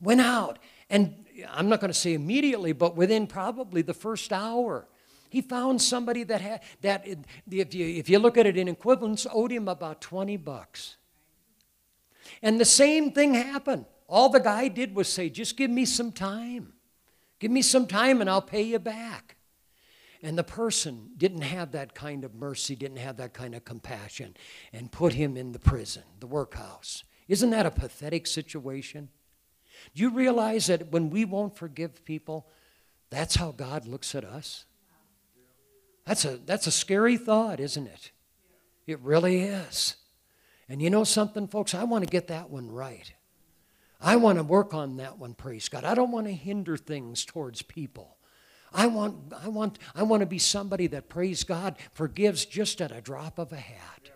went 0.00 0.20
out, 0.20 0.58
and 0.94 1.24
I'm 1.50 1.68
not 1.68 1.80
going 1.80 1.92
to 1.92 1.98
say 1.98 2.14
immediately, 2.14 2.70
but 2.72 2.94
within 2.94 3.26
probably 3.26 3.82
the 3.82 3.92
first 3.92 4.32
hour, 4.32 4.86
he 5.28 5.40
found 5.40 5.82
somebody 5.82 6.22
that 6.22 6.40
had 6.40 6.62
that 6.82 7.04
if 7.50 7.74
you, 7.74 7.84
if 7.84 8.08
you 8.08 8.20
look 8.20 8.38
at 8.38 8.46
it 8.46 8.56
in 8.56 8.68
equivalence, 8.68 9.26
owed 9.32 9.50
him 9.50 9.66
about 9.66 10.00
20 10.00 10.36
bucks. 10.36 10.96
And 12.42 12.60
the 12.60 12.64
same 12.64 13.10
thing 13.10 13.34
happened. 13.34 13.86
All 14.08 14.28
the 14.28 14.38
guy 14.38 14.68
did 14.68 14.94
was 14.94 15.08
say, 15.08 15.28
just 15.28 15.56
give 15.56 15.68
me 15.68 15.84
some 15.84 16.12
time. 16.12 16.74
Give 17.40 17.50
me 17.50 17.62
some 17.62 17.88
time 17.88 18.20
and 18.20 18.30
I'll 18.30 18.40
pay 18.40 18.62
you 18.62 18.78
back. 18.78 19.36
And 20.22 20.38
the 20.38 20.44
person 20.44 21.10
didn't 21.16 21.42
have 21.42 21.72
that 21.72 21.96
kind 21.96 22.24
of 22.24 22.36
mercy, 22.36 22.76
didn't 22.76 22.98
have 22.98 23.16
that 23.16 23.34
kind 23.34 23.56
of 23.56 23.64
compassion, 23.64 24.36
and 24.72 24.92
put 24.92 25.14
him 25.14 25.36
in 25.36 25.50
the 25.50 25.58
prison, 25.58 26.04
the 26.20 26.28
workhouse. 26.28 27.02
Isn't 27.26 27.50
that 27.50 27.66
a 27.66 27.72
pathetic 27.72 28.28
situation? 28.28 29.08
Do 29.94 30.02
you 30.02 30.10
realize 30.10 30.66
that 30.66 30.90
when 30.92 31.10
we 31.10 31.24
won't 31.24 31.56
forgive 31.56 32.04
people, 32.04 32.46
that's 33.10 33.36
how 33.36 33.52
God 33.52 33.86
looks 33.86 34.14
at 34.14 34.24
us? 34.24 34.64
That's 36.06 36.24
a, 36.24 36.38
that's 36.44 36.66
a 36.66 36.72
scary 36.72 37.16
thought, 37.16 37.60
isn't 37.60 37.86
it? 37.86 38.10
It 38.86 39.00
really 39.00 39.40
is. 39.40 39.96
And 40.68 40.82
you 40.82 40.90
know 40.90 41.04
something, 41.04 41.48
folks? 41.48 41.74
I 41.74 41.84
want 41.84 42.04
to 42.04 42.10
get 42.10 42.28
that 42.28 42.50
one 42.50 42.70
right. 42.70 43.12
I 44.00 44.16
want 44.16 44.38
to 44.38 44.44
work 44.44 44.74
on 44.74 44.98
that 44.98 45.18
one, 45.18 45.34
praise 45.34 45.68
God. 45.68 45.84
I 45.84 45.94
don't 45.94 46.10
want 46.10 46.26
to 46.26 46.32
hinder 46.32 46.76
things 46.76 47.24
towards 47.24 47.62
people. 47.62 48.16
I 48.72 48.86
want, 48.86 49.32
I 49.42 49.48
want, 49.48 49.78
I 49.94 50.02
want 50.02 50.20
to 50.20 50.26
be 50.26 50.38
somebody 50.38 50.88
that, 50.88 51.08
praise 51.08 51.44
God, 51.44 51.76
forgives 51.92 52.44
just 52.44 52.80
at 52.80 52.92
a 52.92 53.00
drop 53.00 53.38
of 53.38 53.52
a 53.52 53.56
hat. 53.56 54.10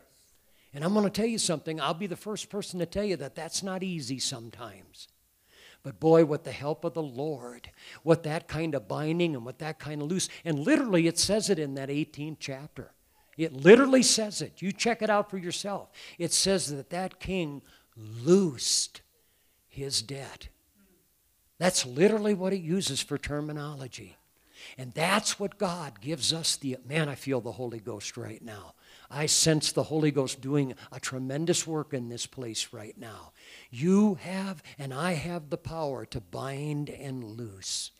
And 0.75 0.85
I'm 0.85 0.93
going 0.93 1.05
to 1.05 1.11
tell 1.11 1.27
you 1.27 1.39
something. 1.39 1.81
I'll 1.81 1.95
be 1.95 2.07
the 2.07 2.17
first 2.17 2.51
person 2.51 2.81
to 2.81 2.87
tell 2.87 3.05
you 3.05 3.17
that 3.17 3.35
that's 3.35 3.63
not 3.63 3.83
easy 3.83 4.19
sometimes. 4.19 5.09
But 5.89 6.01
boy, 6.01 6.27
with 6.27 6.45
the 6.45 6.53
help 6.53 6.85
of 6.85 6.93
the 6.93 7.03
Lord, 7.03 7.71
with 8.05 8.23
that 8.25 8.47
kind 8.47 8.75
of 8.75 8.87
binding 8.87 9.35
and 9.35 9.47
with 9.47 9.57
that 9.57 9.79
kind 9.79 10.03
of 10.03 10.09
loose, 10.09 10.29
and 10.45 10.59
literally 10.59 11.07
it 11.07 11.19
says 11.19 11.49
it 11.49 11.59
in 11.59 11.77
that 11.77 11.89
18th 11.89 12.37
chapter. 12.39 12.91
It 13.39 13.55
literally 13.55 14.03
says 14.03 14.43
it. 14.43 14.61
You 14.61 14.71
check 14.71 15.01
it 15.01 15.09
out 15.09 15.31
for 15.31 15.39
yourself. 15.39 15.91
It 16.19 16.35
says 16.35 16.71
that 16.77 16.91
that 16.91 17.21
king 17.21 17.63
loosed 17.97 19.01
his 19.67 20.03
debt. 20.03 20.49
That's 21.57 21.87
literally 21.87 22.35
what 22.35 22.53
it 22.53 22.61
uses 22.61 23.01
for 23.01 23.17
terminology. 23.17 24.19
And 24.77 24.93
that's 24.93 25.41
what 25.41 25.57
God 25.57 26.03
gives 26.03 26.35
us 26.35 26.57
the 26.57 26.77
man, 26.87 27.09
I 27.09 27.15
feel 27.15 27.41
the 27.41 27.53
Holy 27.53 27.81
Ghost 27.81 28.19
right 28.19 28.45
now. 28.45 28.75
I 29.11 29.27
sense 29.27 29.73
the 29.73 29.85
Holy 29.85 30.11
Ghost 30.11 30.41
doing 30.41 30.75
a 30.93 31.01
tremendous 31.01 31.67
work 31.67 31.95
in 31.95 32.09
this 32.09 32.27
place 32.27 32.69
right 32.73 32.97
now. 32.99 33.33
You 33.71 34.15
have 34.17 34.63
and 34.79 34.93
I 34.93 35.13
have 35.13 35.51
the 35.51 35.57
power 35.57 36.05
to 36.07 36.21
bind 36.21 36.91
and 36.91 37.25
loose. 37.25 37.91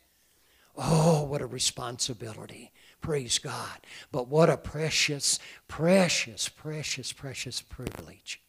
Oh, 0.75 1.23
what 1.23 1.41
a 1.41 1.47
responsibility. 1.47 2.71
Praise 3.01 3.39
God. 3.39 3.79
But 4.11 4.27
what 4.27 4.49
a 4.49 4.57
precious, 4.57 5.39
precious, 5.67 6.47
precious, 6.47 7.11
precious 7.11 7.61
privilege. 7.61 8.41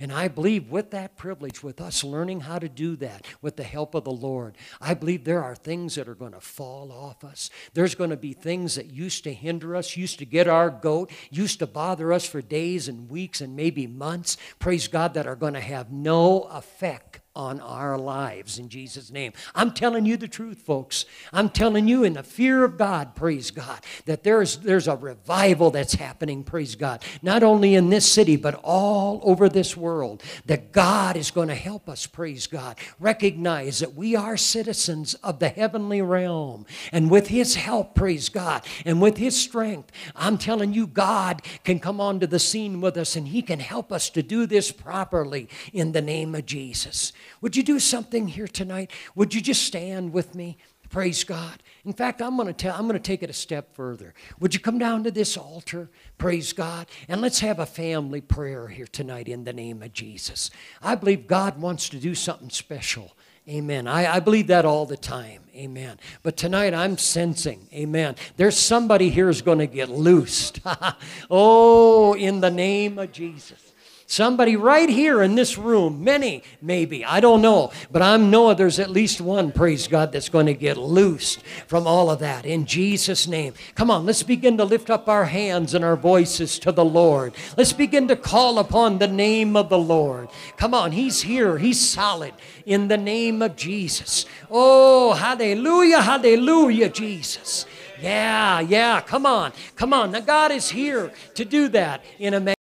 And 0.00 0.12
I 0.12 0.28
believe 0.28 0.70
with 0.70 0.90
that 0.90 1.16
privilege, 1.16 1.62
with 1.62 1.80
us 1.80 2.04
learning 2.04 2.40
how 2.40 2.58
to 2.58 2.68
do 2.68 2.96
that 2.96 3.26
with 3.40 3.56
the 3.56 3.64
help 3.64 3.94
of 3.94 4.04
the 4.04 4.10
Lord, 4.10 4.56
I 4.80 4.94
believe 4.94 5.24
there 5.24 5.42
are 5.42 5.54
things 5.54 5.94
that 5.94 6.08
are 6.08 6.14
going 6.14 6.32
to 6.32 6.40
fall 6.40 6.92
off 6.92 7.24
us. 7.24 7.50
There's 7.74 7.94
going 7.94 8.10
to 8.10 8.16
be 8.16 8.32
things 8.32 8.74
that 8.76 8.90
used 8.90 9.24
to 9.24 9.32
hinder 9.32 9.76
us, 9.76 9.96
used 9.96 10.18
to 10.18 10.26
get 10.26 10.48
our 10.48 10.70
goat, 10.70 11.10
used 11.30 11.58
to 11.60 11.66
bother 11.66 12.12
us 12.12 12.26
for 12.26 12.42
days 12.42 12.88
and 12.88 13.10
weeks 13.10 13.40
and 13.40 13.56
maybe 13.56 13.86
months, 13.86 14.36
praise 14.58 14.88
God, 14.88 15.14
that 15.14 15.26
are 15.26 15.36
going 15.36 15.54
to 15.54 15.60
have 15.60 15.92
no 15.92 16.42
effect 16.44 17.20
on 17.38 17.60
our 17.60 17.96
lives 17.96 18.58
in 18.58 18.68
Jesus' 18.68 19.12
name. 19.12 19.32
I'm 19.54 19.70
telling 19.70 20.04
you 20.04 20.16
the 20.16 20.26
truth, 20.26 20.62
folks. 20.62 21.04
I'm 21.32 21.48
telling 21.48 21.86
you 21.86 22.02
in 22.02 22.14
the 22.14 22.24
fear 22.24 22.64
of 22.64 22.76
God, 22.76 23.14
praise 23.14 23.52
God, 23.52 23.78
that 24.06 24.24
there's, 24.24 24.56
there's 24.58 24.88
a 24.88 24.96
revival 24.96 25.70
that's 25.70 25.94
happening, 25.94 26.42
praise 26.42 26.74
God, 26.74 27.02
not 27.22 27.44
only 27.44 27.76
in 27.76 27.90
this 27.90 28.10
city, 28.10 28.34
but 28.34 28.56
all 28.64 29.20
over 29.22 29.48
this 29.48 29.76
world. 29.76 30.22
That 30.46 30.72
God 30.72 31.16
is 31.16 31.30
going 31.30 31.46
to 31.46 31.54
help 31.54 31.88
us, 31.88 32.06
praise 32.06 32.48
God, 32.48 32.76
recognize 32.98 33.78
that 33.78 33.94
we 33.94 34.16
are 34.16 34.36
citizens 34.36 35.14
of 35.14 35.38
the 35.38 35.48
heavenly 35.48 36.02
realm. 36.02 36.66
And 36.90 37.08
with 37.08 37.28
His 37.28 37.54
help, 37.54 37.94
praise 37.94 38.28
God, 38.28 38.66
and 38.84 39.00
with 39.00 39.16
His 39.16 39.40
strength, 39.40 39.92
I'm 40.16 40.38
telling 40.38 40.74
you, 40.74 40.88
God 40.88 41.42
can 41.62 41.78
come 41.78 42.00
onto 42.00 42.26
the 42.26 42.40
scene 42.40 42.80
with 42.80 42.96
us 42.96 43.14
and 43.14 43.28
He 43.28 43.42
can 43.42 43.60
help 43.60 43.92
us 43.92 44.10
to 44.10 44.24
do 44.24 44.44
this 44.44 44.72
properly 44.72 45.48
in 45.72 45.92
the 45.92 46.02
name 46.02 46.34
of 46.34 46.44
Jesus. 46.44 47.12
Would 47.40 47.56
you 47.56 47.62
do 47.62 47.78
something 47.78 48.28
here 48.28 48.48
tonight? 48.48 48.90
Would 49.14 49.34
you 49.34 49.40
just 49.40 49.62
stand 49.62 50.12
with 50.12 50.34
me? 50.34 50.58
Praise 50.90 51.22
God. 51.22 51.62
In 51.84 51.92
fact, 51.92 52.22
I'm 52.22 52.36
going 52.36 52.46
to 52.46 52.54
tell 52.54 52.74
I'm 52.74 52.88
going 52.88 52.94
to 52.94 52.98
take 52.98 53.22
it 53.22 53.28
a 53.28 53.34
step 53.34 53.74
further. 53.74 54.14
Would 54.40 54.54
you 54.54 54.60
come 54.60 54.78
down 54.78 55.04
to 55.04 55.10
this 55.10 55.36
altar? 55.36 55.90
Praise 56.16 56.54
God. 56.54 56.86
And 57.08 57.20
let's 57.20 57.40
have 57.40 57.58
a 57.58 57.66
family 57.66 58.22
prayer 58.22 58.68
here 58.68 58.86
tonight 58.86 59.28
in 59.28 59.44
the 59.44 59.52
name 59.52 59.82
of 59.82 59.92
Jesus. 59.92 60.50
I 60.80 60.94
believe 60.94 61.26
God 61.26 61.60
wants 61.60 61.90
to 61.90 61.98
do 61.98 62.14
something 62.14 62.48
special. 62.48 63.12
Amen. 63.48 63.86
I, 63.86 64.16
I 64.16 64.20
believe 64.20 64.46
that 64.48 64.64
all 64.64 64.86
the 64.86 64.96
time. 64.96 65.42
Amen. 65.54 65.98
But 66.22 66.36
tonight 66.36 66.74
I'm 66.74 66.98
sensing, 66.98 67.66
amen, 67.72 68.16
there's 68.36 68.58
somebody 68.58 69.08
here 69.08 69.30
is 69.30 69.40
going 69.40 69.58
to 69.58 69.66
get 69.66 69.88
loosed. 69.88 70.60
oh, 71.30 72.14
in 72.14 72.40
the 72.40 72.50
name 72.50 72.98
of 72.98 73.10
Jesus. 73.10 73.67
Somebody 74.10 74.56
right 74.56 74.88
here 74.88 75.22
in 75.22 75.34
this 75.34 75.58
room, 75.58 76.02
many 76.02 76.42
maybe, 76.62 77.04
I 77.04 77.20
don't 77.20 77.42
know, 77.42 77.72
but 77.90 78.00
I 78.00 78.16
know 78.16 78.54
there's 78.54 78.78
at 78.78 78.88
least 78.88 79.20
one, 79.20 79.52
praise 79.52 79.86
God, 79.86 80.12
that's 80.12 80.30
going 80.30 80.46
to 80.46 80.54
get 80.54 80.78
loosed 80.78 81.42
from 81.66 81.86
all 81.86 82.08
of 82.08 82.20
that 82.20 82.46
in 82.46 82.64
Jesus' 82.64 83.26
name. 83.28 83.52
Come 83.74 83.90
on, 83.90 84.06
let's 84.06 84.22
begin 84.22 84.56
to 84.56 84.64
lift 84.64 84.88
up 84.88 85.10
our 85.10 85.26
hands 85.26 85.74
and 85.74 85.84
our 85.84 85.94
voices 85.94 86.58
to 86.60 86.72
the 86.72 86.86
Lord. 86.86 87.34
Let's 87.58 87.74
begin 87.74 88.08
to 88.08 88.16
call 88.16 88.58
upon 88.58 88.96
the 88.96 89.06
name 89.06 89.56
of 89.56 89.68
the 89.68 89.78
Lord. 89.78 90.30
Come 90.56 90.72
on, 90.72 90.92
He's 90.92 91.20
here, 91.20 91.58
He's 91.58 91.78
solid 91.78 92.32
in 92.64 92.88
the 92.88 92.96
name 92.96 93.42
of 93.42 93.56
Jesus. 93.56 94.24
Oh, 94.50 95.12
hallelujah, 95.12 96.00
hallelujah, 96.00 96.88
Jesus. 96.88 97.66
Yeah, 98.00 98.60
yeah, 98.60 99.02
come 99.02 99.26
on, 99.26 99.52
come 99.76 99.92
on. 99.92 100.12
Now, 100.12 100.20
God 100.20 100.50
is 100.50 100.70
here 100.70 101.12
to 101.34 101.44
do 101.44 101.68
that 101.68 102.02
in 102.18 102.32
a 102.32 102.57